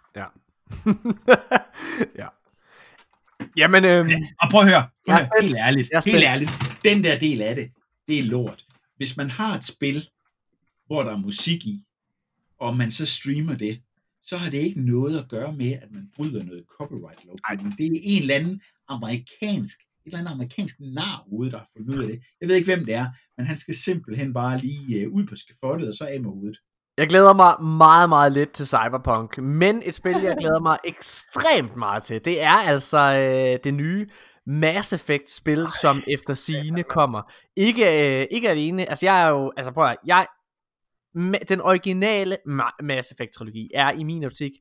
[2.18, 2.28] ja.
[3.58, 4.10] Jamen, øhm,
[4.42, 6.52] Og prøv at høre, prøv at høre helt ærligt, helt ærligt,
[6.84, 7.72] den der del af det,
[8.08, 8.66] det er lort.
[8.98, 10.10] Hvis man har et spil,
[10.90, 11.84] hvor der er musik i,
[12.60, 13.82] og man så streamer det,
[14.24, 17.78] så har det ikke noget at gøre med, at man bryder noget copyright lovgivning.
[17.78, 22.04] Det er en eller anden amerikansk, et eller andet amerikansk narhoved, der har fundet ud
[22.04, 22.20] af det.
[22.42, 23.06] Jeg ved ikke, hvem det er,
[23.38, 26.58] men han skal simpelthen bare lige uh, ud på skafottet, og så af med hovedet.
[26.98, 31.76] jeg glæder mig meget, meget lidt til Cyberpunk, men et spil, jeg glæder mig ekstremt
[31.76, 34.08] meget til, det er altså øh, det nye
[34.46, 37.22] Mass Effect spil, som efter sigende kommer.
[37.56, 40.28] Ikke, øh, ikke alene, altså jeg er jo, altså prøv at, jeg,
[41.50, 44.52] den originale Ma- Mass Effect trilogi er i min optik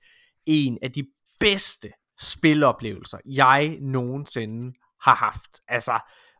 [0.47, 1.05] en af de
[1.41, 1.89] bedste
[2.21, 4.73] spiloplevelser, jeg nogensinde
[5.03, 5.61] har haft.
[5.69, 5.99] Altså,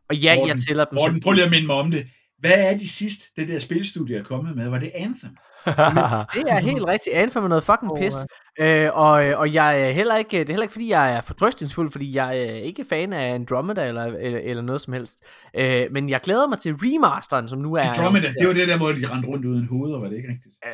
[0.09, 2.07] og ja, jeg Morten, tæller dem Morten, prøv lige at minde mig om det.
[2.39, 4.69] Hvad er de sidste, det der spilstudie er kommet med?
[4.69, 5.37] Var det Anthem?
[6.35, 7.15] Det er helt rigtigt.
[7.15, 8.13] Anthem er noget fucking pis.
[8.59, 11.91] Øh, og, og jeg er heller ikke, det er heller ikke, fordi jeg er fortrøstningsfuld,
[11.91, 15.17] fordi jeg er ikke fan af Andromeda eller, eller, eller noget som helst.
[15.55, 17.81] Øh, men jeg glæder mig til remasteren, som nu er...
[17.81, 20.55] Andromeda, det var det der, hvor de rendte rundt uden hoveder, var det ikke rigtigt?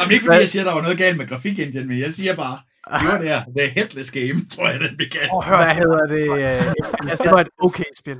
[0.00, 2.58] Jamen ikke fordi jeg siger, der var noget galt med grafikengine, men jeg siger bare,
[3.00, 5.44] det var der, The Headless Game, tror jeg, den blev kaldt.
[5.44, 6.74] Hør, Hvad hedder det?
[7.10, 8.18] Altså, det var et okay spil.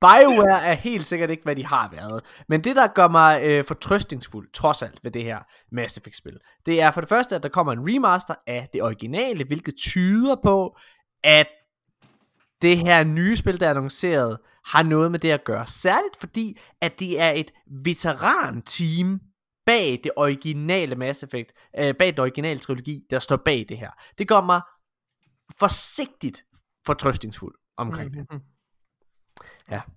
[0.00, 2.24] BioWare er helt sikkert ikke, hvad de har været.
[2.48, 5.38] Men det, der gør mig øh, fortrøstningsfuld, trods alt, ved det her
[5.72, 9.44] Mass Effect-spil, det er for det første, at der kommer en remaster af det originale,
[9.44, 10.76] hvilket tyder på,
[11.24, 11.48] at
[12.62, 15.66] det her nye spil, der er annonceret, har noget med det at gøre.
[15.66, 17.50] Særligt fordi, at det er et
[17.84, 19.20] veteran-team
[19.66, 23.90] bag det originale Mass Effect, øh, bag den originale trilogi, der står bag det her.
[24.18, 24.60] Det gør mig
[25.58, 26.44] forsigtigt
[26.86, 28.26] fortrøstningsfuld omkring det.
[28.30, 28.40] Mhm.
[29.78, 29.94] Mhm.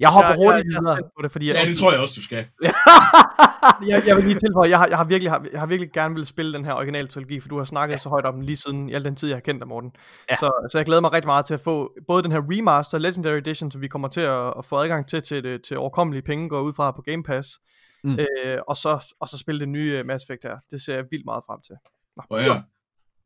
[0.00, 0.94] Jeg hopper jeg, hurtigt jeg, jeg, videre.
[0.94, 2.38] jeg, på det, fordi Ja, det tror jeg også, du skal.
[3.90, 6.14] jeg, jeg vil lige tilføje, jeg har, jeg har virkelig, har, jeg har virkelig gerne
[6.14, 7.98] vil spille den her original trilogi, for du har snakket ja.
[7.98, 9.90] så højt om den lige siden i al den tid, jeg har kendt dig, Morten.
[10.30, 10.36] Ja.
[10.36, 13.36] Så, så jeg glæder mig rigtig meget til at få både den her remaster, Legendary
[13.38, 16.48] Edition, som vi kommer til at, at få adgang til, til, det, til overkommelige penge,
[16.48, 17.48] går ud fra på Game Pass,
[18.06, 18.18] Mm.
[18.18, 20.56] øh, og, så, og så spille det nye øh, Mass Effect her.
[20.70, 21.74] Det ser jeg vildt meget frem til.
[22.16, 22.62] Nå, at høre.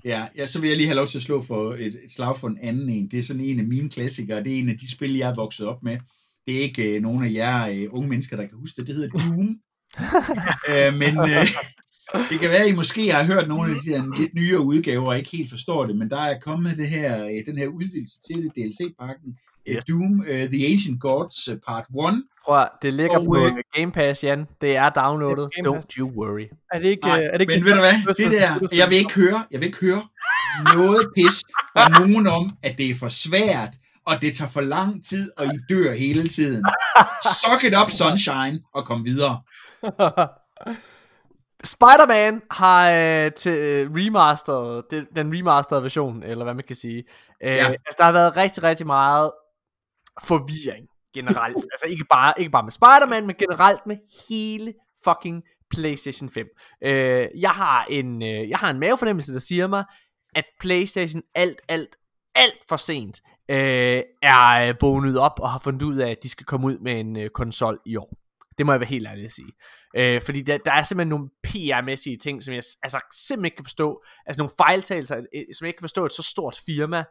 [0.05, 2.37] Ja, ja, så vil jeg lige have lov til at slå for et, et slag
[2.37, 3.11] for en anden en.
[3.11, 4.45] Det er sådan en af mine klassikere.
[4.45, 5.99] Det er en af de spil, jeg er vokset op med.
[6.47, 8.87] Det er ikke øh, nogen af jer øh, unge mennesker, der kan huske det.
[8.87, 9.49] Det hedder Doom.
[10.73, 11.47] øh, men øh,
[12.31, 15.07] det kan være, at I måske har hørt nogle af de der lidt nyere udgaver
[15.07, 18.21] og ikke helt forstår det, men der er kommet det her, øh, den her udvidelse
[18.27, 19.39] til det, DLC-pakken.
[19.69, 19.85] Yes.
[19.85, 22.23] Doom, uh, The Ancient Gods, uh, Part 1.
[22.49, 24.47] Prøv at, det ligger Og, på øh, Game Pass, Jan.
[24.61, 25.51] Det er downloadet.
[25.57, 25.87] Game Pass.
[25.87, 26.47] Don't you worry.
[26.73, 27.07] Er det ikke...
[27.07, 29.61] Nej, er det ikke men ved du hvad, det der, jeg vil ikke høre, jeg
[29.61, 30.03] vil ikke høre
[30.75, 31.43] noget pis
[31.73, 33.69] fra nogen om, at det er for svært,
[34.07, 36.65] og det tager for lang tid, og I dør hele tiden.
[37.23, 39.41] Suck it up, sunshine, og kom videre.
[41.75, 47.05] Spider-Man har øh, til øh, remasteret, det, den remasterede version, eller hvad man kan sige.
[47.43, 47.67] Øh, Ja.
[47.67, 49.31] Altså, der har været rigtig, rigtig meget
[50.25, 51.57] forvirring generelt.
[51.57, 53.97] altså, ikke bare, ikke bare med Spider-Man, men generelt med
[54.29, 54.75] hele
[55.05, 56.47] fucking PlayStation 5.
[56.85, 59.85] Øh, jeg, har en, øh, jeg har en mavefornemmelse, der siger mig,
[60.35, 61.97] at PlayStation alt, alt,
[62.35, 63.21] alt for sent
[63.51, 66.79] øh, er øh, vågnet op og har fundet ud af, at de skal komme ud
[66.79, 68.13] med en øh, konsol i år.
[68.59, 69.53] Det må jeg være helt ærlig at sige.
[69.97, 73.65] Øh, fordi der, der er simpelthen nogle PR-mæssige ting, som jeg altså, simpelthen ikke kan
[73.65, 74.05] forstå.
[74.27, 77.05] Altså nogle fejltagelser, øh, som jeg ikke kan forstå, at så stort firma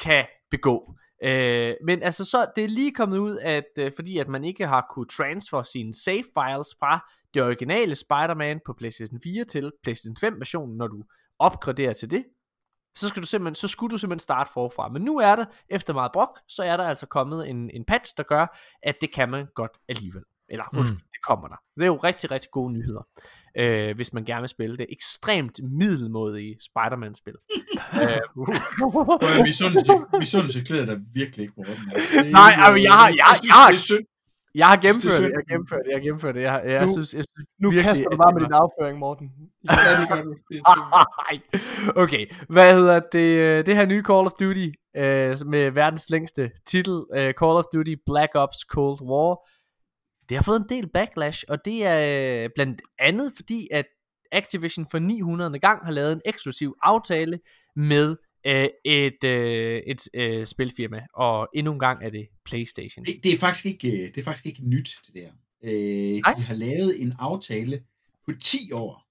[0.00, 0.94] kan begå.
[1.24, 4.66] Øh, men altså så, det er lige kommet ud, at øh, fordi at man ikke
[4.66, 10.16] har kunne transfer sine save files fra det originale Spider-Man på PlayStation 4 til PlayStation
[10.16, 11.04] 5 versionen, når du
[11.38, 12.24] opgraderer til det,
[12.96, 14.88] så, skal du simpelthen, så skulle du simpelthen starte forfra.
[14.88, 18.14] Men nu er der, efter meget brok, så er der altså kommet en, en patch,
[18.16, 20.22] der gør, at det kan man godt alligevel.
[20.48, 20.78] Eller Mm.
[20.78, 21.56] undskyld, det kommer der.
[21.74, 23.06] Det er jo rigtig, rigtig gode nyheder,
[23.58, 27.34] øh, hvis man gerne vil spille det ekstremt middelmådige Spider-Man-spil.
[28.02, 28.20] øh,
[30.18, 31.74] misundelse, klæder dig virkelig ikke, Morten.
[31.74, 34.04] Er Nej, altså, jeg har- jeg- synes, jeg er synd.
[34.54, 36.42] jeg har det er gennemført det, jeg har gennemført det, jeg har gennemført det.
[36.42, 38.98] Jeg, jeg, jeg Nu- synes, jeg synes Nu virkelig, kaster du bare med din afføring,
[38.98, 39.26] Morten.
[39.64, 40.30] Ja, det gør du.
[40.50, 40.84] Det synd.
[41.30, 41.36] Ej,
[42.02, 43.28] okay, hvad hedder det?
[43.44, 44.68] øh, Det her nye Call of Duty
[45.02, 49.32] øh, med verdens længste titel, øh, Call of Duty Black Ops Cold War,
[50.28, 53.86] det har fået en del backlash, og det er øh, blandt andet fordi, at
[54.32, 55.58] Activision for 900.
[55.58, 57.40] gang har lavet en eksklusiv aftale
[57.76, 63.04] med øh, et, øh, et øh, spilfirma, og endnu en gang er det PlayStation.
[63.04, 65.30] Det, det, er faktisk ikke, øh, det er faktisk ikke nyt, det der.
[65.64, 66.34] Øh, Nej.
[66.34, 67.82] de har lavet en aftale
[68.28, 69.04] på 10 år.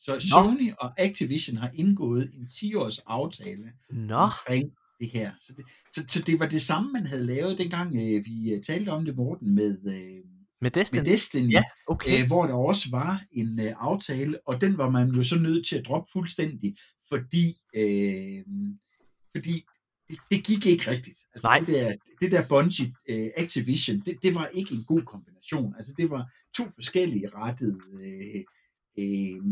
[0.00, 5.30] Så Sony og Activision har indgået en 10-års aftale Nå, omkring det her.
[5.38, 8.62] Så det, så, så det var det samme, man havde lavet, dengang øh, vi øh,
[8.62, 10.31] talte om det, Morten, med, øh,
[10.62, 10.98] med Destiny?
[10.98, 11.52] med Destiny.
[11.52, 12.22] Ja, okay.
[12.22, 15.66] øh, hvor der også var en øh, aftale, og den var man jo så nødt
[15.66, 16.76] til at droppe fuldstændig,
[17.08, 18.44] fordi, øh,
[19.36, 19.64] fordi
[20.08, 21.18] det, det gik ikke rigtigt.
[21.34, 21.58] Altså, Nej.
[21.58, 25.74] Det der, det der Bungie øh, Activision, det, det var ikke en god kombination.
[25.76, 28.44] Altså det var to forskellige rettede øh,
[28.98, 29.42] øh,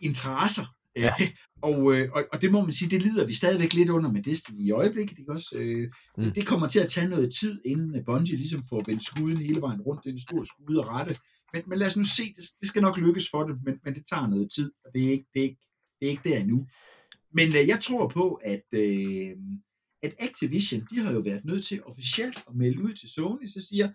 [0.00, 0.75] interesser.
[0.96, 1.12] Ja.
[1.20, 1.28] Øh,
[1.62, 4.22] og, øh, og, og det må man sige, det lider vi stadigvæk lidt under med
[4.22, 5.18] Destiny i øjeblikket.
[5.18, 5.50] Ikke også?
[5.54, 6.30] Øh, Mm.
[6.30, 9.80] Det kommer til at tage noget tid, inden Bungie ligesom får vendt skuden hele vejen
[9.80, 10.04] rundt.
[10.04, 11.16] Det er en stor skude at rette.
[11.52, 13.94] Men, men lad os nu se, det, det skal nok lykkes for det, men, men
[13.94, 15.60] det tager noget tid, og det er ikke, det er ikke,
[16.00, 16.66] det er ikke der endnu.
[17.32, 19.36] Men øh, jeg tror på, at, øh,
[20.02, 23.66] at Activision, de har jo været nødt til officielt at melde ud til Sony, så
[23.68, 23.90] siger,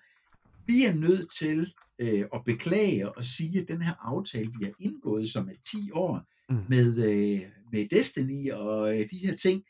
[0.65, 4.73] vi er nødt til øh, at beklage og sige, at den her aftale, vi har
[4.79, 6.21] indgået, som er 10 år,
[6.51, 6.63] Mm.
[6.69, 7.41] med, øh,
[7.71, 9.63] med Destiny og øh, de her ting,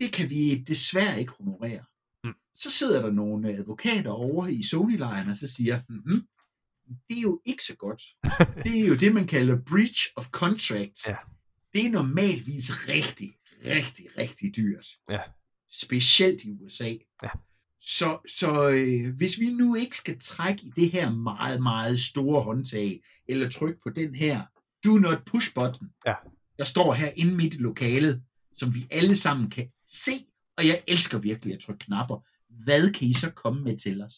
[0.00, 1.84] det kan vi desværre ikke honorere.
[2.24, 2.34] Mm.
[2.56, 6.22] Så sidder der nogle advokater over i Sony-lejren og så siger, mm
[7.08, 8.02] det er jo ikke så godt.
[8.64, 11.08] Det er jo det, man kalder breach of contract.
[11.08, 11.16] Ja.
[11.72, 13.34] Det er normalvis rigtig,
[13.64, 14.86] rigtig, rigtig dyrt.
[15.10, 15.20] Ja.
[15.72, 16.94] Specielt i USA.
[17.22, 17.28] Ja.
[17.80, 22.42] Så, så øh, hvis vi nu ikke skal trække i det her meget, meget store
[22.42, 24.42] håndtag, eller trykke på den her
[24.84, 26.14] do not push button, Ja.
[26.58, 28.22] der står her inde midt i lokalet,
[28.56, 30.12] som vi alle sammen kan se,
[30.58, 32.18] og jeg elsker virkelig at trykke knapper.
[32.64, 34.14] Hvad kan I så komme med til os?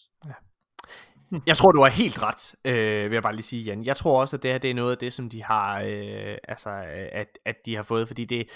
[1.47, 3.85] Jeg tror, du har helt ret, øh, vil jeg bare lige sige, Jan.
[3.85, 6.37] Jeg tror også, at det her det er noget af det, som de har, øh,
[6.49, 6.71] altså,
[7.13, 8.49] at, at de har fået, fordi det,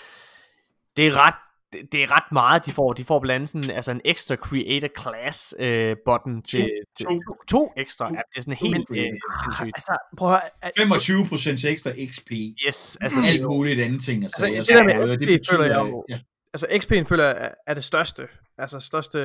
[0.96, 1.34] det er ret
[1.72, 2.93] det- det er ret meget, de får.
[2.93, 6.66] De får blandt andet sådan, altså en ekstra creator class øh, button til To.
[6.97, 7.20] til, To.
[7.48, 8.09] to, ekstra.
[8.09, 8.14] To.
[8.14, 8.97] Ja, det er sådan To helt øh,
[9.43, 9.72] sindssygt.
[9.78, 10.51] Altså, prøv at høre.
[10.62, 12.30] at- 25% ekstra XP.
[12.66, 14.22] Yes, altså det er Alt muligt andet ting.
[14.24, 16.18] Altså, Altså, det der med så, XP føler jeg jo- ja.
[16.56, 18.28] Altså XP'en føler jeg er- det største,
[18.58, 19.18] altså største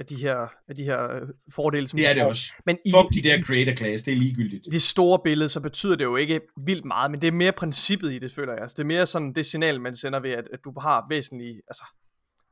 [0.00, 0.36] af de her,
[0.68, 1.22] af de her øh,
[1.54, 2.52] fordele, som Det de er det også.
[2.66, 4.66] Men i, Fuck de der creator class, det er ligegyldigt.
[4.66, 7.52] i det store billede, så betyder det jo ikke vildt meget, men det er mere
[7.52, 8.62] princippet i det, føler jeg.
[8.62, 11.60] Altså, det er mere sådan det signal, man sender ved, at, at du har væsentlige,
[11.68, 11.84] altså,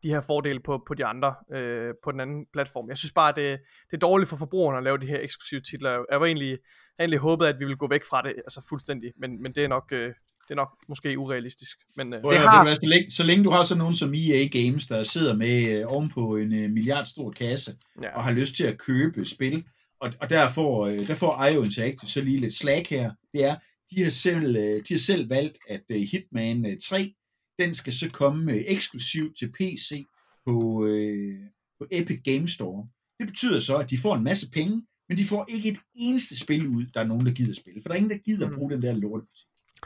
[0.02, 2.88] de her fordele på, på de andre, øh, på den anden platform.
[2.88, 3.58] Jeg synes bare, det,
[3.90, 6.04] det er dårligt for forbrugerne at lave de her eksklusive titler.
[6.10, 6.58] Jeg var egentlig, jeg
[7.04, 9.68] egentlig håbet, at vi ville gå væk fra det, altså fuldstændig, men, men det er
[9.68, 10.12] nok, øh,
[10.48, 11.78] det er nok måske urealistisk.
[11.96, 14.46] Men, øh, Det har- hvad, så, længe, så længe du har sådan nogen som EA
[14.46, 18.16] Games, der sidder med øh, ovenpå en øh, milliardstor kasse, ja.
[18.16, 19.64] og har lyst til at købe spil,
[20.00, 23.44] og, og der, får, øh, der får IO Interactive så lige lidt slag her, det
[23.44, 23.56] er,
[23.90, 27.14] de har selv, øh, de har selv valgt, at øh, Hitman øh, 3,
[27.58, 30.04] den skal så komme øh, eksklusivt til PC
[30.46, 31.34] på, øh,
[31.80, 32.88] på Epic Game Store.
[33.20, 36.38] Det betyder så, at de får en masse penge, men de får ikke et eneste
[36.40, 37.82] spil ud, der er nogen, der gider spille.
[37.82, 38.54] For der er ingen, der gider Mm.
[38.54, 38.92] bruge den der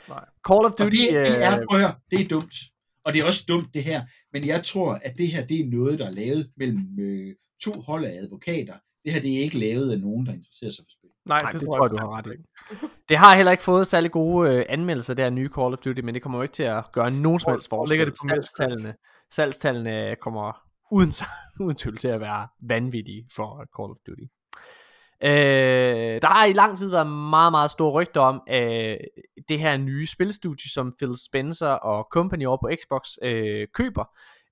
[0.08, 0.28] lort.
[0.48, 2.54] Call of Og Duty, det, det er, øh, prøv at høre, det er dumt.
[3.04, 4.02] Og det er også dumt, det her.
[4.32, 7.72] Men jeg tror, at det her, det er noget, der er lavet mellem øh, to
[7.80, 8.74] hold af advokater.
[9.04, 11.10] Det her, det er ikke lavet af nogen, der interesserer sig for spil.
[11.26, 12.30] Nej, Nej, det, det tror jeg, du har ret i.
[12.30, 12.44] ikke.
[13.08, 16.14] Det har heller ikke fået særlig gode øh, anmeldelser, der nye Call of Duty, men
[16.14, 17.92] det kommer jo ikke til at gøre nogen som helst forskel.
[17.92, 18.94] ligger det på salgstallene,
[19.30, 20.60] salgstallene kommer
[20.92, 21.12] uden,
[21.64, 24.26] uden tvivl til at være vanvittige for Call of Duty.
[25.22, 28.96] Øh, der har i lang tid været meget, meget store rygter om øh,
[29.48, 34.04] det her nye spilstudie, som Phil Spencer og company over på Xbox øh, køber.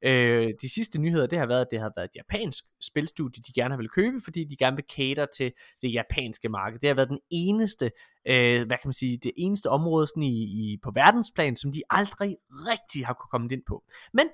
[0.04, 3.52] Øh, de sidste nyheder, det har været, at det har været et japansk spilstudie, de
[3.52, 6.78] gerne vil købe, fordi de gerne vil cater til det japanske marked.
[6.78, 7.90] Det har været den eneste,
[8.28, 11.82] øh, hvad kan man sige, det eneste område sådan i, i, på verdensplan, som de
[11.90, 13.84] aldrig rigtig har kunne komme ind på.
[14.12, 14.26] Men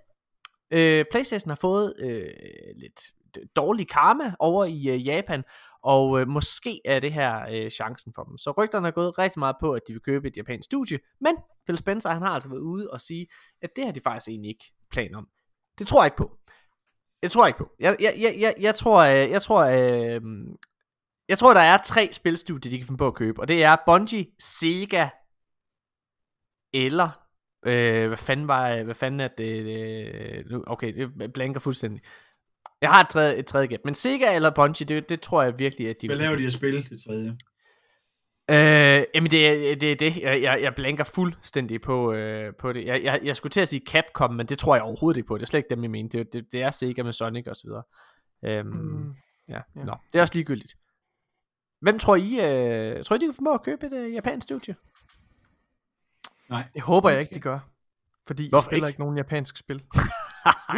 [0.70, 2.30] øh, PlayStation har fået øh,
[2.76, 3.00] lidt
[3.56, 5.44] dårlig karma over i øh, Japan,
[5.82, 8.38] og øh, måske er det her øh, chancen for dem.
[8.38, 11.36] Så rygterne er gået rigtig meget på, at de vil købe et japansk studie, men
[11.66, 13.26] Phil Spencer han har altså været ude og sige,
[13.62, 15.28] at det har de faktisk egentlig ikke plan om.
[15.78, 16.38] Det tror jeg ikke på.
[17.22, 17.70] Jeg tror ikke på.
[17.80, 20.20] Jeg, jeg, jeg, jeg, jeg tror, jeg, jeg tror, øh,
[21.28, 23.76] jeg tror, der er tre spilstudier, de kan finde på at købe, og det er
[23.86, 25.08] Bungie, Sega,
[26.74, 27.10] eller,
[27.66, 29.66] øh, hvad fanden var, hvad fanden er det,
[30.52, 32.02] øh, okay, det blanker fuldstændig.
[32.80, 35.58] Jeg har et tredje, et tredje gæt, men Sega eller Bungie, det, det tror jeg
[35.58, 37.36] virkelig, at de Hvad laver de at spille, det tredje?
[38.50, 40.16] Øh, jamen det er det, det.
[40.16, 42.86] Jeg, jeg, jeg blanker fuldstændig på, øh, på det.
[42.86, 45.38] Jeg, jeg, jeg skulle til at sige Capcom, men det tror jeg overhovedet ikke på.
[45.38, 46.08] Det er slet ikke dem, jeg mener.
[46.08, 47.82] Det, det, det er Sega med Sonic og så videre.
[48.44, 49.14] Øhm, mm,
[49.48, 49.60] ja.
[49.76, 49.84] ja.
[49.84, 49.96] nå.
[50.12, 50.74] Det er også ligegyldigt.
[51.80, 54.44] Hvem tror I, øh, tror I, de kan få mig at købe et øh, japansk
[54.44, 54.74] studie?
[56.48, 56.64] Nej.
[56.74, 57.58] Det håber jeg ikke, de gør.
[58.26, 58.94] Fordi Hvorfor jeg spiller ikke?
[58.94, 59.82] ikke nogen japansk spil.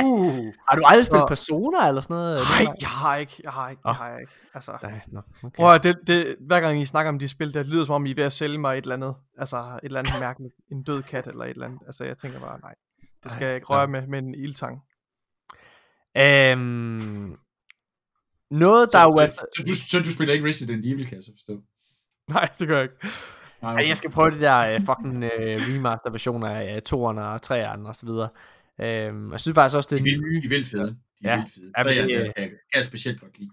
[0.05, 0.45] uh.
[0.69, 2.41] Har du aldrig spillet Så- Persona eller sådan noget?
[2.51, 3.41] Nej, jeg har ikke.
[3.45, 3.83] Jeg har ikke.
[3.85, 4.33] Jeg har ikke.
[4.55, 5.57] Altså, Nej, nå, okay.
[5.57, 8.11] Prøv det, det, hver gang I snakker om de spil, det lyder som om I
[8.11, 11.03] er ved at sælge mig et eller andet, altså et eller andet mærkeligt, en død
[11.03, 11.81] kat eller et eller andet.
[11.87, 12.75] Altså jeg tænker bare, nej,
[13.23, 14.83] det skal Ej, jeg ikke røre med, med en ildtang.
[16.17, 17.37] Øhm,
[18.51, 19.47] noget, der er jo så, altså...
[19.57, 21.63] så, du, så du spiller ikke Resident Evil, kan jeg så forstå?
[22.29, 22.97] Nej, det gør jeg ikke.
[23.63, 27.21] Nej, Ej, jeg skal prøve det der uh, fucking uh, remaster versioner af uh, 2'erne
[27.21, 28.29] og 3'erne og så videre.
[28.83, 30.41] Øhm, jeg synes faktisk også, De det er er vildt, nye.
[30.41, 30.87] de er vildt fede.
[30.87, 31.37] De er Ja.
[31.37, 31.73] vildt fede.
[31.79, 33.51] Ja, men det- jeg, jeg, jeg, specielt godt lide.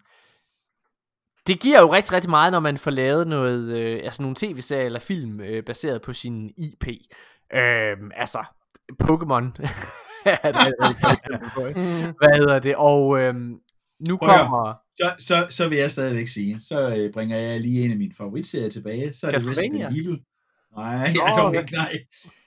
[1.48, 4.86] Det giver jo rigtig, rigtig meget, når man får lavet noget, øh, altså nogle tv-serier
[4.86, 6.88] eller film øh, baseret på sin IP.
[7.54, 8.40] Øhm, altså,
[9.04, 9.46] Pokémon?
[10.26, 12.14] Mm.
[12.20, 12.76] Hvad hedder det?
[12.76, 13.60] Og øhm,
[14.08, 17.92] nu kommer Så, så, så vil jeg stadigvæk sige, så øh, bringer jeg lige en
[17.92, 19.14] af mine favoritserier tilbage.
[19.14, 19.48] Så er det?
[19.48, 20.20] Resident Evil.
[20.78, 21.92] Nej, jeg dog ikke, nej.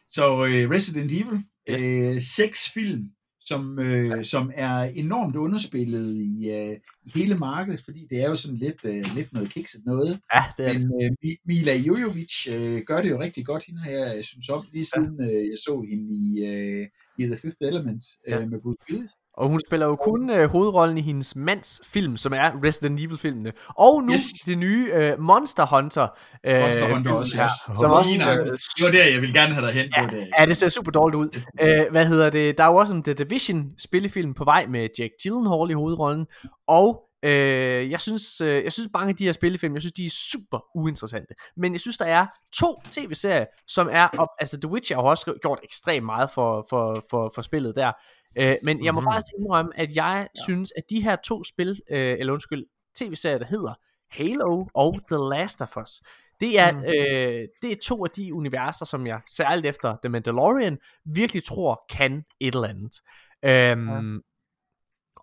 [0.09, 1.85] Så øh, Resident Evil, Yes.
[1.85, 3.05] øh, seks film,
[3.41, 8.35] som, øh, som er enormt underspillet i, øh, i hele markedet, fordi det er jo
[8.35, 10.21] sådan lidt, øh, lidt noget kikset noget.
[10.35, 10.73] Ja, det er.
[10.79, 14.49] Men øh, Mi- Mila Jojovic øh, gør det jo rigtig godt, hende har jeg synes
[14.49, 16.87] om, lige siden øh, jeg så hende i, øh,
[17.19, 18.47] i The Fifth Element øh, Ja.
[18.47, 19.11] med Bruce Willis.
[19.37, 23.53] Og hun spiller jo kun øh, hovedrollen i hendes mands film, som er Resident Evil-filmene.
[23.69, 24.21] Og nu Yes.
[24.47, 26.09] det nye øh, Monster Hunter.
[26.47, 27.79] Øh, Monster Hunter også, her, yes.
[27.81, 30.27] Som også, øh, Det var der, jeg ville gerne have dig hen på det.
[30.39, 31.41] Ja, det ser super dårligt ud.
[31.61, 32.59] Øh, hvad hedder det?
[32.59, 36.27] Der er jo også en The Division spillefilm på vej med Jack Gyllenhaal i hovedrollen.
[36.69, 40.07] Og øh, jeg synes, øh, jeg synes mange af de her spillefilm, jeg synes, de
[40.07, 41.35] er super uinteressante.
[41.57, 45.35] Men jeg synes, der er to tv-serier, som er, op, altså The Witcher har også
[45.43, 47.93] gjort ekstremt meget for, for, for, for spillet der.
[48.39, 49.07] Øh, men jeg må Mhm.
[49.07, 50.43] faktisk indrømme, at jeg ja.
[50.45, 52.65] synes, at de her to spil, øh, eller undskyld,
[52.97, 53.75] tv-serier, der hedder
[54.11, 56.01] Halo og The Last of Us,
[56.41, 56.79] det er, Mm.
[56.79, 56.85] mm.
[56.85, 61.85] øh, det er to af de universer, som jeg særligt efter The Mandalorian virkelig tror
[61.91, 63.01] kan et eller andet.
[63.45, 64.19] Øhm, ja.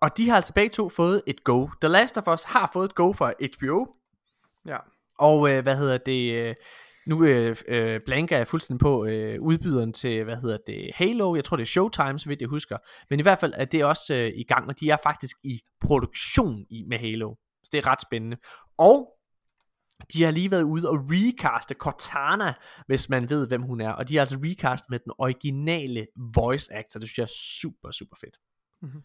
[0.00, 1.68] Og de har altså begge to fået et go.
[1.80, 3.86] The Last of Us har fået et go fra HBO,
[4.66, 4.76] Ja.
[5.18, 6.54] og øh, hvad hedder det, øh,
[7.06, 11.44] nu øh, øh, blanker jeg fuldstændig på øh, udbyderen til, hvad hedder det, Halo, jeg
[11.44, 12.78] tror det er Showtime, så vidt jeg husker,
[13.10, 15.60] men i hvert fald er det også øh, i gang, og de er faktisk i
[15.80, 18.36] produktion i, med Halo, så det er ret spændende.
[18.78, 19.16] Og
[20.12, 22.54] de har lige været ude og recaste Cortana,
[22.86, 26.74] hvis man ved, hvem hun er, og de har altså recastet med den originale voice
[26.74, 28.36] actor, det synes jeg er super, super fedt.
[28.82, 29.02] Mhm.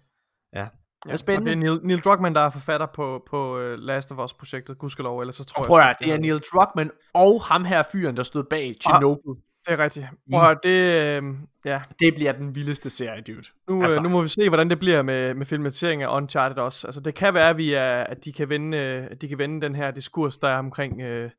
[0.53, 0.67] Ja,
[1.09, 1.51] Ja, spændende.
[1.51, 4.77] Og det er Neil, Neil Druckmann, der er forfatter på, på uh, Last of Us-projektet,
[4.77, 5.67] gudskelov, ellers så tror Og jeg...
[5.67, 9.41] prøv at sgu, det er Neil Druckmann og ham her fyren, der stod bag Chernobyl.
[9.65, 10.05] Det er rigtigt.
[10.31, 10.69] Prøv at det...
[10.69, 11.23] Øh,
[11.65, 13.37] ja, Det bliver den vildeste serie, dude.
[13.37, 13.41] nu,
[13.75, 13.83] altså.
[13.83, 13.99] Altså.
[13.99, 16.87] øh, nu må vi se, hvordan det bliver med, med filmatisering af Uncharted også.
[16.87, 19.37] Altså, det kan være, at, vi er, at de, kan vende, øh, at de kan
[19.37, 21.29] vende den her diskurs, der er omkring øh,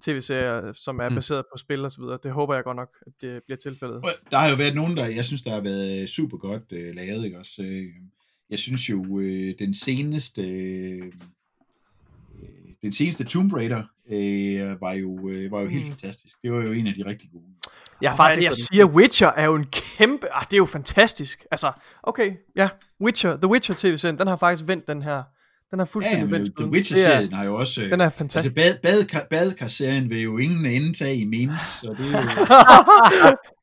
[0.00, 1.14] tv-serier, som er Mm.
[1.14, 2.18] baseret på spil og så videre.
[2.22, 4.02] Det håber jeg godt nok, at det bliver tilfældet.
[4.30, 7.24] Der har jo været nogen, der, jeg synes, der har været super godt øh, lavet,
[7.24, 7.62] ikke også?
[7.62, 7.84] Øh,
[8.50, 11.02] jeg synes jo, øh, den seneste, øh,
[12.82, 15.90] den seneste Tomb Raider øh, var jo, øh, var jo helt Mm.
[15.90, 16.34] fantastisk.
[16.42, 17.44] Det var jo en af de rigtig gode.
[18.02, 20.26] Jeg har Faktisk, jeg siger, Witcher er jo en kæmpe...
[20.34, 21.46] Ah, det er jo fantastisk.
[21.50, 21.72] Altså,
[22.02, 22.68] okay, ja,
[23.00, 25.22] Witcher, The Witcher tv-serien, den har faktisk vendt den her,
[25.70, 26.66] Den er Ja, fuldstændig men vendt The.
[26.66, 27.82] Witcher-serien har jo også...
[27.82, 28.56] øh, den er Altså, fantastisk.
[28.56, 32.20] bad, badekar, badekar-serien vil jo ingen ende tage i memes, så det er
[33.30, 33.36] jo...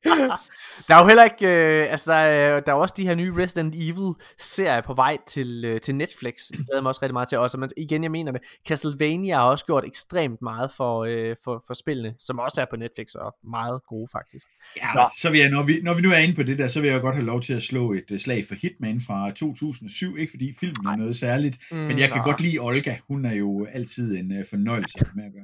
[0.87, 3.33] Der er jo heller ikke, øh, altså der er, der er også de her nye
[3.37, 6.33] Resident Evil serier på vej til, øh, til Netflix.
[6.51, 7.57] Det glæder mig også rigtig meget til også.
[7.57, 11.73] Men igen, jeg mener det, Castlevania har også gjort ekstremt meget for, øh, for, for
[11.73, 14.47] spillene, som også er på Netflix og meget gode faktisk.
[14.77, 16.81] Ja, så vil jeg, når vi, når vi nu er inde på det der, så
[16.81, 20.17] vil jeg godt have lov til at slå et uh, slag for Hitman fra 2007.
[20.17, 22.25] Ikke fordi filmen er noget særligt, mm, men jeg kan nej.
[22.25, 22.95] godt lide Olga.
[23.07, 25.43] Hun er jo altid en uh, fornøjelse med at gøre.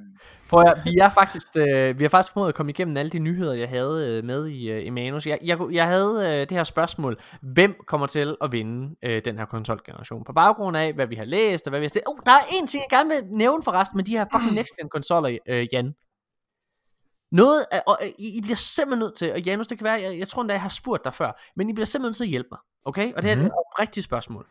[0.53, 3.19] Prøv at, vi er faktisk, øh, vi har faktisk prøvet at komme igennem alle de
[3.19, 5.27] nyheder, jeg havde øh, med i, øh, i manus.
[5.27, 9.37] Jeg, jeg, jeg havde øh, det her spørgsmål, hvem kommer til at vinde øh, den
[9.37, 10.23] her konsolgeneration?
[10.23, 12.07] På baggrund af, hvad vi har læst, og hvad vi har stillet.
[12.07, 14.75] Oh, der er en ting, jeg gerne vil nævne forresten med de her fucking next
[14.77, 15.95] gen konsoller, øh, Jan.
[17.31, 20.19] Noget, af, og øh, I, bliver simpelthen nødt til, og Janus, det kan være, jeg,
[20.19, 22.29] jeg tror endda, jeg har spurgt dig før, men I bliver simpelthen nødt til at
[22.29, 23.13] hjælpe mig, okay?
[23.13, 23.47] Og det her mm-hmm.
[23.47, 24.47] er et rigtigt spørgsmål.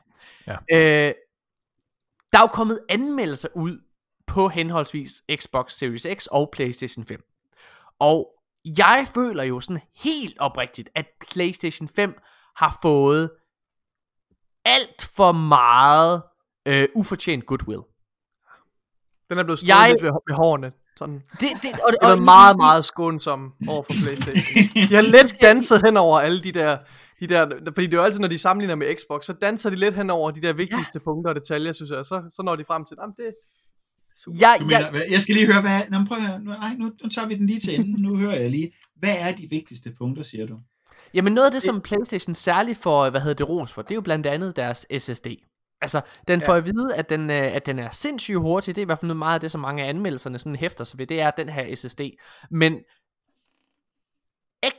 [0.47, 0.57] Ja.
[0.73, 1.15] Øh,
[2.33, 3.79] der er jo kommet anmeldelser ud
[4.33, 7.21] på henholdsvis Xbox Series X og PlayStation 5.
[7.99, 8.29] Og
[8.65, 12.15] jeg føler jo sådan helt oprigtigt, at PlayStation 5
[12.57, 13.31] har fået
[14.65, 16.23] alt for meget
[16.67, 17.81] øh, ufortjent goodwill.
[19.31, 20.73] Den er blevet stået Jeg- lidt ved, ved hårene.
[20.97, 21.23] Sådan.
[21.41, 24.83] Det, det, og, og, været meget, meget skånsom over for Playstation.
[24.89, 26.79] De har let danset hen over alle de der,
[27.21, 29.77] de der, fordi det er jo altid, når de sammenligner med Xbox, så danser de
[29.77, 31.05] lidt hen over de der vigtigste ja.
[31.05, 33.35] punkter og detaljer, synes jeg, så, så når de frem til, jamen det
[34.17, 34.39] super.
[34.41, 35.81] Jeg, Du jeg, mener, hvad- jeg skal lige høre, hvad...
[35.91, 36.41] Nå, men prøv at høre.
[36.41, 38.03] Nu, nej, nu, nu tager vi den lige til enden.
[38.03, 38.73] Nu hører jeg lige.
[38.97, 40.59] Hvad er de vigtigste punkter, siger du?
[41.15, 43.95] Jamen noget af det, som PlayStation særligt får, hvad hedder det, ros for, det er
[43.95, 45.27] jo blandt andet deres SSD.
[45.81, 48.77] Altså, den får at vide, at den, øh, at den er sindssygt hurtig.
[48.77, 50.85] Det er i hvert fald noget meget af det, som mange af anmeldelserne sådan hæfter
[50.85, 51.07] sig ved.
[51.07, 52.01] Det er den her SSD.
[52.51, 52.77] Men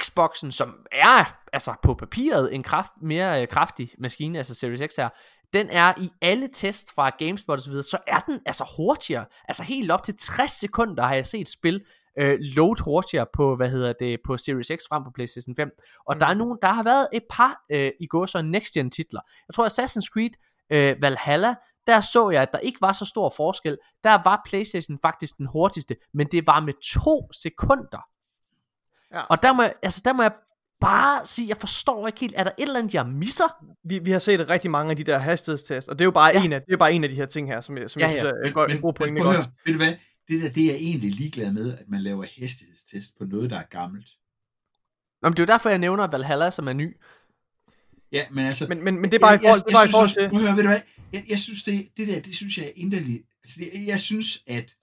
[0.01, 4.95] Xboxen, som er altså på papiret en kraft, mere øh, kraftig maskine, altså Series X
[4.97, 5.09] her,
[5.53, 9.25] den er i alle tests fra GameSpot og så så er den altså hurtigere.
[9.47, 11.85] Altså helt op til 60 sekunder har jeg set spil
[12.19, 15.69] øh, load hurtigere på, hvad hedder det, på Series X frem på PlayStation 5.
[16.07, 16.19] Og mm.
[16.19, 19.21] der er nogen, der har været et par øh, i går så next gen titler.
[19.47, 20.31] Jeg tror Assassin's Creed
[20.69, 21.55] øh, Valhalla,
[21.87, 23.77] der så jeg, at der ikke var så stor forskel.
[24.03, 26.73] Der var PlayStation faktisk den hurtigste, men det var med
[27.03, 28.05] to sekunder.
[29.13, 29.21] Ja.
[29.21, 30.31] Og der må, jeg, altså, der må jeg
[30.83, 33.65] bare sige, jeg forstår ikke helt, er der et eller andet, jeg misser?
[33.83, 36.31] Vi, vi har set rigtig mange af de der hastighedstests, og det er jo bare,
[36.33, 36.43] Ja.
[36.43, 38.05] en, af, det er bare en af de her ting her, som jeg, som Ja,
[38.07, 38.19] jeg ja.
[38.19, 39.93] synes er en, god, en god ikke høre, ved du hvad?
[40.27, 43.57] Det der, det er jeg egentlig ligeglad med, at man laver hastighedstest på noget, der
[43.57, 44.07] er gammelt.
[45.21, 46.97] Nå, men det er jo derfor, jeg nævner Valhalla, som er ny.
[48.11, 48.65] Ja, men altså...
[48.69, 50.19] Men, men, men det er bare i forhold, det er bare i synes forhold også-
[50.19, 50.29] til...
[50.29, 50.81] Prøv at høre, ved du hvad?
[51.13, 53.23] Jeg, jeg synes, det, det der, det synes jeg er inderligt.
[53.43, 54.75] Altså, det, jeg synes, at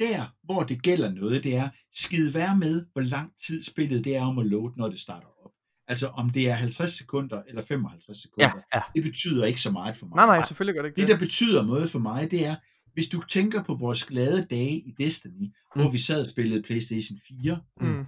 [0.00, 4.16] der, hvor det gælder noget, det er, skide være med, hvor lang tid spillet det
[4.16, 5.50] er om at load, når det starter op.
[5.88, 8.82] Altså, om det er 50 sekunder eller 55 sekunder, Ja, ja.
[8.94, 10.16] det betyder ikke så meget for mig.
[10.16, 11.12] Nej, nej, selvfølgelig gør det ikke Det, det.
[11.20, 12.56] der betyder noget for mig, det er,
[12.92, 15.42] hvis du tænker på vores glade dage i Destiny,
[15.76, 15.80] mm.
[15.82, 18.04] hvor vi sad og spillede PlayStation 4, Mm.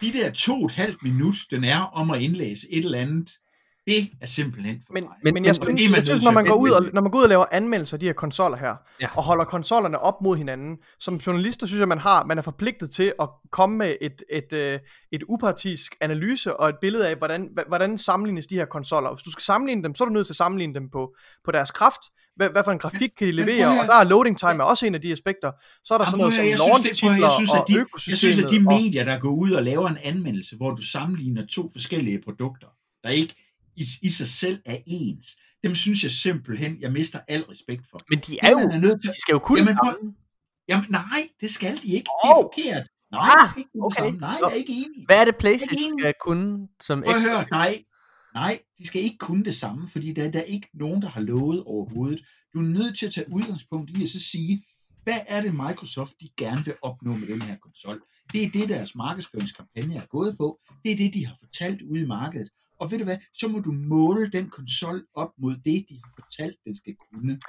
[0.00, 3.30] de der to og et halvt minut, den er om at indlæse et eller andet,
[3.86, 5.12] det er simpelthen for Men, mig.
[5.24, 7.18] men, men jeg synes, man jeg synes når, man går ud og, når man går
[7.18, 9.08] ud og laver anmeldelser af de her konsoller her, Ja.
[9.16, 12.90] og holder konsollerne op mod hinanden, som journalister synes jeg, man har, man er forpligtet
[12.90, 14.80] til at komme med et, et, et,
[15.12, 19.14] et upartisk analyse og et billede af, hvordan, hvordan sammenlignes de her konsoller.
[19.14, 21.50] Hvis du skal sammenligne dem, så er du nødt til at sammenligne dem på, på
[21.50, 22.00] deres kraft,
[22.36, 24.86] hvad, hvad for en grafik kan de levere, og der er loading time er også
[24.86, 25.52] en af de aspekter.
[25.84, 27.74] Så er der Jamen, sådan noget som jeg synes, det- jeg synes, at og de,
[28.10, 31.46] jeg synes, at de medier, der går ud og laver en anmeldelse, hvor du sammenligner
[31.46, 32.66] to forskellige produkter,
[33.04, 33.34] der ikke
[33.80, 35.26] i, i sig selv er ens,
[35.64, 38.00] dem synes jeg simpelthen, jeg mister al respekt for.
[38.10, 40.14] Men de er Det, jo, er nødt til, de skal jo kunne Jamen, prøv-
[40.68, 42.08] Jamen nej, det skal de ikke.
[42.24, 42.86] Det er forkert.
[43.12, 43.94] Nej, Ah, det ikke okay.
[44.02, 44.20] det samme.
[44.20, 45.06] Nej, jeg er ikke enig.
[45.06, 47.84] Hvad er det PlayStation skal kunne som Prøv høre, nej,
[48.34, 51.20] nej, de skal ikke kunne det samme, fordi der, der er ikke nogen, der har
[51.20, 52.20] lovet overhovedet.
[52.54, 54.64] Du er nødt til at tage udgangspunkt i at så sige,
[55.04, 58.00] hvad er det Microsoft, de gerne vil opnå med den her konsol?
[58.32, 60.60] Det er det, deres markedsføringskampagne er gået på.
[60.84, 62.48] Det er det, de har fortalt ude i markedet.
[62.80, 66.12] Og ved du hvad, så må du måle den konsol op mod det, de har
[66.22, 67.40] fortalt, den skal kunne.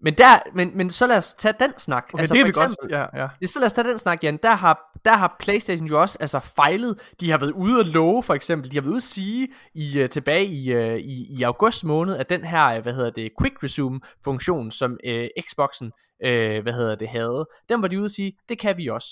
[0.00, 2.04] Men, der, men, men så lad os tage den snak.
[2.12, 2.70] Okay, altså, det kan for vi godt.
[2.70, 3.28] eksempel- Ja, ja.
[3.42, 4.38] Ja, så lad os tage den snak, Jan.
[4.42, 7.12] Der har, der har PlayStation jo også altså, fejlet.
[7.20, 8.70] De har været ude at love, for eksempel.
[8.70, 12.16] De har været ude at sige i, uh, tilbage i, uh, i, i august måned,
[12.16, 15.12] at den her, øh, hvad hedder det, Quick Resume-funktion, som uh,
[15.50, 15.86] Xboxen,
[16.26, 19.08] uh, hvad hedder det, havde, den var de ude at sige, det kan vi også.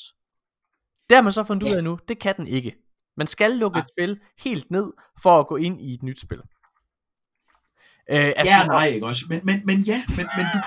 [1.09, 2.77] Det har man så fundet ud af nu, det kan den ikke.
[3.17, 6.39] Man skal lukke et spil helt ned, for at gå ind i et nyt spil.
[6.39, 6.45] Uh,
[8.37, 9.25] altså, Ja, nej, ikke også?
[9.29, 10.59] Men, men, men ja, men, men du,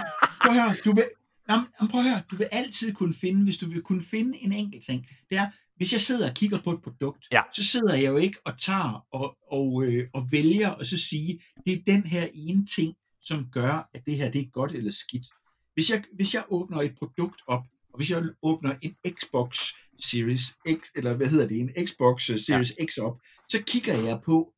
[0.41, 1.03] prøv at høre, du vil,
[1.49, 4.53] jamen, prøv at høre, du vil altid kunne finde, hvis du vil kunne finde en
[4.53, 5.45] enkelt ting, det er,
[5.75, 7.41] hvis jeg sidder og kigger på et produkt, Ja.
[7.53, 11.41] så sidder jeg jo ikke og tager og, og, øh, og vælger og så sige,
[11.65, 14.91] det er den her ene ting, som gør, at det her det er godt eller
[14.91, 15.27] skidt.
[15.73, 20.57] Hvis jeg, hvis jeg åbner et produkt op, og hvis jeg åbner en Xbox Series
[20.71, 22.85] X, eller hvad hedder det, en Xbox øh, Series ja.
[22.85, 24.53] X op, så kigger jeg på,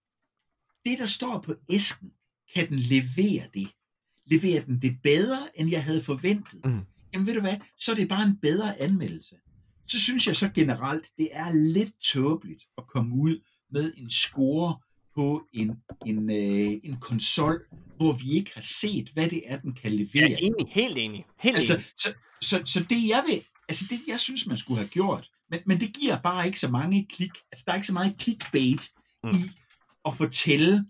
[0.85, 2.11] det der står på æsken,
[2.55, 3.67] kan den levere det?
[4.25, 6.65] Leverer den det bedre, end jeg havde forventet?
[6.65, 6.81] Mm.
[7.13, 9.35] Jamen ved du hvad, så er det bare en bedre anmeldelse.
[9.87, 13.41] Så synes jeg så generelt, det er lidt tåbeligt at komme ud
[13.71, 14.79] med en score
[15.15, 15.71] på en,
[16.05, 17.65] en, øh, en konsol,
[17.97, 20.31] hvor vi ikke har set, hvad det er, den kan levere.
[20.31, 21.25] Er enig, helt enig.
[21.39, 21.85] Helt altså, enig.
[21.97, 25.59] så, så, så det jeg vil, altså det jeg synes, man skulle have gjort, men,
[25.65, 28.89] men det giver bare ikke så mange klik, altså der er ikke så meget clickbait
[29.23, 29.29] mm.
[29.29, 29.41] i
[30.05, 30.85] at fortælle,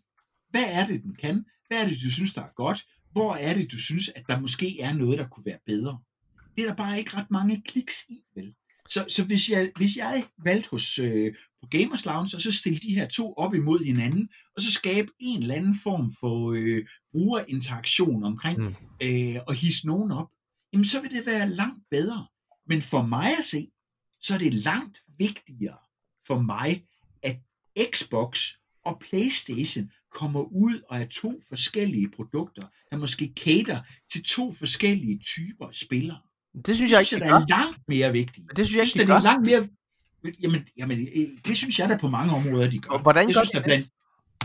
[0.49, 3.53] hvad er det, den kan, hvad er det, du synes, der er godt, hvor er
[3.53, 5.99] det, du synes, at der måske er noget, der kunne være bedre.
[6.55, 8.55] Det er der bare ikke ret mange kliks i, vel?
[8.87, 12.79] Så, så hvis, jeg, hvis jeg valgte hos øh, på Gamers Lounge, og så stille
[12.79, 16.87] de her to op imod hinanden, og så skabe en eller anden form for øh,
[17.11, 18.75] brugerinteraktion omkring, mm.
[19.03, 20.27] øh, og hisse nogen op,
[20.73, 22.27] jamen så vil det være langt bedre.
[22.67, 23.67] Men for mig at se,
[24.21, 25.77] så er det langt vigtigere
[26.27, 26.85] for mig,
[27.23, 27.37] at
[27.93, 28.53] Xbox
[28.85, 33.81] og PlayStation kommer ud og er to forskellige produkter, der måske cater
[34.11, 36.21] til to forskellige typer spillere.
[36.65, 38.47] Det synes jeg det synes ikke, jeg, det er langt mere vigtigt.
[38.57, 39.67] Det synes jeg ikke, det, det er langt mere...
[40.43, 42.89] Jamen, jamen, øh, det synes jeg da på mange områder, de gør.
[42.89, 43.87] Og hvordan jeg gør synes, de der blandt,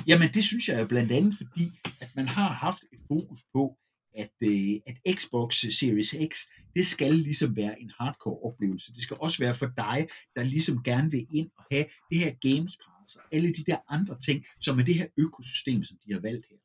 [0.07, 1.71] Jamen, det synes jeg blandt andet, fordi
[2.01, 3.77] at man har haft et fokus på,
[4.15, 6.37] at, øh, at Xbox Series X,
[6.77, 8.93] det skal ligesom være en hardcore oplevelse.
[8.93, 12.33] Det skal også være for dig, der ligesom gerne vil ind og have det her
[12.49, 16.13] Games Pass og alle de der andre ting, som er det her økosystem, som de
[16.13, 16.57] har valgt her.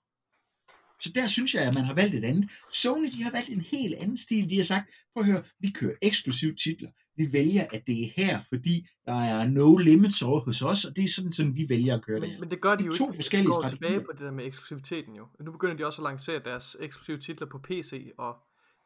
[1.01, 2.51] Så der synes jeg, at man har valgt et andet.
[2.73, 4.49] Sony, de har valgt en helt anden stil.
[4.49, 6.89] De har sagt, prøv at høre, vi kører eksklusive titler.
[7.17, 10.95] Vi vælger, at det er her, fordi der er no limits over hos os, og
[10.95, 12.39] det er sådan, sådan vi vælger at køre men, det her.
[12.39, 13.15] Men det gør de jo to ikke.
[13.15, 13.89] forskellige de går strategier.
[13.89, 15.27] tilbage på det der med eksklusiviteten jo.
[15.39, 18.35] Nu begynder de også at lancere deres eksklusive titler på PC, og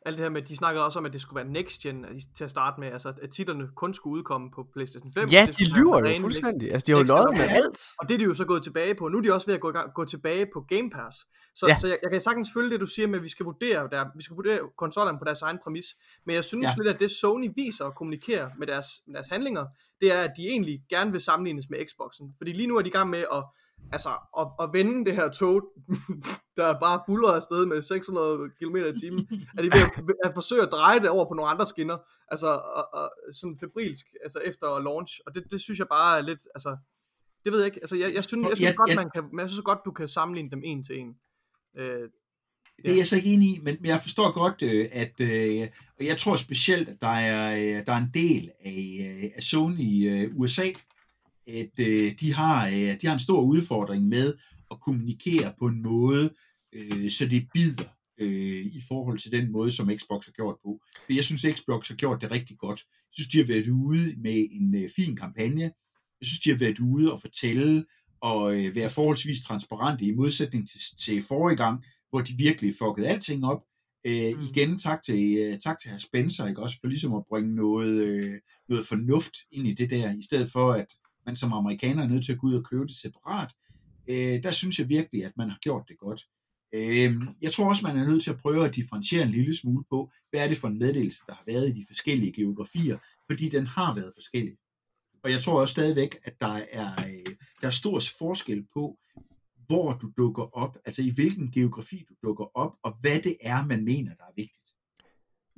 [0.06, 2.06] alt det her med, de snakkede også om, at det skulle være next gen
[2.38, 5.30] til at starte med, altså at titlerne kun skulle udkomme på PlayStation 5.
[5.30, 6.72] Ja, det de lyver jo fuldstændig.
[6.72, 7.80] Altså, de har jo løjet med alt.
[8.00, 9.08] Og det er de jo så gået tilbage på.
[9.10, 11.18] Nu er de også ved at gå, gå tilbage på Game Pass.
[11.56, 11.78] Så, Ja.
[11.80, 14.06] så jeg, jeg kan sagtens følge det, du siger med, at vi skal vurdere, der,
[14.16, 15.86] vi skal vurdere konsollerne på deres egen præmis.
[16.26, 16.74] Men jeg synes ja.
[16.78, 19.66] lidt, at det Sony viser og kommunikerer med deres, med deres handlinger,
[20.02, 22.34] det er, at de egentlig gerne vil sammenlignes med Xboxen.
[22.38, 23.44] Fordi lige nu er de i gang med at,
[23.92, 25.62] altså, at, at vende det her tog,
[26.58, 29.28] der bare buller afsted med 600 km i timen.
[29.58, 31.98] Er de ved at, at forsøge at dreje det over på nogle andre skinner.
[32.28, 35.20] Altså, og, og, sådan febrilsk, altså efter launch.
[35.26, 36.78] Og det, det synes jeg bare er lidt, altså,
[37.44, 37.80] det ved jeg ikke.
[37.82, 38.96] Altså, jeg, jeg synes, jeg synes Ja, godt, ja.
[38.96, 41.16] man kan, men jeg synes godt, du kan sammenligne dem en til en.
[41.78, 42.10] Øh,
[42.84, 45.68] Det er jeg så ikke enig i, men men jeg forstår godt, øh, at øh,
[46.00, 49.80] og jeg tror specielt, at der er, øh, der er en del af, af Sony
[49.80, 50.64] i USA,
[51.48, 54.34] at øh, de, har, øh, de har en stor udfordring med
[54.72, 56.30] at kommunikere på en måde,
[56.76, 57.84] øh, så det bider
[58.20, 60.80] øh, i forhold til den måde, som Xbox har gjort på.
[61.06, 62.80] For jeg synes, Xbox har gjort det rigtig godt.
[62.90, 65.62] Jeg synes, de har været ude med en øh, fin kampagne.
[66.22, 67.86] Jeg synes, de har været ude og fortælle
[68.22, 73.08] og øh, være forholdsvis transparente i modsætning til, til forrige gang, hvor de virkelig fuckede
[73.08, 73.62] alting op.
[74.08, 74.44] Øh, Mm.
[74.50, 76.62] Igen tak til, øh, tak til herr Spencer, ikke?
[76.62, 78.40] også for ligesom at bringe noget, øh,
[78.70, 80.86] noget fornuft ind i det der, i stedet for at
[81.26, 83.52] man som amerikaner er nødt til at gå ud og købe det separat.
[84.10, 86.26] Øh, der synes jeg virkelig, at man har gjort det godt.
[86.74, 89.84] Øh, jeg tror også, man er nødt til at prøve at differentiere en lille smule
[89.90, 92.98] på, hvad er det for en meddelelse, der har været i de forskellige geografier,
[93.30, 94.58] fordi den har været forskellig.
[95.24, 99.00] Og jeg tror også stadigvæk, at der er, øh, der er stor forskel på,
[99.68, 103.66] hvor du dukker op, altså i hvilken geografi du dukker op, og hvad det er,
[103.66, 104.65] man mener, der er vigtigt.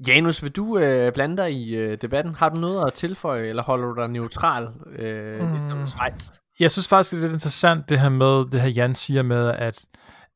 [0.07, 2.35] Janus, vil du øh, blande dig i øh, debatten?
[2.35, 4.69] Har du noget at tilføje, eller holder du dig neutral,
[4.99, 5.49] øh, mm.
[5.49, 5.87] ligesom.
[5.87, 6.29] Schweiz?
[6.59, 9.49] Jeg synes faktisk, det er lidt interessant, det her med, det her Jan siger med,
[9.49, 9.85] at,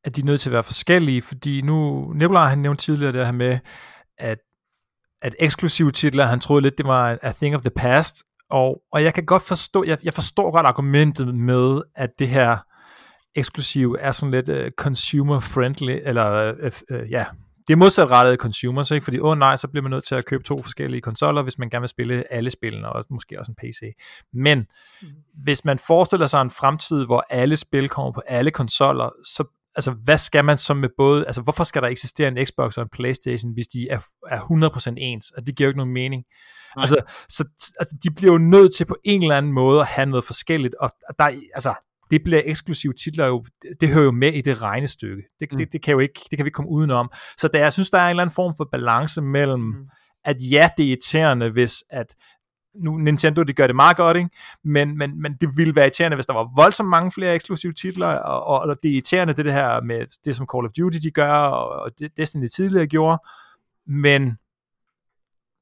[0.04, 3.26] at de er nødt til at være forskellige, fordi nu, Nikolaj han nævnte tidligere det
[3.26, 3.60] her med,
[4.18, 4.38] at,
[5.22, 9.04] at eksklusive titler, han troede lidt, det var a thing of the past, og, og
[9.04, 12.58] jeg kan godt forstå, jeg, jeg forstår godt argumentet med, at det her
[13.36, 17.26] eksklusiv er sådan lidt uh, consumer friendly, eller uh, uh, ja,
[17.68, 19.04] det er modsatrettet consumers, ikke?
[19.04, 21.58] fordi åh oh, nej, så bliver man nødt til at købe to forskellige konsoller, hvis
[21.58, 23.82] man gerne vil spille alle spillene, og måske også en PC.
[24.34, 24.68] Men
[25.02, 25.08] Mm.
[25.44, 29.44] hvis man forestiller sig en fremtid, hvor alle spil kommer på alle konsoller, så
[29.76, 32.84] altså, hvad skal man så med både, altså hvorfor skal der eksistere en Xbox og
[32.84, 34.40] en Playstation, hvis de er, er
[34.92, 36.24] 100% ens, og det giver jo ikke nogen mening.
[36.76, 36.82] Nej.
[36.84, 37.44] Altså, så,
[37.80, 40.76] altså, de bliver jo nødt til på en eller anden måde at have noget forskelligt,
[40.76, 40.90] og
[41.20, 41.74] der, er- altså,
[42.12, 43.46] det bliver eksklusive titler jo,
[43.82, 45.24] det hører jo med i det regnestykke.
[45.40, 45.58] Det, Mm.
[45.58, 47.12] det, det, kan jo ikke, det kan vi ikke komme udenom.
[47.38, 49.88] Så der, jeg synes, der er en eller anden form for balance mellem, Mm.
[50.26, 52.16] at ja, det er irriterende, hvis at
[52.84, 54.30] nu Nintendo, de gør det meget godt, ikke?
[54.64, 58.08] Men, men, men det ville være irriterende, hvis der var voldsomt mange flere eksklusive titler,
[58.08, 60.98] og, og, og det er irriterende, det, det her med det, som Call of Duty
[61.04, 63.18] de gør, og, og det Destiny tidligere gjorde,
[63.88, 64.38] men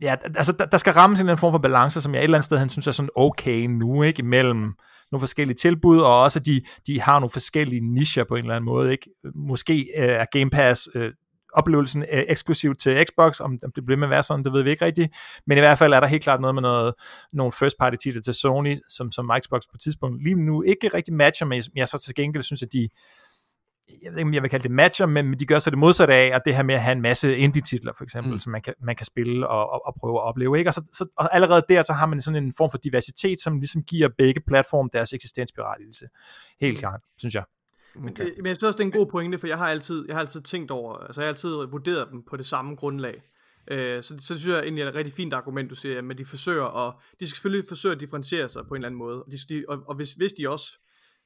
[0.01, 2.23] ja, altså der, der skal rammes en eller anden form for balance, som jeg et
[2.23, 4.73] eller andet sted, han synes er sådan okay nu, ikke, imellem
[5.11, 8.55] nogle forskellige tilbud, og også at de, de har nogle forskellige nicher på en eller
[8.55, 9.09] anden måde, ikke.
[9.35, 11.11] Måske øh, er Game Pass øh,
[11.53, 14.63] oplevelsen øh, eksklusiv til Xbox, om, om det bliver med at være sådan, det ved
[14.63, 15.15] vi ikke rigtigt,
[15.47, 16.93] men i hvert fald er der helt klart noget med noget,
[17.33, 20.89] nogle first party titler til Sony, som, som Xbox på et tidspunkt lige nu ikke
[20.93, 22.87] rigtig matcher, men jeg så til gengæld synes, at de
[24.03, 26.13] jeg ved ikke, om jeg vil kalde det matcher, men de gør så det modsatte
[26.13, 28.39] af, at det her med at have en masse indie-titler, for eksempel, mm.
[28.39, 30.57] som man kan, man kan spille og, og, og prøve at opleve.
[30.57, 30.69] Ikke?
[30.69, 33.59] Og, så, så, og allerede der, så har man sådan en form for diversitet, som
[33.59, 36.05] ligesom giver begge platforme deres eksistensberettigelse.
[36.61, 36.79] Helt mm.
[36.79, 37.43] klart, synes jeg.
[37.97, 38.23] Okay.
[38.37, 40.21] Men jeg synes også, det er en god pointe, for jeg har altid, jeg har
[40.21, 43.21] altid tænkt over, altså jeg har altid vurderet dem på det samme grundlag.
[43.71, 46.25] Øh, så, så synes jeg egentlig er et rigtig fint argument, du siger, at de
[46.25, 49.31] forsøger at, de skal selvfølgelig forsøge at differentiere sig på en eller anden måde, og,
[49.49, 50.79] de, og, og hvis, hvis de også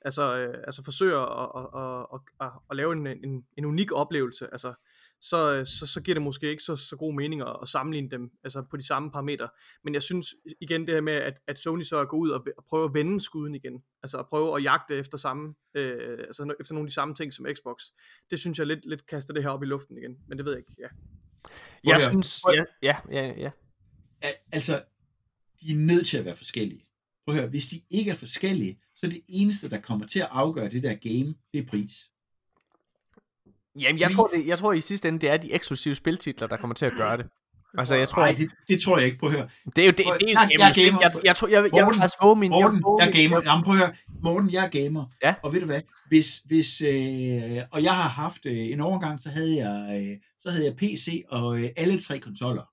[0.05, 4.47] altså, øh, altså forsøger at, at, at, at, at lave en, en, en unik oplevelse,
[4.51, 4.73] altså,
[5.21, 8.31] så, så, så giver det måske ikke så, så god mening at, at sammenligne dem
[8.43, 9.49] altså på de samme parametre.
[9.84, 12.65] Men jeg synes igen det her med, at, at Sony så går ud og, og
[12.65, 16.73] prøver at vende skuden igen, altså at prøve at jagte efter samme, øh, altså efter
[16.73, 17.84] nogle af de samme ting som Xbox,
[18.30, 20.53] det synes jeg lidt, lidt kaster det her op i luften igen, men det ved
[20.53, 20.88] jeg ikke, ja.
[21.84, 23.51] Jeg synes, ja, ja, ja, ja.
[24.51, 24.84] Altså,
[25.61, 26.85] de er nødt til at være forskellige.
[27.25, 30.27] Prøv at høre, hvis de ikke er forskellige, så det eneste, der kommer til at
[30.31, 32.09] afgøre det der game, det er pris.
[33.80, 36.57] Jamen, jeg tror, det, jeg tror i sidste ende, det er de eksklusive spiltitler, der
[36.57, 37.25] kommer til at gøre det.
[37.77, 38.21] Altså, jeg tror...
[38.21, 39.17] Nej, det, det tror jeg ikke.
[39.17, 39.47] på at høre.
[39.75, 41.01] Det er jo det, det, er jeg, jeg, gamer.
[41.01, 42.49] Jeg, jeg, tror, jeg, jeg, jeg vil faktisk våge min...
[42.49, 43.41] Morten, jeg, jeg, gamer.
[43.45, 43.93] Jamen, prøv at høre.
[44.23, 45.05] Morten, jeg er gamer.
[45.23, 45.35] Ja.
[45.43, 45.81] Og ved du hvad?
[46.07, 50.49] Hvis, hvis, øh, og jeg har haft øh, en overgang, så havde jeg, øh, så
[50.49, 52.63] havde jeg PC og øh, alle tre konsoller.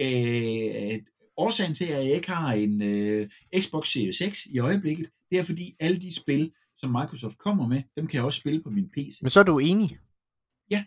[0.00, 0.98] Øh,
[1.36, 3.28] årsagen til, at jeg ikke har en øh,
[3.58, 7.82] Xbox Series X i øjeblikket, det er fordi alle de spil, som Microsoft kommer med,
[7.96, 9.18] dem kan jeg også spille på min PC.
[9.22, 9.98] Men så er du enig?
[10.70, 10.84] Ja,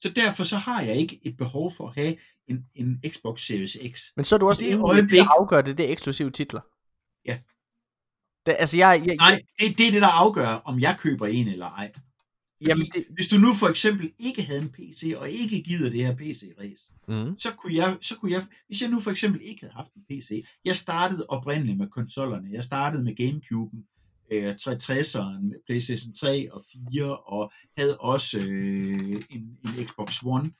[0.00, 2.16] så derfor så har jeg ikke et behov for at have
[2.48, 4.00] en, en Xbox Series X.
[4.16, 6.60] Men så er du også enig øjeblik- at afgøre det, det er eksklusive titler?
[7.24, 7.38] Ja.
[8.46, 9.02] Det, altså, jeg...
[9.06, 11.92] jeg Nej, det, det er det, der afgør, om jeg køber en eller ej.
[11.94, 15.90] Fordi Jamen, det- hvis du nu for eksempel ikke havde en PC, og ikke gider
[15.90, 17.38] det her PC-race, mm.
[17.38, 20.02] så kunne, jeg, så kunne jeg, hvis jeg nu for eksempel ikke havde haft en
[20.08, 23.89] PC, jeg startede oprindeligt med konsollerne, jeg startede med Gamecube'en,
[24.30, 30.50] øh, 360'eren, PlayStation 3 og 4, og havde også øh, en, en Xbox One,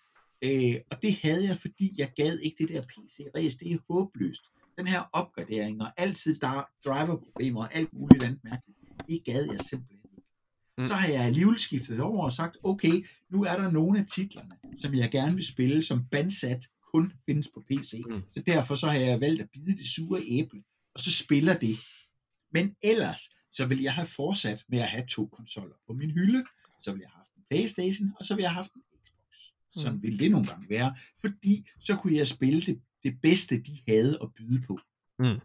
[0.45, 4.43] øh, og det havde jeg, fordi jeg gad ikke det der PC-race, det er håbløst.
[4.79, 8.79] Den her opgradering, og altid der driverproblemer og alt muligt andet mærkeligt,
[9.09, 10.23] det gad jeg simpelthen ikke.
[10.79, 10.87] Mm.
[10.87, 14.51] Så har jeg alligevel skiftet over og sagt, okay, nu er der nogle af titlerne,
[14.79, 18.03] som jeg gerne vil spille, som bandsat kun findes på PC.
[18.09, 18.23] Mm.
[18.31, 20.63] Så derfor så har jeg valgt at bide det sure æble,
[20.95, 21.77] og så spiller det.
[22.53, 23.21] Men ellers,
[23.53, 26.45] så vil jeg have fortsat med at have to konsoller på min hylde.
[26.83, 29.37] Så vil jeg have haft en Playstation, og så vil jeg have haft en Xbox.
[29.83, 30.03] Sådan Mm.
[30.03, 34.19] vil det nogle gange være, fordi så kunne jeg spille det, det bedste, de havde
[34.23, 34.79] at byde på.
[35.19, 35.39] Mm.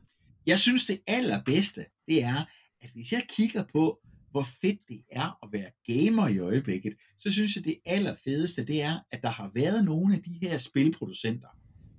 [0.45, 2.45] Jeg synes, det allerbedste, det er,
[2.81, 3.99] at hvis jeg kigger på,
[4.31, 8.81] hvor fedt det er at være gamer i øjeblikket, så synes jeg, det allerfedeste, det
[8.81, 11.47] er, at der har været nogle af de her spilproducenter,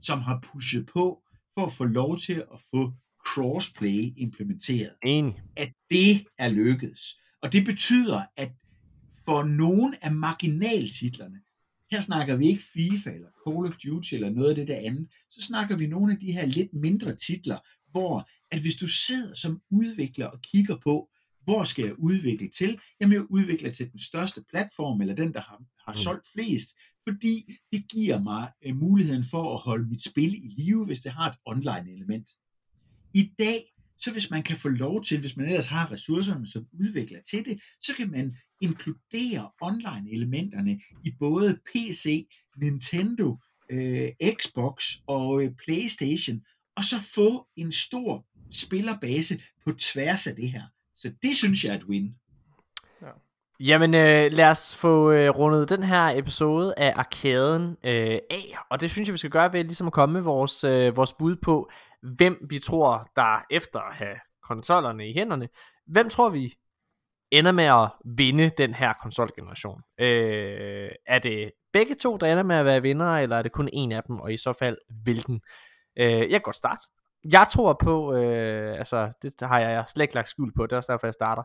[0.03, 1.23] som har pushet på
[1.55, 2.93] for at få lov til at få
[3.27, 5.43] crossplay implementeret Enig.
[5.57, 7.03] at det er lykkedes.
[7.43, 8.51] Og det betyder, at
[9.24, 11.40] for nogle af marginaltitlerne,
[11.90, 15.09] her snakker vi ikke FIFA eller Call of Duty eller noget af det der andet,
[15.31, 17.59] så snakker vi nogle af de her lidt mindre titler,
[17.90, 21.09] hvor at hvis du sidder som udvikler og kigger på,
[21.44, 22.78] hvor skal jeg udvikle til?
[23.01, 25.97] Jamen jeg udvikler til den største platform, eller den, der har, har Mm.
[25.97, 26.69] solgt flest,
[27.09, 31.12] fordi det giver mig øh, muligheden for at holde mit spil i live, hvis det
[31.12, 32.28] har et online element.
[33.16, 33.64] I dag,
[33.98, 37.44] så hvis man kan få lov til, hvis man ellers har ressourcerne som udvikler til
[37.44, 43.36] det, så kan man inkludere online-elementerne i både PC, Nintendo,
[43.70, 44.09] øh,
[44.40, 46.40] Xbox og øh, PlayStation,
[46.76, 50.62] og så få en stor spillerbase på tværs af det her.
[50.97, 52.14] Så det synes jeg er et win.
[53.60, 58.80] Jamen, øh, lad os få øh, rundet den her episode af Arkaden øh, af, og
[58.80, 61.36] det synes jeg, vi skal gøre ved ligesom at komme med vores, øh, vores bud
[61.36, 61.70] på,
[62.02, 65.48] hvem vi tror, der efter at have konsollerne i hænderne,
[65.86, 66.55] hvem tror vi
[67.31, 69.82] ender med at vinde den her konsolgeneration?
[69.98, 73.68] Øh, er det begge to, der ender med at være vinder, eller er det kun
[73.73, 75.40] en af dem, og i så fald hvilken?
[75.98, 76.82] Øh, jeg kan godt starte.
[77.32, 80.77] Jeg tror på, øh, altså det har jeg slet ikke lagt skjul på, det er
[80.77, 81.43] også derfor jeg starter.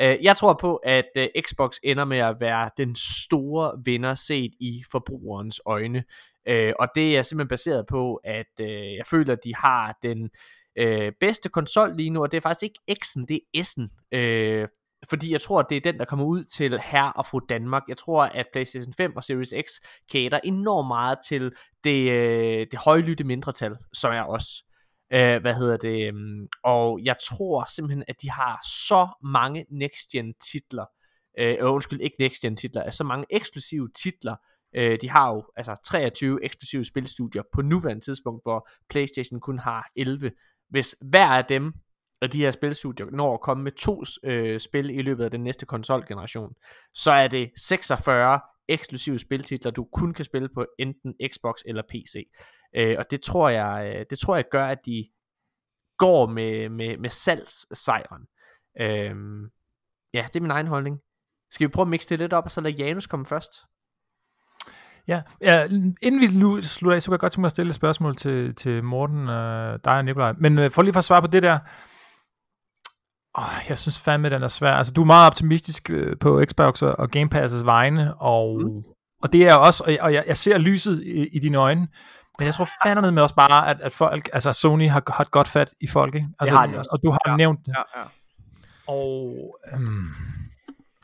[0.00, 4.52] Øh, jeg tror på, at øh, Xbox ender med at være den store vinder set
[4.60, 6.04] i forbrugerens øjne.
[6.48, 10.30] Øh, og det er simpelthen baseret på, at øh, jeg føler, at de har den
[10.78, 14.16] øh, bedste konsol lige nu, og det er faktisk ikke X'en, det er S'en.
[14.18, 14.68] Øh,
[15.08, 17.82] fordi jeg tror, at det er den, der kommer ud til herre og fru Danmark.
[17.88, 19.70] Jeg tror, at PlayStation 5 og Series X
[20.10, 21.52] kæder enormt meget til
[21.84, 24.64] det, øh, det højlytte mindretal, som er os.
[25.12, 26.08] Øh, hvad hedder det?
[26.08, 30.84] Øhm, og jeg tror simpelthen, at de har så mange next-gen titler,
[31.38, 34.36] øh, øh, undskyld, ikke next-gen titler, altså så mange eksklusive titler,
[34.76, 39.90] Øh, de har jo altså 23 eksklusive spilstudier på nuværende tidspunkt, hvor PlayStation kun har
[39.96, 40.32] 11.
[40.68, 41.72] Hvis hver af dem
[42.22, 45.44] af de her spilstudier når at komme med to øh, spil i løbet af den
[45.44, 46.52] næste konsolgeneration,
[46.94, 52.28] så er det 46 eksklusive spiltitler, du kun kan spille på enten Xbox eller PC.
[52.76, 55.04] Øh, og det tror jeg, øh, det tror jeg gør, at de
[55.98, 58.22] går med, med, med salgssejren.
[58.80, 59.14] Øh,
[60.14, 60.98] ja, det er min egen holdning.
[61.50, 63.52] Skal vi prøve at mixe det lidt op, og så lade Janus komme først?
[65.08, 65.64] Ja, ja
[66.02, 68.16] inden vi nu slutter af, så kan jeg godt tænke mig at stille et spørgsmål
[68.16, 70.32] til, til Morten, øh, dig og Nikolaj.
[70.38, 71.58] Men øh, for lige for at svare på det der,
[73.38, 74.72] åh, jeg synes fandme, den er svær.
[74.72, 78.82] Altså, du er meget optimistisk øh, på Xbox og, Game Pass' vegne, og, mm.
[79.22, 81.88] og det er også, og, og jeg, jeg ser lyset i, i dine øjne,
[82.38, 85.30] men jeg tror fandme med også bare, at, at folk, altså Sony har, har et
[85.30, 86.28] godt fat i folk, ikke?
[86.40, 86.88] Altså, det har de også.
[86.92, 87.36] Og du har Ja.
[87.36, 87.74] nævnt det.
[87.76, 88.06] Ja, ja.
[88.86, 90.08] Og øhm,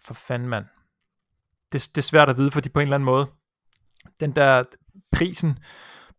[0.07, 0.65] for fanden mand.
[1.73, 3.27] Det, det er svært at vide, fordi på en eller anden måde,
[4.21, 4.63] den der
[5.13, 5.59] prisen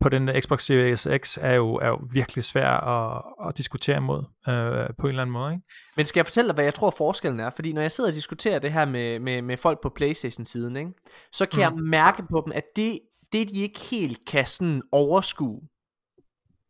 [0.02, 3.98] på den der Xbox Series X er jo, er jo virkelig svær at, at diskutere
[3.98, 5.54] imod øh, på en eller anden måde.
[5.54, 5.66] Ikke?
[5.98, 7.50] Men skal jeg fortælle dig, hvad jeg tror forskellen er?
[7.50, 10.92] Fordi når jeg sidder og diskuterer det her med, med, med folk på Playstation-siden, ikke?
[11.32, 11.62] så kan mm.
[11.62, 13.00] jeg mærke på dem, at det,
[13.34, 15.62] det de ikke helt kan sådan overskue.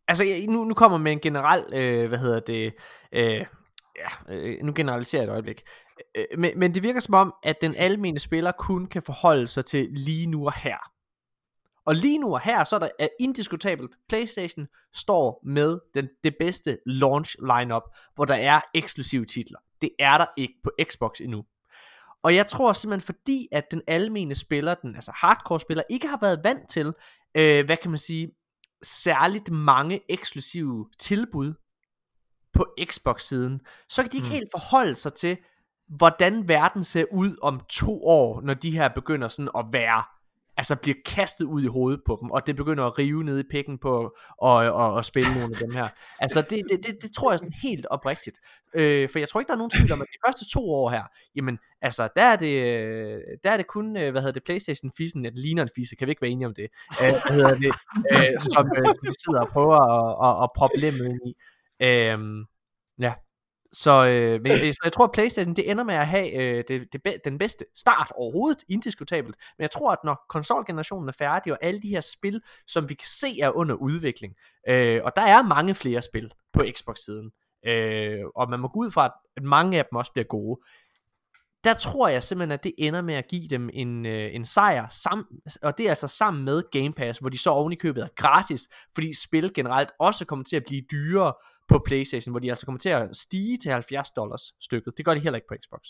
[0.08, 2.74] Altså jeg, nu, nu kommer med en generel, øh, hvad hedder det,
[3.12, 3.46] øh,
[3.98, 5.62] ja, øh, nu generaliserer jeg et øjeblik.
[6.16, 9.66] Øh, men, men det virker som om, at den almene spiller kun kan forholde sig
[9.66, 10.92] til lige nu og her.
[11.86, 16.36] Og lige nu og her, så er der er indiskutabelt, PlayStation står med den, det
[16.40, 17.84] bedste launch lineup,
[18.16, 19.60] hvor der er eksklusive titler.
[19.82, 21.44] Det er der ikke på Xbox endnu.
[22.24, 26.18] Og jeg tror simpelthen, fordi at den almene spiller, den altså hardcore spiller, ikke har
[26.22, 26.94] været vant til,
[27.36, 28.32] øh, hvad kan man sige,
[28.84, 31.54] særligt mange eksklusive tilbud
[32.54, 34.34] på Xbox-siden, så kan de ikke mm.
[34.34, 35.38] helt forholde sig til,
[35.88, 40.04] hvordan verden ser ud om to år, når de her begynder sådan at være
[40.58, 43.44] altså bliver kastet ud i hovedet på dem, og det begynder at rive ned i
[43.52, 45.88] pikken på og, og, og spille nogle af dem her.
[46.20, 48.38] Altså det, det, det, det tror jeg sådan helt oprigtigt.
[48.76, 50.90] Øh, for jeg tror ikke, der er nogen tvivl om, at de første to år
[50.90, 51.04] her,
[51.36, 52.54] jamen altså der er det,
[53.44, 55.96] der er det kun, øh, hvad hedder det, Playstation fisen, at det ligner en fisse,
[55.96, 56.68] kan vi ikke være enige om det,
[57.02, 57.74] øh, hvad hedder det,
[58.14, 61.34] øh, som øh, som de sidder og prøver at, at, at proppe lemmet ind i.
[61.88, 62.18] Øh,
[63.00, 63.14] ja,
[63.74, 66.64] så, øh, men, øh, så jeg tror, at Playstation det ender med at have øh,
[66.68, 69.36] det, det, be- den bedste start overhovedet, indiskutabelt.
[69.58, 72.94] Men jeg tror, at når konsolgenerationen er færdig, og alle de her spil, som vi
[72.94, 74.36] kan se er under udvikling,
[74.68, 77.32] øh, og der er mange flere spil på Xbox-siden,
[77.66, 79.06] øh, og man må gå ud fra,
[79.38, 80.60] at mange af dem også bliver gode,
[81.64, 84.88] der tror jeg simpelthen, at det ender med at give dem en, øh, en sejr,
[84.88, 88.04] sam, og det er altså sammen med Game Pass, hvor de så oven i købet
[88.04, 91.34] er gratis, fordi spil generelt også kommer til at blive dyrere
[91.68, 94.98] på Playstation, hvor de altså kommer til at stige til 70 dollars stykket.
[94.98, 95.82] Det gør de heller ikke på Xbox.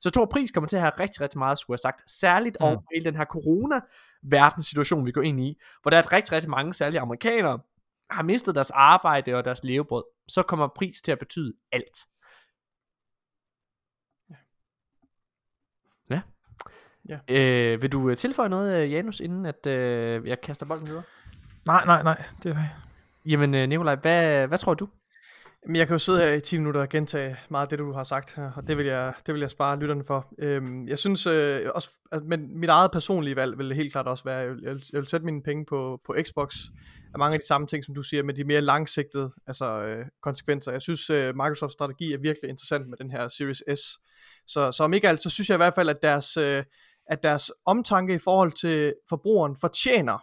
[0.00, 2.66] Så tror, pris kommer til at have rigtig, rigtig meget, skulle jeg sagt, særligt Mm.
[2.66, 6.74] over hele den her corona-verdenssituation, vi går ind i, hvor der er rigtig, rigtig mange,
[6.74, 7.58] særlige amerikanere,
[8.10, 11.98] har mistet deres arbejde og deres levebrød, så kommer pris til at betyde alt.
[16.10, 16.20] Ja.
[17.08, 17.18] Ja.
[17.28, 21.02] Øh, vil du øh, tilføje noget, øh, Janus, inden at øh, jeg kaster bolden videre?
[21.66, 22.22] Nej, nej, nej.
[22.42, 22.56] Det er,
[23.26, 24.88] Jamen, øh, Nikolaj, hvad, hvad tror du?
[25.66, 27.92] Men jeg kan jo sidde her i 10 minutter og gentage meget af det, du
[27.92, 30.34] har sagt her, og det vil jeg, det vil jeg spare lytterne for.
[30.38, 34.24] Øhm, jeg synes øh, også, at men mit eget personlige valg vil helt klart også
[34.24, 36.56] være, jeg vil, jeg vil, jeg vil sætte mine penge på, på Xbox,
[37.12, 40.06] af mange af de samme ting, som du siger, med de mere langsigtede altså, øh,
[40.22, 40.72] konsekvenser.
[40.72, 43.80] Jeg synes, øh, Microsofts strategi er virkelig interessant med den her Series S.
[44.46, 46.64] Så, så om ikke alt, så synes jeg i hvert fald, at deres, øh,
[47.10, 50.18] at deres omtanke i forhold til forbrugeren fortjener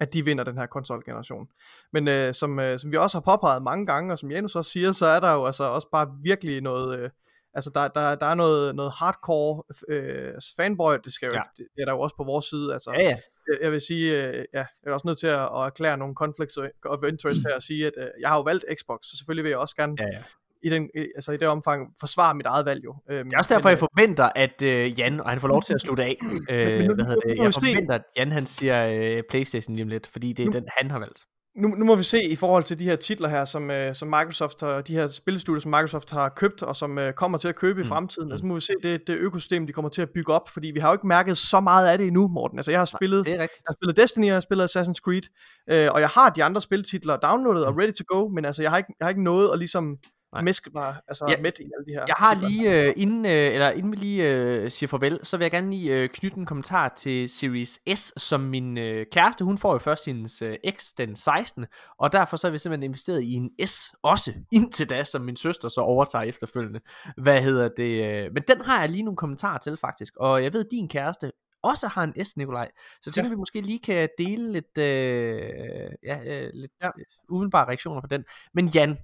[0.00, 1.48] at de vinder den her konsolgeneration.
[1.92, 4.70] Men øh, som, øh, som vi også har påpeget mange gange, og som Janus også
[4.70, 7.10] siger, så er der jo altså også bare virkelig noget, øh,
[7.54, 11.42] altså der, der, der er noget, noget hardcore øh, altså fanboy, det, skal jo, Ja.
[11.58, 11.64] ja.
[11.76, 13.18] det er der jo også på vores side, altså Ja, ja.
[13.48, 16.14] jeg, jeg vil sige, øh, ja, jeg er også nødt til at, at erklære nogle
[16.14, 19.44] conflicts of interest her og sige, at øh, jeg har jo valgt Xbox, så selvfølgelig
[19.44, 20.22] vil jeg også gerne ja, ja.
[20.62, 22.94] I, den, i, altså i det omfang forsvare mit eget valg jo.
[23.10, 25.74] Øhm, Det er også derfor, jeg forventer, at øh, Jan, og han får lov til
[25.74, 26.16] at slutte af.
[26.50, 27.36] Øh, nu- hvad hedder det?
[27.38, 30.52] Jeg forventer, at Jan han siger øh, Playstation lige om lidt, fordi det er Nu-
[30.52, 31.20] den, han har valgt.
[31.56, 34.08] nu, nu må vi se i forhold til de her titler her, som, øh, som
[34.08, 37.56] Microsoft har, de her spillestudier, som Microsoft har købt, og som øh, kommer til at
[37.56, 37.86] købe Mm.
[37.86, 38.30] i fremtiden.
[38.30, 40.68] Altså, nu må vi se det, det økosystem, de kommer til at bygge op, fordi
[40.70, 42.58] vi har jo ikke mærket så meget af det endnu, Morten.
[42.58, 43.38] Altså, jeg har spillet, rigtigt.
[43.38, 45.22] jeg har spillet Destiny, jeg har spillet Assassin's Creed,
[45.70, 48.70] øh, og jeg har de andre spiltitler downloadet og ready to go, men altså, jeg
[48.70, 49.96] har ikke, jeg har ikke nået at ligesom
[50.32, 50.42] Nej.
[50.42, 51.36] mæske mig altså, Ja.
[51.42, 52.04] midt i alle de her.
[52.06, 55.44] Jeg har lige, øh, inden, øh, eller inden vi lige øh, siger farvel, så vil
[55.44, 59.58] jeg gerne lige øh, knytte en kommentar til Series S, som min øh, kæreste, hun
[59.58, 61.66] får jo først sin øh, X den 16.
[61.98, 65.36] Og derfor så har vi simpelthen investeret i en S også, indtil da, som min
[65.36, 66.80] søster så overtager efterfølgende.
[67.16, 68.04] Hvad hedder det?
[68.24, 71.32] Øh, men den har jeg lige nogle kommentarer til faktisk, og jeg ved, din kæreste
[71.62, 72.70] også har en S, Nikolaj.
[73.02, 73.34] Så tænker, ja.
[73.34, 76.86] vi måske lige kan dele lidt, øh, ja, øh, lidt Ja.
[76.86, 77.02] ja.
[77.28, 78.24] umiddelbare reaktioner på den.
[78.54, 78.98] Men Jan,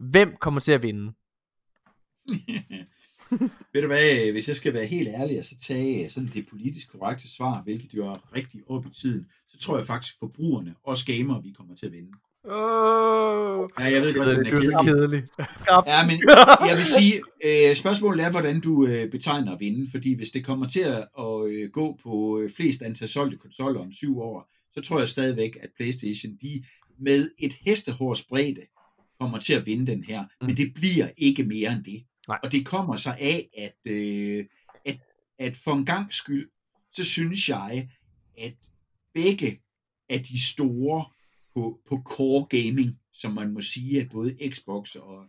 [0.00, 1.12] hvem kommer til at vinde?
[3.72, 6.46] Ved du hvad, hvis jeg skal være helt ærlig og så tage øh, sådan det
[6.50, 10.74] politisk korrekte svar, hvilket jo er rigtig op i tiden, så tror jeg faktisk forbrugerne
[10.82, 12.12] og gamere, vi kommer til at vinde.
[12.44, 14.72] Åh, Ja, jeg ved godt, den er det kedelig.
[14.74, 15.22] er kedelig.
[15.86, 16.22] Ja, men
[16.68, 20.44] jeg vil sige, øh, spørgsmålet er, hvordan du øh, betegner at vinde, fordi hvis det
[20.44, 24.80] kommer til at, at øh, gå på flest antal solgte konsoller om syv år, så
[24.80, 26.64] tror jeg stadigvæk, at PlayStation, de
[27.00, 28.60] med et hestehårs bredde,
[29.20, 30.46] kommer til at vinde den her, mm.
[30.46, 32.06] men det bliver ikke mere end det.
[32.28, 32.38] Nej.
[32.42, 34.46] Og det kommer så af, at, øh,
[34.84, 35.00] at,
[35.38, 36.50] at for en gang skyld,
[36.92, 37.88] så synes jeg,
[38.38, 38.54] at
[39.14, 39.60] begge
[40.08, 41.04] af de store
[41.54, 45.24] på, på core gaming, som man må sige, at både Xbox og,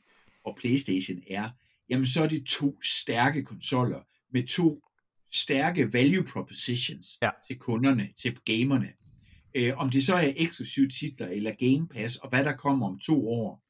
[0.46, 1.50] og PlayStation er,
[1.90, 4.02] jamen så er det to stærke konsoller
[4.34, 4.82] med to
[5.32, 7.30] stærke value propositions Ja.
[7.48, 8.94] til kunderne, til gamerne.
[9.56, 13.00] Øh, om det så er eksklusive titler eller Game Pass, og hvad der kommer om
[13.00, 13.64] to år,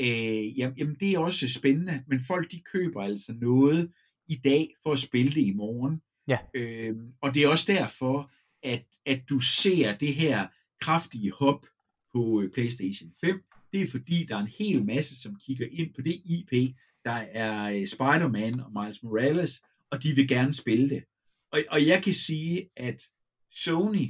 [0.00, 3.92] øh, jamen, det er også spændende, men folk de køber altså noget
[4.28, 6.02] i dag for at spille det i morgen.
[6.28, 6.38] Ja.
[6.54, 8.30] Øh, og det er også derfor,
[8.62, 10.46] at, at du ser det her
[10.80, 11.66] kraftige hop
[12.14, 13.42] på øh, PlayStation 5.
[13.72, 17.10] Det er fordi, der er en hel masse, som kigger ind på det IP, der
[17.12, 21.04] er øh, Spider-Man og Miles Morales, og de vil gerne spille det.
[21.52, 23.02] Og, og jeg kan sige, at
[23.50, 24.06] Sony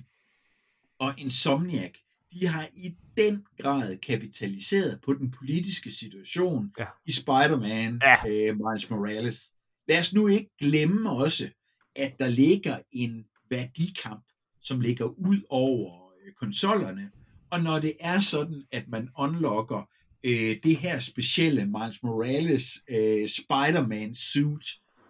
[0.98, 1.92] og Insomniac,
[2.32, 6.86] de har i den grad kapitaliseret på den politiske situation Ja.
[7.06, 8.16] i Spider-Man, Ja.
[8.28, 9.50] øh, Miles Morales.
[9.88, 11.50] Lad os nu ikke glemme også,
[11.96, 14.24] at der ligger en værdikamp,
[14.62, 17.10] som ligger ud over øh, konsollerne.
[17.50, 19.88] Og når det er sådan, at man unlocker
[20.24, 24.64] øh, det her specielle Miles Morales øh, Spider-Man suit,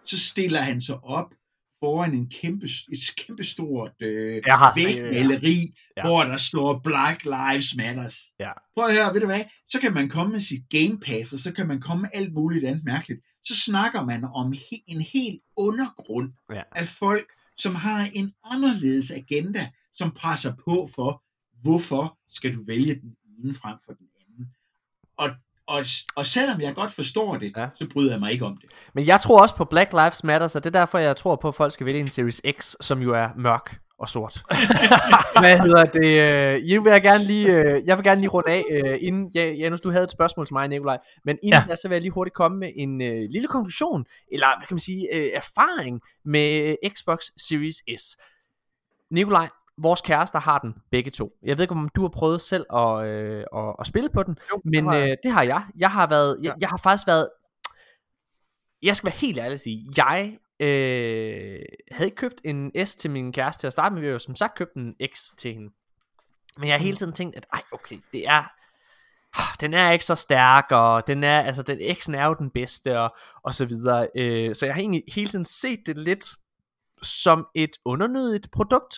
[0.05, 1.33] så stiller han sig op
[1.81, 4.41] foran en kæmpe, et kæmpe stort øh,
[4.75, 5.57] vægmaleri,
[5.97, 6.01] Ja.
[6.01, 6.07] ja.
[6.07, 8.17] hvor der står Black Lives Matters.
[8.39, 8.51] Ja.
[8.75, 9.43] Prøv at høre, ved du hvad?
[9.65, 12.33] Så kan man komme med sit Game Pass, og så kan man komme med alt
[12.33, 13.21] muligt andet mærkeligt.
[13.45, 16.61] Så snakker man om he- en helt undergrund Ja.
[16.71, 21.23] af folk, som har en anderledes agenda, som presser på for,
[21.61, 24.53] hvorfor skal du vælge den ene frem for den anden.
[25.17, 25.29] Og,
[25.71, 25.85] og,
[26.15, 27.67] og selvom jeg godt forstår det, Ja.
[27.75, 28.69] så bryder jeg mig ikke om det.
[28.93, 31.47] Men jeg tror også på Black Lives Matter, så det er derfor, jeg tror på,
[31.47, 34.43] at folk skal vælge en Series X, som jo er mørk og sort.
[35.39, 36.05] Hvad hedder det?
[36.05, 39.31] øh, Jeg vil jeg gerne lige, øh, jeg vil gerne lige runde af, øh, inden,
[39.35, 41.65] ja, Janus, du havde et spørgsmål til mig, Nikolaj, men inden Ja.
[41.69, 44.75] der, så vil jeg lige hurtigt komme med en øh, lille konklusion, eller hvad kan
[44.75, 48.17] man sige, øh, erfaring med Xbox Series S.
[49.11, 49.49] Nikolaj,
[49.81, 51.31] vores kærester har den begge to.
[51.43, 54.37] Jeg ved ikke, om du har prøvet selv at, øh, at, at spille på den,
[54.51, 55.11] Jo, det men har jeg.
[55.11, 55.65] øh, det har jeg.
[55.77, 56.53] Jeg har været, jeg, Ja.
[56.59, 57.29] jeg har faktisk været,
[58.83, 61.59] jeg skal være helt ærlig at sige, jeg øh,
[61.91, 64.19] havde ikke købt en S til min kæreste til at starte med, vi har jo
[64.19, 65.69] som sagt købt en X til hende.
[66.57, 68.43] Men jeg har hele tiden tænkt, at ej, okay, det er,
[69.33, 72.49] ah, den er ikke så stærk, og den er, altså den X'en er jo den
[72.49, 74.07] bedste, og, og så videre.
[74.15, 76.25] Øh, så jeg har egentlig hele tiden set det lidt
[77.03, 78.95] som et undernødigt produkt.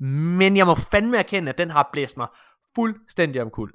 [0.00, 2.26] Men jeg må fandme erkende, at den har blæst mig
[2.74, 3.74] fuldstændig omkuld.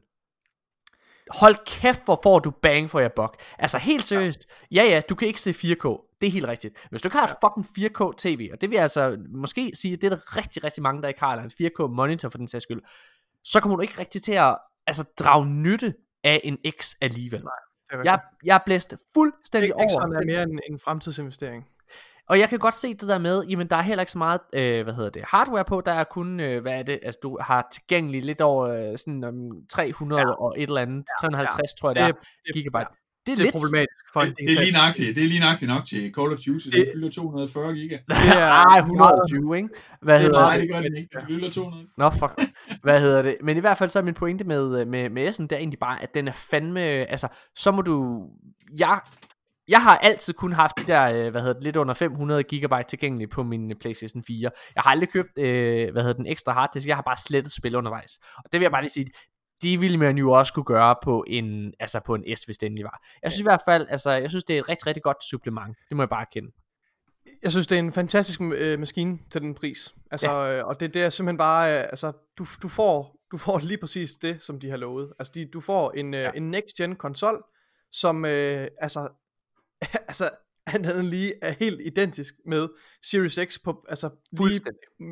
[1.31, 3.41] Hold kæft, hvor får du bang for jer buck.
[3.59, 4.47] Altså helt seriøst.
[4.71, 6.17] Ja, ja, du kan ikke se 4K.
[6.21, 6.87] Det er helt rigtigt.
[6.89, 9.93] Hvis du ikke har et fucking 4K tv, og det vil jeg altså måske sige,
[9.93, 12.37] at det er der rigtig, rigtig mange, der ikke har, eller en 4K monitor for
[12.37, 12.81] den sags skyld,
[13.43, 14.57] så kommer du ikke rigtig til at
[14.87, 15.93] altså, drage nytte
[16.23, 17.43] af en X alligevel.
[17.91, 19.83] Er Jeg, jeg er blæst fuldstændig over.
[19.83, 21.67] X'eren er mere en, en fremtidsinvestering.
[22.31, 24.39] Og jeg kan godt se det der med, jamen der er heller ikke så meget,
[24.53, 27.37] øh, hvad hedder det, hardware på, der er kun, øh, hvad er det, altså du
[27.41, 30.27] har tilgængeligt lidt over øh, sådan um, 300 ja.
[30.29, 32.85] og et eller andet, 350 tror jeg det, Det, er, det, gigabyte.
[33.25, 35.27] Det er, det er lidt, problematisk for en Det, det er lige nøjagtigt, det er
[35.27, 37.97] lige nøjagtigt nok til Call of Duty, det, Det- fylder 240 giga.
[38.07, 39.69] Det er Ej, 120, ikke?
[40.01, 40.69] Hvad Det er hedder meget, det?
[40.69, 41.09] det gør det ikke.
[41.17, 41.85] Det fylder 200.
[41.97, 42.33] Nå, fuck.
[42.83, 43.35] Hvad hedder det?
[43.43, 45.79] Men i hvert fald så er min pointe med, med, med S'en, det er egentlig
[45.79, 48.25] bare, at den er fandme, altså, så må du,
[48.79, 48.99] jeg,
[49.67, 52.83] jeg har altid kun haft de der, øh, hvad hedder det, lidt under 500 gigabyte
[52.89, 54.51] tilgængelige på min øh, Playstation 4.
[54.75, 57.75] Jeg har aldrig købt, øh, hvad hedder den, ekstra harddisk, jeg har bare slettet spil
[57.75, 58.19] undervejs.
[58.37, 59.07] Og det vil jeg bare lige sige,
[59.61, 62.67] det ville man jo også kunne gøre på en, altså på en S, hvis det
[62.67, 63.07] endelig var.
[63.23, 65.77] Jeg synes i hvert fald, altså, jeg synes det er et rigtig, rigtig godt supplement.
[65.89, 66.51] Det må jeg bare kende.
[67.43, 69.95] Jeg synes, det er en fantastisk øh, maskine til den pris.
[70.11, 70.57] Altså, ja.
[70.59, 73.77] øh, og det, det er simpelthen bare, øh, altså, du, du, får, du får lige
[73.77, 75.13] præcis det, som de har lovet.
[75.19, 76.31] Altså, de, du får en, øh, Ja.
[76.35, 77.43] en next-gen konsol,
[77.91, 79.09] som øh, altså,
[80.09, 80.29] altså
[80.67, 82.67] han havde lige er helt identisk med
[83.03, 84.61] Series X på, altså lige,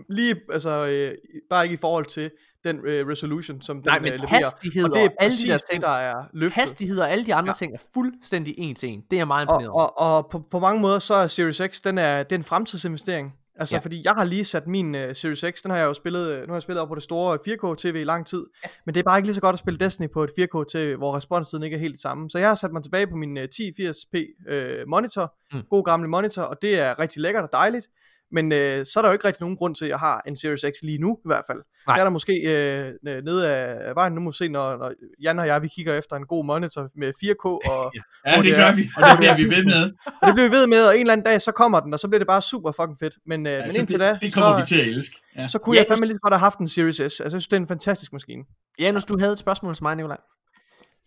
[0.09, 1.15] lige altså øh,
[1.49, 2.31] bare ikke i forhold til
[2.63, 4.33] den øh, resolution, som Nej, den men øh, leverer.
[4.35, 5.81] hastighed og det er alle de der ting.
[5.81, 6.61] der er løftet.
[6.61, 7.55] Hastighed og alle de andre Ja.
[7.55, 9.03] ting er fuldstændig en til en.
[9.11, 11.81] Det er meget imponeret og, og, og på, på mange måder så er Series X
[11.81, 13.33] den er, det er en fremtidsinvestering.
[13.59, 13.79] Altså ja.
[13.79, 16.41] Fordi jeg har lige sat min uh, Series X, den har jeg jo spillet, øh,
[16.41, 18.69] nu har jeg spillet op på det store 4K TV i lang tid, ja.
[18.85, 20.95] men det er bare ikke lige så godt at spille Destiny på et 4K TV,
[20.95, 22.29] hvor responstiden ikke er helt samme.
[22.29, 25.35] Så jeg har sat mig tilbage på min uh, 1080p uh, monitor.
[25.53, 25.61] Mm.
[25.69, 27.87] god gamle monitor, og det er rigtig lækkert og dejligt.
[28.31, 30.37] Men øh, så er der jo ikke rigtig nogen grund til, at jeg har en
[30.37, 31.57] Series X lige nu, i hvert fald.
[31.87, 31.95] Nej.
[31.95, 32.93] Der er der måske øh,
[33.23, 34.91] nede af vejen, nu må vi se, når, når
[35.23, 37.91] Jan og jeg, vi kigger efter en god monitor med 4K, og,
[38.27, 39.83] Ja, det det gør er- vi, og det bliver vi ved med.
[40.21, 41.99] og det bliver vi ved med, og en eller anden dag, så kommer den, og
[41.99, 43.15] så bliver det bare super fucking fedt.
[43.25, 45.15] Men, øh, men Altså, indtil det, da, det kommer så, vi til at elske.
[45.37, 45.47] Ja.
[45.47, 46.99] så kunne Ja, jeg fandme lige godt have haft en Series S.
[46.99, 48.43] Altså, jeg synes, det er en fantastisk maskine.
[48.79, 50.17] Janus, du havde et spørgsmål til mig, Nikolaj.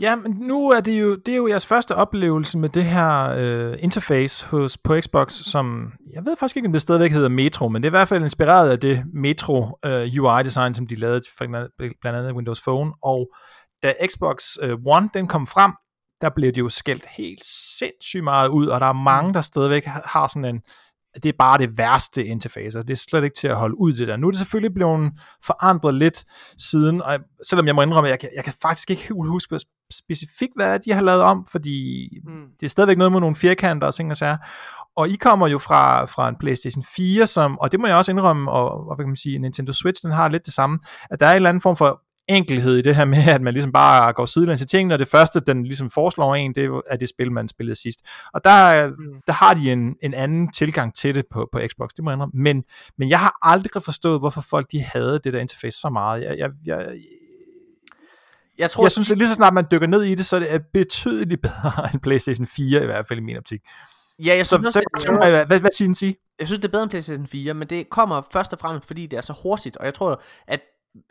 [0.01, 3.35] Ja, men nu er det jo, det er jo jeres første oplevelse med det her
[3.39, 7.69] øh, interface hos, på Xbox, som, jeg ved faktisk ikke, om det stadigvæk hedder Metro,
[7.69, 11.21] men det er i hvert fald inspireret af det Metro øh, UI-design, som de lavede
[11.21, 11.31] til
[12.01, 13.31] blandt andet Windows Phone, og
[13.83, 15.73] da Xbox øh, One den kom frem,
[16.21, 17.45] der blev det jo skældt helt
[17.79, 20.63] sindssygt meget ud, og der er mange, der stadigvæk har sådan en,
[21.15, 23.93] det er bare det værste interface, og det er slet ikke til at holde ud
[23.93, 24.17] det der.
[24.17, 25.13] Nu er det selvfølgelig blevet
[25.45, 26.25] forandret lidt
[26.59, 27.19] siden, og
[27.49, 29.59] selvom jeg må indrømme, at jeg kan, jeg kan faktisk ikke helt huske
[29.93, 32.45] specifikt, hvad de har lavet om, fordi Mm.
[32.61, 34.37] det er stadigvæk noget med nogle firkanter og ting og sager.
[34.97, 38.13] Og I kommer jo fra, fra en PlayStation 4, som, og det må jeg også
[38.13, 40.79] indrømme, og, og hvad kan man sige, Nintendo Switch, den har lidt det samme,
[41.11, 43.55] at der er en eller anden form for enkelhed i det her med, at man
[43.55, 46.97] ligesom bare går sidelæns til tingene, og det første, den ligesom foreslår en, det er
[46.97, 47.99] det spil, man spillede sidst.
[48.35, 48.95] Og der, Mm.
[49.27, 52.15] der har de en, en anden tilgang til det på, på Xbox, det må jeg
[52.17, 52.43] indrømme.
[52.43, 52.65] Men,
[52.99, 56.23] men jeg har aldrig forstået, hvorfor folk de havde det der interface så meget.
[56.23, 56.87] Jeg, jeg, jeg,
[58.59, 60.41] Jeg tror, jeg synes, at lige så snart man dykker ned i det, så er
[60.41, 63.61] det betydeligt bedre end PlayStation 4, i hvert fald i min optik.
[64.25, 66.17] ja, jeg Så, synes, så, også, så, det hvad, hvad, hvad siger den sige?
[66.39, 69.07] jeg synes, det er bedre end PlayStation 4, men det kommer først og fremmest, fordi
[69.07, 70.61] det er så hurtigt, og jeg tror, at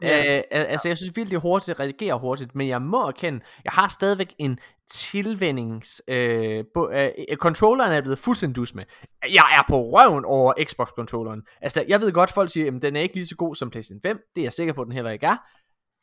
[0.02, 0.38] Ja.
[0.38, 3.72] Øh, altså jeg synes virkelig det hurtigt, det reagerer hurtigt, men jeg må erkende, jeg
[3.74, 4.60] har stadigvæk en
[4.92, 6.02] tilvændings...
[6.08, 8.84] Øh, bo, øh, controlleren er blevet fuldstændig dus med.
[9.24, 11.42] Jeg er på røven over Xbox-controlleren.
[11.62, 14.02] Altså jeg ved godt, folk siger, at den er ikke lige så god som PlayStation
[14.02, 15.38] 5, det er jeg sikker på, at den heller ikke er.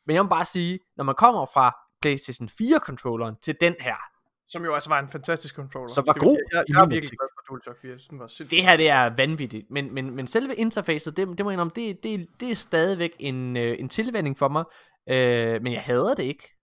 [0.07, 3.95] Men jeg må bare sige, når man kommer fra PlayStation 4-controlleren til den her,
[4.49, 5.93] Som jo altså var en fantastisk controller.
[5.93, 7.91] Som var god Jeg, jeg, jeg er virkelig glad DualShock 4.
[7.91, 8.51] Jeg synes, den var sindssygt.
[8.51, 11.71] det her det er vanvittigt, men, men, men selve interfacet, det, det må jeg indrømme,
[11.75, 14.63] det, det, det er stadigvæk en, øh, en tilvænding for mig,
[15.09, 16.55] øh, men jeg hader det ikke.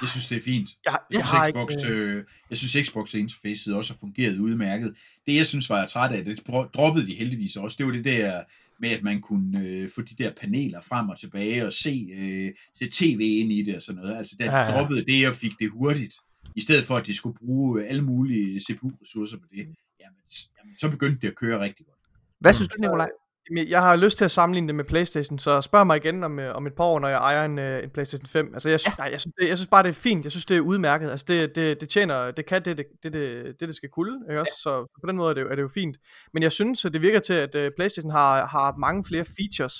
[0.00, 0.68] Jeg synes, det er fint.
[0.84, 1.58] Jeg, Jeg jeg synes, har ikke...
[1.58, 4.94] Xbox, øh, øh, jeg synes, Xbox interface også har fungeret udmærket.
[5.26, 7.76] Det, jeg synes, var jeg træt af, det dro- droppede de heldigvis også.
[7.78, 8.42] Det var det der
[8.80, 12.50] med, at man kunne øh, få de der paneler frem og tilbage og se, øh,
[12.78, 14.16] se tv ind i det og sådan noget.
[14.16, 14.58] Altså, der ja.
[14.58, 14.70] ja.
[14.70, 16.14] droppede det og fik det hurtigt.
[16.58, 19.58] I stedet for, at de skulle bruge alle mulige CPU-ressourcer på det.
[20.02, 21.98] Jamen, s- jamen, så begyndte det at køre rigtig godt.
[22.40, 23.08] Hvad synes du, Nikolaj?
[23.50, 26.38] Jamen, Jeg har lyst til at sammenligne det med Playstation, så spørg mig igen om,
[26.38, 28.50] øh, om et par år, når jeg ejer en, øh, en Playstation 5.
[28.54, 30.24] Altså, jeg, sy- nej, jeg, synes, det, jeg synes bare, det er fint.
[30.24, 31.10] Jeg synes, det er udmærket.
[31.10, 34.40] Altså, det, det, det tjener, det kan det, det, det, det, det, skal kunne, ikke
[34.40, 34.52] også?
[34.62, 34.72] Så
[35.02, 35.96] på den måde er det, jo- er det jo fint.
[36.34, 39.74] Men jeg synes, at det virker til, at øh, Playstation har, har mange flere features,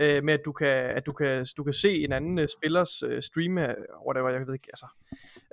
[0.00, 3.02] øh, med at du kan, at du kan, du kan se en anden øh, spillers
[3.02, 3.60] øh, streame,
[4.06, 4.86] whatever, jeg ved ikke, altså.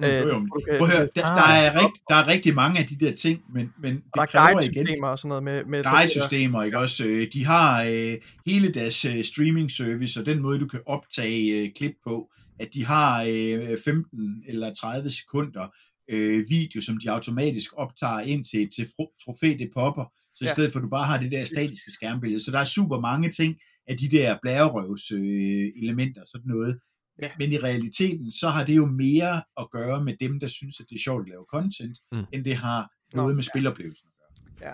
[0.01, 1.37] Jo, jo, du kan, Prøv at høre, der, Ah.
[1.37, 4.21] der, er rigt, der er rigtig mange af de der ting, men, men det der
[4.21, 5.63] er kræver igen guide-systemer og sådan noget med...
[5.65, 7.05] med guide-systemer, ikke også?
[7.05, 11.69] Øh, De har øh, hele deres øh, streaming-service, og den måde, du kan optage øh,
[11.75, 12.29] klip på,
[12.59, 15.67] at de har øh, 15 eller 30 sekunder
[16.09, 18.87] øh, video, som de automatisk optager ind til, til
[19.25, 20.05] trofæ, det popper,
[20.35, 20.53] så i Ja.
[20.53, 22.43] stedet for, at du bare har det der statiske skærmbillede.
[22.43, 23.55] Så der er super mange ting
[23.89, 26.79] af de der blærerøvs øh, elementer, sådan noget.
[27.21, 27.31] Ja.
[27.37, 30.85] Men i realiteten, så har det jo mere at gøre med dem, der synes, at
[30.89, 32.25] det er sjovt at lave content, Mm.
[32.33, 33.49] end det har Nå, noget med ja.
[33.49, 34.69] spiloplevelsen at gøre.
[34.69, 34.73] Ja.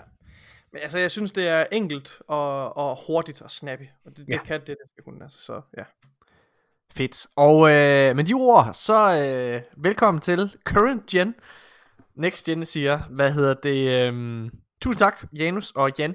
[0.72, 3.82] Men altså, jeg synes, det er enkelt og, og hurtigt og snappy.
[4.04, 4.42] Og det, det Ja.
[4.44, 5.22] kan det, det kunne.
[5.24, 5.84] Altså, så ja.
[6.94, 7.26] Fedt.
[7.36, 11.34] Og øh, med de ord, så øh, velkommen til Current Gen.
[12.14, 14.08] Next Gen siger, hvad hedder det?
[14.12, 16.14] Øh, tusind tak, Janus og Jan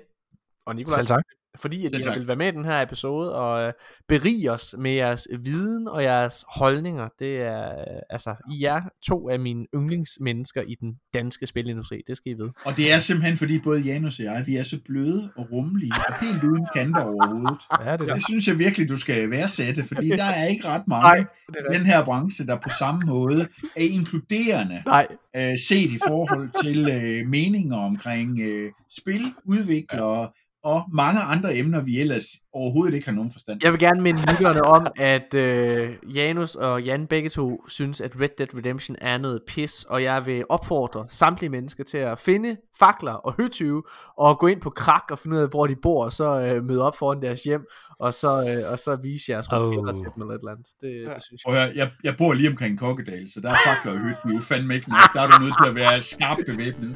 [0.65, 0.97] og Nikolaj.
[0.99, 1.23] Selv tak.
[1.55, 2.17] Fordi at I tak.
[2.17, 3.73] vil være med i den her episode og øh,
[4.07, 7.07] berige os med jeres viden og jeres holdninger.
[7.19, 12.01] Det er, øh, altså, I er to af mine yndlingsmennesker i den danske spilindustri.
[12.07, 12.51] Det skal I vide.
[12.65, 15.93] Og det er simpelthen, fordi både Janus og jeg, vi er så bløde og rummelige,
[16.07, 17.57] og helt uden kanter overhovedet.
[17.85, 20.87] Ja, det er Det synes jeg virkelig, du skal værdsætte, fordi der er ikke ret
[20.87, 25.57] Nej, mange er i den her branche, der på samme måde er inkluderende, Nej, øh,
[25.67, 30.29] set i forhold til øh, meninger omkring øh, spil, udviklere,
[30.63, 32.23] og mange andre emner, vi ellers
[32.53, 33.59] overhovedet ikke har nogen forstand.
[33.63, 38.11] Jeg vil gerne minde lytterne om, at øh, Janus og Jan begge to synes, at
[38.21, 42.57] Red Dead Redemption er noget pis, og jeg vil opfordre samtlige mennesker til at finde
[42.79, 43.83] fakler og høtyve,
[44.17, 46.63] og gå ind på krak og finde ud af, hvor de bor, og så øh,
[46.63, 47.65] møde op foran deres hjem,
[48.01, 49.51] og så, øh, og så vise jeres Oh.
[49.59, 50.67] profiler til dem eller et eller andet.
[50.81, 51.13] Det, Ja.
[51.13, 51.49] det synes jeg.
[51.53, 54.39] Og jeg, jeg, jeg bor lige omkring Kokkedal, så der er fakler og højt nu
[54.39, 55.13] fandme ikke nok.
[55.13, 56.95] Der er du nødt til at være skarpt bevæbnet.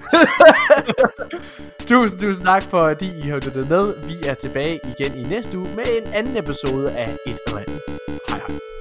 [1.90, 3.94] Tusind, tusind tak, fordi I har lyttet med.
[4.08, 7.82] Vi er tilbage igen i næste uge med en anden episode af Et eller andet.
[8.30, 8.75] Hej hej.